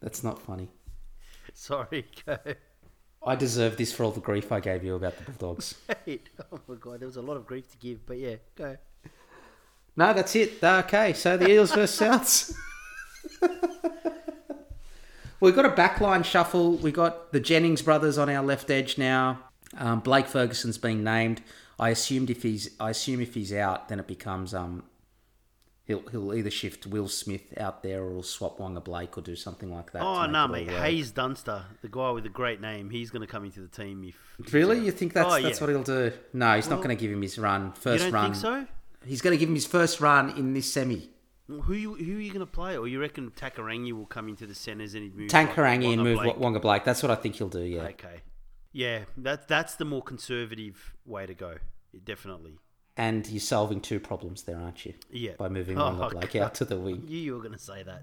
[0.00, 0.68] That's not funny.
[1.54, 2.38] Sorry, go.
[3.24, 5.74] I deserve this for all the grief I gave you about the Bulldogs.
[5.88, 8.76] oh my god, there was a lot of grief to give, but yeah, go.
[9.96, 10.62] No, that's it.
[10.62, 12.54] Okay, so the Eels versus Souths.
[15.40, 16.72] We've got a backline shuffle.
[16.76, 19.40] We've got the Jennings brothers on our left edge now.
[19.76, 21.42] Um, Blake Ferguson's been named.
[21.78, 24.84] I assumed if he's, I assume if he's out, then it becomes um,
[25.86, 29.34] he'll he'll either shift Will Smith out there or he'll swap Waqa Blake or do
[29.36, 30.02] something like that.
[30.02, 30.68] Oh no, mate.
[30.68, 34.04] Haze Dunster, the guy with the great name, he's going to come into the team
[34.04, 34.52] if.
[34.52, 35.64] Really, you think that's Oh, that's yeah.
[35.66, 36.12] what he'll do?
[36.32, 38.24] No, he's not going to give him his run You first don't run.
[38.32, 38.66] think so?
[39.06, 41.08] He's going to give him his first run in this semi.
[41.48, 42.76] Who you, who are you going to play?
[42.76, 46.02] Or you reckon Takairangi will come into the centres and he'd move Tank like and
[46.02, 46.36] move Blake?
[46.36, 46.82] Waqa Blake.
[46.84, 47.62] That's what I think he'll do.
[47.62, 47.82] Yeah.
[47.82, 48.22] Okay,
[48.72, 51.54] yeah, that that's the more conservative way to go.
[52.04, 52.58] Definitely,
[52.96, 54.94] And you're solving two problems there, aren't you?
[55.10, 55.32] yeah.
[55.36, 56.42] By moving Oh, Waqa Blake God.
[56.42, 57.04] out to the wing.
[57.06, 58.02] You, you were going to say that.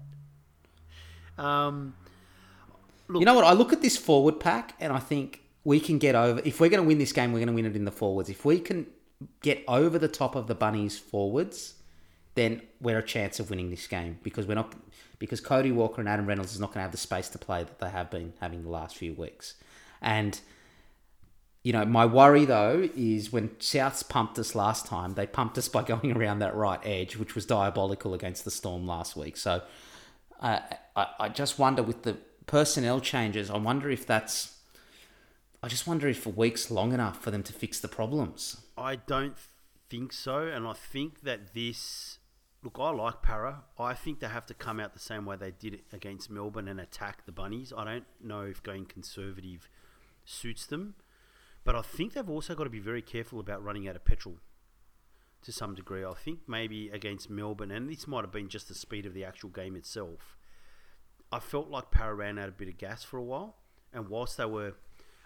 [1.42, 1.94] Um,
[3.08, 3.44] Look- You know what?
[3.44, 6.40] I look at this forward pack and I think we can get over.
[6.44, 8.28] If we're going to win this game, we're going to win it in the forwards.
[8.28, 8.86] If we can
[9.42, 11.74] get over the top of the bunnies forwards,
[12.34, 14.74] then we're a chance of winning this game because we're not
[15.18, 17.62] because Cody Walker and Adam Reynolds is not going to have the space to play
[17.62, 19.54] that they have been having the last few weeks.
[20.02, 20.40] And
[21.64, 25.68] you know, my worry though is when Souths pumped us last time, they pumped us
[25.76, 29.36] by going around that right edge, which was diabolical against the Storm last week.
[29.36, 29.62] So
[30.40, 30.60] uh,
[30.94, 34.52] I, I just wonder with the personnel changes, I wonder if that's.
[35.62, 38.60] I just wonder if a week's long enough for them to fix the problems.
[38.76, 39.34] I don't
[39.88, 42.18] think so, and I think that this.
[42.62, 43.62] Look, I like Para.
[43.78, 46.80] I think they have to come out the same way they did against Melbourne and
[46.80, 47.72] attack the Bunnies.
[47.76, 49.68] I don't know if going conservative
[50.24, 50.94] suits them,
[51.64, 54.36] but I think they've also got to be very careful about running out of petrol
[55.42, 56.04] to some degree.
[56.04, 59.24] I think maybe against Melbourne, and this might have been just the speed of the
[59.24, 60.36] actual game itself.
[61.32, 63.56] I felt like Para ran out a bit of gas for a while,
[63.92, 64.74] and whilst they were,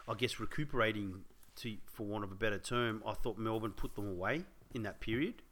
[0.09, 1.25] I guess, recuperating,
[1.57, 4.45] to for want of a better term, I thought Melbourne put them away
[4.75, 5.43] in that period,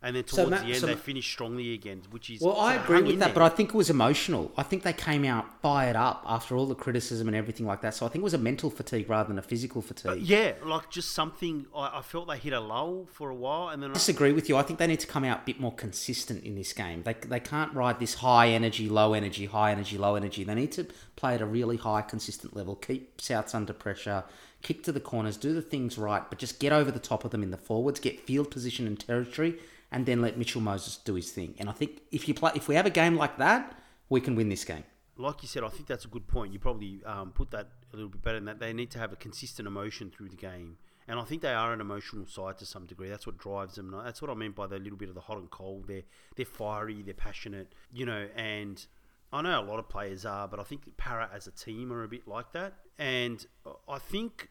[0.00, 2.56] and then So towards Ma- the end so they finished strongly again, which is Well,
[2.60, 3.34] I agree with that, there.
[3.34, 4.52] but I think it was emotional.
[4.56, 7.94] I think they came out fired up after all the criticism and everything like that.
[7.94, 10.22] So I think it was a mental fatigue rather than a physical fatigue.
[10.22, 11.66] yeah, like just something.
[11.74, 14.32] I, I felt they hit a lull for a while, and then I I, disagree
[14.32, 14.56] with you.
[14.56, 17.02] I think they need to come out a bit more consistent in this game.
[17.02, 20.44] They, they can't ride this high energy, low energy, high energy, low energy.
[20.44, 22.76] They need to play at a really high, consistent level.
[22.76, 24.22] Keep Souths under pressure,
[24.62, 27.32] kick to the corners, do the things right, but just get over the top of
[27.32, 29.56] them in the forwards, get field position and territory,
[29.90, 31.54] and then let Mitchell Moses do his thing.
[31.58, 33.76] And I think if you play, if we have a game like that,
[34.08, 34.84] we can win this game.
[35.16, 36.52] like you said, I think that's a good point.
[36.52, 38.60] You probably um, put that a little bit better than that.
[38.60, 40.76] They need to have a consistent emotion through the game.
[41.08, 43.08] And I think they are an emotional side to some degree.
[43.08, 43.90] That's what drives them.
[44.04, 45.88] That's what I meant by the little bit of the hot and cold.
[45.88, 46.02] They're
[46.36, 48.28] they're fiery, they're passionate, you know.
[48.36, 48.84] And
[49.32, 52.04] I know a lot of players are, but I think Para as a team are
[52.04, 52.74] a bit like that.
[52.98, 53.44] And
[53.88, 54.50] I think,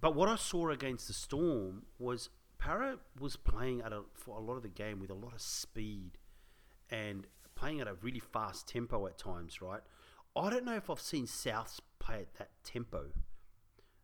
[0.00, 2.30] but what I saw against the Storm was
[2.62, 5.40] Para was playing at a for a lot of the game with a lot of
[5.40, 6.12] speed
[6.90, 7.26] and
[7.56, 9.80] playing at a really fast tempo at times, right?
[10.36, 13.06] I don't know if I've seen Souths play at that tempo.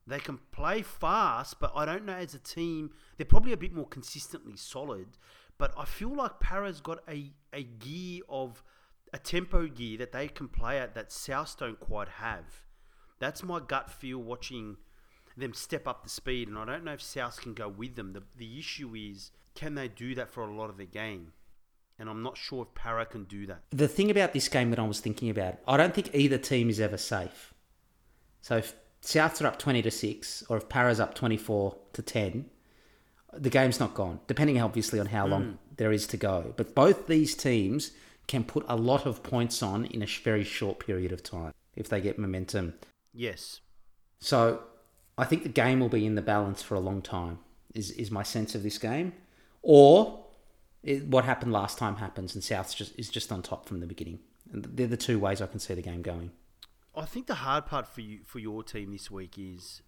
[0.09, 2.91] They can play fast, but I don't know as a team.
[3.17, 5.19] They're probably a bit more consistently solid,
[5.57, 8.65] but I feel like Para's got a, a gear of
[9.13, 12.65] a tempo gear that they can play at that Souths don't quite have.
[13.21, 14.79] That's my gut feel watching
[15.39, 18.13] them step up the speed, and I don't know if Souths can go with them.
[18.13, 21.33] The, the issue is, can they do that for a lot of the game?
[21.99, 23.63] And I'm not sure if Para can do that.
[23.71, 26.71] The thing about this game that I was thinking about, I don't think either team
[26.71, 27.53] is ever safe.
[28.41, 32.47] So if Souths are up 20 to 6, or if Para's up 24 to 10,
[33.33, 35.57] the game's not gone, depending obviously on how long mm.
[35.77, 36.55] there is to go.
[36.57, 37.93] But both these teams
[38.27, 41.89] can put a lot of points on in a very short period of time if
[41.89, 42.75] they get momentum.
[43.13, 43.61] Yes.
[44.21, 44.61] So
[45.19, 47.41] I think the game will be in the balance for a long time,
[47.75, 49.13] is, is my sense of this game.
[49.63, 50.25] Or
[50.83, 53.87] it, what happened last time happens and South just, is just on top from the
[53.87, 54.21] beginning.
[54.53, 56.31] And they're the two ways I can see the game going.
[56.97, 59.83] I think the hard part for you for your team this week is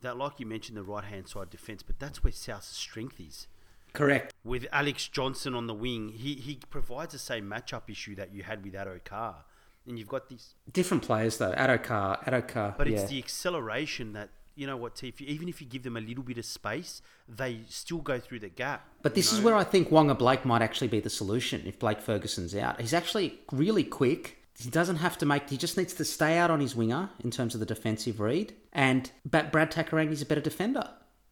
[0.00, 3.46] that, like you mentioned, the right hand side defence, but that's where South's strength is.
[3.92, 4.32] Correct.
[4.44, 8.42] With Alex Johnson on the wing, he, he provides the same matchup issue that you
[8.42, 9.44] had with Addo Carr.
[9.86, 10.54] and you've got these.
[10.72, 11.52] Different players though.
[11.52, 12.74] Addo-Carr, Addo-Carr.
[12.78, 13.00] But yeah.
[13.00, 14.30] it's the acceleration that
[14.60, 17.60] you know what, T, even if you give them a little bit of space, they
[17.70, 18.86] still go through the gap.
[19.00, 21.78] But this you is where I think Waqa Blake might actually be the solution if
[21.78, 22.78] Blake Ferguson's out.
[22.78, 24.36] He's actually really quick.
[24.58, 25.48] He doesn't have to make.
[25.48, 28.52] He just needs to stay out on his winger in terms of the defensive read.
[28.74, 30.90] And but Brad Takairangi's a better defender,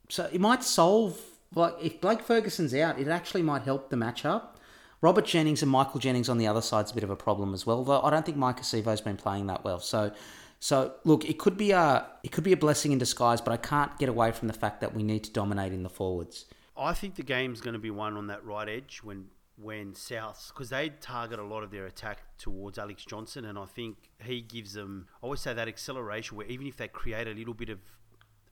[0.08, 1.20] so it might solve.
[1.54, 4.54] Like if Blake Ferguson's out, it actually might help the matchup.
[5.02, 7.66] Robert Jennings and Michael Jennings on the other side's a bit of a problem as
[7.66, 7.84] well.
[7.84, 9.80] Though I don't think Maika Sivo's been playing that well.
[9.80, 10.12] So,
[10.60, 13.56] so look, it could be a it could be a blessing in disguise, but I
[13.56, 16.46] can't get away from the fact that we need to dominate in the forwards.
[16.76, 19.26] I think the game's going to be won on that right edge when
[19.60, 23.64] when Souths because they target a lot of their attack towards Alex Johnson, and I
[23.66, 25.06] think he gives them.
[25.22, 27.78] I always say that acceleration where even if they create a little bit of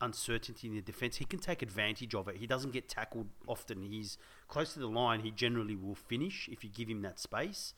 [0.01, 2.37] uncertainty in the defense, he can take advantage of it.
[2.37, 3.83] He doesn't get tackled often.
[3.83, 4.19] He's
[4.49, 5.21] close to the line.
[5.21, 7.75] He generally will finish if you give him that space.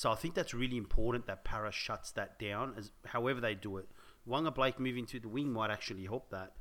[0.00, 2.72] So I think that's really important that Para shuts that down.
[2.78, 3.86] As however they do it,
[4.26, 6.52] Waqa Blake moving to the wing might actually help that.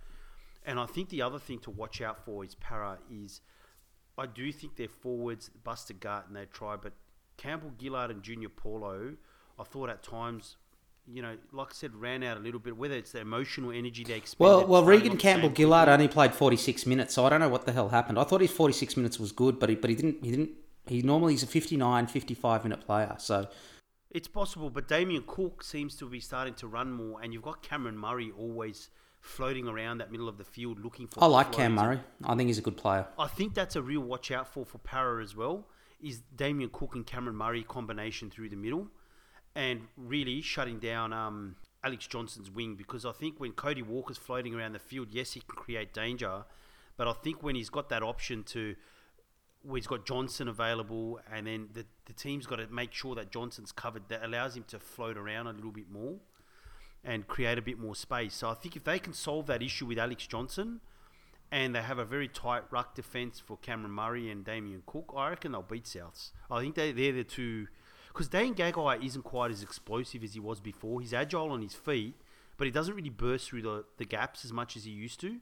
[0.66, 3.40] And I think the other thing to watch out for is Para is
[4.18, 6.92] I do think their forwards Buster Gart and they try, but
[7.38, 9.16] Campbell Gillard and Junior Paulo,
[9.58, 10.58] I thought at times,
[11.08, 12.76] you know, like I said, ran out a little bit.
[12.76, 14.54] Whether it's the emotional energy they expended.
[14.54, 17.66] Well, well, Reagan Campbell Gillard only played forty six minutes, so I don't know what
[17.66, 18.20] the hell happened.
[18.20, 20.50] I thought his forty six minutes was good, but he but he didn't he didn't
[20.90, 23.16] he normally he's a 59, 55 minute player.
[23.18, 23.48] So
[24.12, 27.62] It's possible, but Damien Cook seems to be starting to run more, and you've got
[27.62, 28.90] Cameron Murray always
[29.22, 31.24] floating around that middle of the field looking for.
[31.24, 31.76] I like Cam.
[31.76, 32.00] Murray.
[32.24, 33.06] I think he's a good player.
[33.18, 35.68] I think that's a real watch out for for Para as well.
[36.02, 38.88] Is Damien Cook and Cameron Murray combination through the middle,
[39.56, 44.56] and really shutting down um, Alex Johnson's wing because I think when Cody Walker's floating
[44.56, 46.46] around the field, yes, he can create danger,
[46.98, 48.76] but I think when he's got that option to
[49.74, 53.72] he's got Johnson available, and then the, the team's got to make sure that Johnson's
[53.72, 54.04] covered.
[54.10, 56.16] That allows him to float around a little bit more
[57.04, 58.36] and create a bit more space.
[58.36, 60.82] So I think if they can solve that issue with Alex Johnson,
[61.52, 65.30] and they have a very tight ruck defence for Cameron Murray and Damien Cook, I
[65.30, 66.32] reckon they'll beat Souths.
[66.50, 67.68] I think they, they're the two.
[68.08, 71.00] Because Dane Gagai isn't quite as explosive as he was before.
[71.00, 72.16] He's agile on his feet,
[72.58, 75.38] but he doesn't really burst through the, the gaps as much as he used to.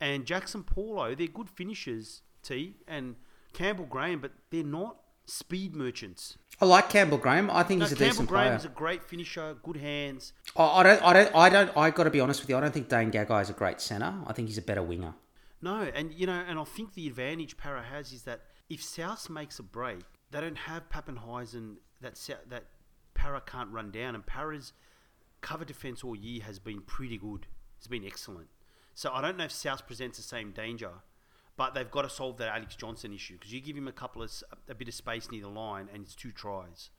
[0.00, 3.16] And Jaxson Paulo, they're good finishers, T, and
[3.56, 6.38] Campbell Graham, but they're not speed merchants.
[6.60, 7.50] I like Campbell Graham.
[7.50, 8.56] I think No, he's a Campbell decent Graham player.
[8.56, 10.32] is a great finisher, good hands.
[10.56, 11.76] I I don't, I don't, I don't.
[11.76, 12.56] I got to be honest with you.
[12.56, 14.14] I don't think Dane Gagai is a great centre.
[14.26, 15.14] I think he's a better winger.
[15.60, 19.28] No, and you know, and I think the advantage Para has is that if South
[19.30, 20.00] makes a break,
[20.30, 22.14] they don't have Papenhuyzen that
[22.48, 22.64] that
[23.14, 24.72] Para can't run down, and Para's
[25.40, 27.46] cover defense all year has been pretty good.
[27.78, 28.48] It's been excellent.
[28.94, 30.90] So I don't know if South presents the same danger,
[31.56, 34.22] but they've got to solve that Alex Johnson issue because you give him a couple
[34.22, 34.30] of
[34.68, 36.90] a bit of space near the line, and it's two tries,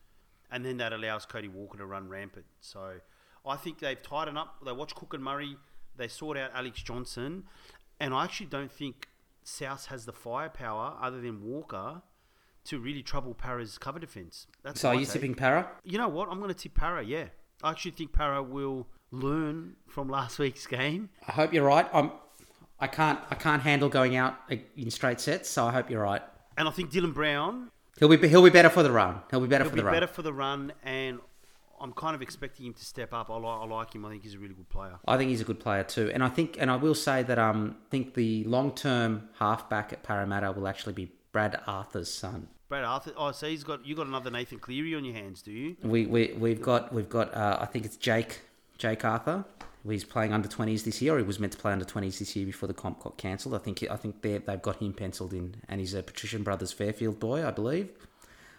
[0.52, 2.46] and then that allows Cody Walker to run rampant.
[2.62, 2.96] So
[3.46, 4.56] I think they've tightened up.
[4.66, 5.58] They watch Cook and Murray.
[5.96, 7.44] They sort out Alex Johnson,
[8.00, 9.08] and I actually don't think
[9.44, 12.02] South has the firepower other than Walker
[12.66, 14.46] to really trouble Para's cover defense.
[14.62, 15.14] That's So are you take.
[15.14, 15.70] tipping Para?
[15.86, 16.28] You know what?
[16.30, 17.02] I'm going to tip Para.
[17.04, 17.26] Yeah,
[17.64, 21.10] I actually think Para will learn from last week's game.
[21.28, 21.88] I hope you're right.
[21.94, 22.12] I'm.
[22.80, 23.20] I can't.
[23.30, 24.36] I can't handle going out
[24.76, 25.50] in straight sets.
[25.50, 26.22] So I hope you're right.
[26.58, 28.28] And I think Dylan Brown He'll be.
[28.28, 29.22] He'll be better for the run.
[29.32, 29.96] He'll be better will for be the run.
[29.96, 31.20] better for the run, and
[31.82, 33.30] I'm kind of expecting him to step up.
[33.30, 34.06] I, li- I like him.
[34.06, 35.00] I think he's a really good player.
[35.08, 37.40] I think he's a good player too, and I think, and I will say that
[37.40, 42.50] um, I think the long-term halfback at Parramatta will actually be Brad Arthur's son.
[42.70, 43.14] Brad Arthur.
[43.18, 45.78] Oh, so he's got you got another Nathan Cleary on your hands, do you?
[45.82, 48.42] We we we've got we've got uh, I think it's Jake
[48.78, 49.46] Jake Arthur.
[49.90, 51.16] He's playing under twenties this year.
[51.16, 53.56] Or he was meant to play under twenties this year before the comp got cancelled.
[53.56, 56.72] I think I think they they've got him penciled in, and he's a Patrician Brothers
[56.72, 57.90] Fairfield boy, I believe.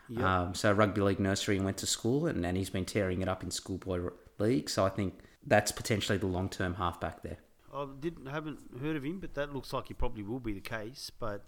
[0.08, 0.24] Yep.
[0.24, 3.28] Um, so rugby league nursery and went to school, and, and he's been tearing it
[3.28, 4.70] up in schoolboy league.
[4.70, 7.38] So I think that's potentially the long term halfback there.
[7.74, 10.60] I didn't haven't heard of him, but that looks like he probably will be the
[10.60, 11.10] case.
[11.18, 11.44] But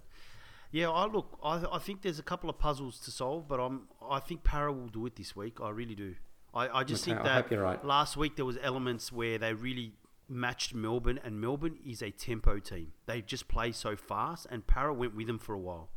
[0.71, 1.39] yeah, I look.
[1.43, 3.87] I, I think there's a couple of puzzles to solve, but I'm.
[4.09, 5.59] I think Para will do it this week.
[5.59, 6.15] I really do.
[6.53, 7.83] I, I just Okay, think that right.
[7.85, 9.93] last week there was elements where they really
[10.27, 12.93] matched Melbourne, and Melbourne is a tempo team.
[13.05, 15.89] They just play so fast, and Para went with them for a while.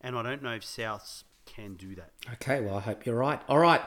[0.00, 2.12] And I don't know if Souths can do that.
[2.34, 3.40] Okay, well, I hope you're right.
[3.48, 3.80] All right.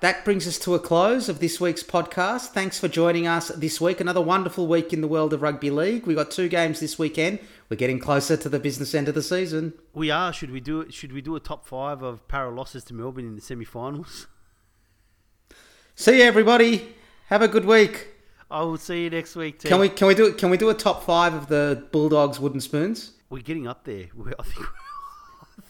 [0.00, 2.48] That brings us to a close of this week's podcast.
[2.48, 4.00] Thanks for joining us this week.
[4.00, 6.06] Another wonderful week in the world of rugby league.
[6.06, 7.38] We've got two games this weekend.
[7.68, 9.74] We're getting closer to the business end of the season.
[9.92, 10.32] We are.
[10.32, 10.94] Should we do it?
[10.94, 14.26] Should we do a top five of Para losses to Melbourne in the semi-finals?
[16.00, 16.94] See you, everybody.
[17.26, 18.08] Have a good week.
[18.50, 19.58] I will see you next week.
[19.58, 19.68] Team.
[19.68, 22.62] Can we can we do can we do a top five of the Bulldogs wooden
[22.62, 23.12] spoons?
[23.28, 24.06] We're getting up there.
[24.14, 24.66] We're, I think.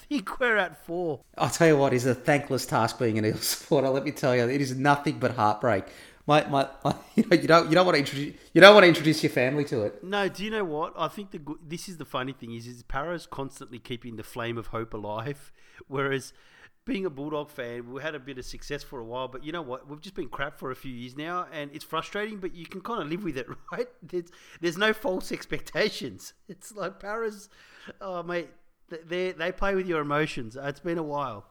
[0.09, 1.23] think we're at four.
[1.36, 3.89] I'll tell you what is a thankless task being an Eels supporter.
[3.89, 5.86] Let me tell you, it is nothing but heartbreak.
[6.28, 8.85] My, my, my you, know, you don't you don't want to introduce you don't want
[8.85, 10.05] to introduce your family to it.
[10.05, 10.93] No, do you know what?
[10.97, 14.59] I think the this is the funny thing is is Para's constantly keeping the flame
[14.59, 15.51] of hope alive,
[15.89, 16.32] whereas
[16.91, 19.53] being a Bulldog fan, we had a bit of success for a while, but you
[19.53, 19.89] know what?
[19.89, 22.39] We've just been crap for a few years now, and it's frustrating.
[22.39, 23.87] But you can kind of live with it, right?
[24.03, 24.25] There's,
[24.61, 26.35] there's no false expectations.
[26.49, 27.49] It's like Paris,
[28.01, 28.49] oh mate,
[29.07, 30.57] they they play with your emotions.
[30.57, 31.45] Uh, it's been a while.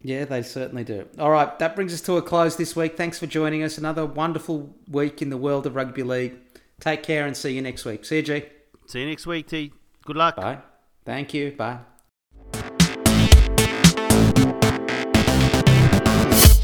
[0.00, 1.08] Yeah, they certainly do.
[1.18, 2.96] All right, that brings us to a close this week.
[2.96, 3.76] Thanks for joining us.
[3.76, 6.36] Another wonderful week in the world of rugby league.
[6.78, 8.04] Take care and see you next week.
[8.04, 8.44] See you, G.
[8.86, 9.72] See you next week, T.
[10.04, 10.36] Good luck.
[10.36, 10.58] Bye.
[11.04, 11.52] Thank you.
[11.52, 11.80] Bye.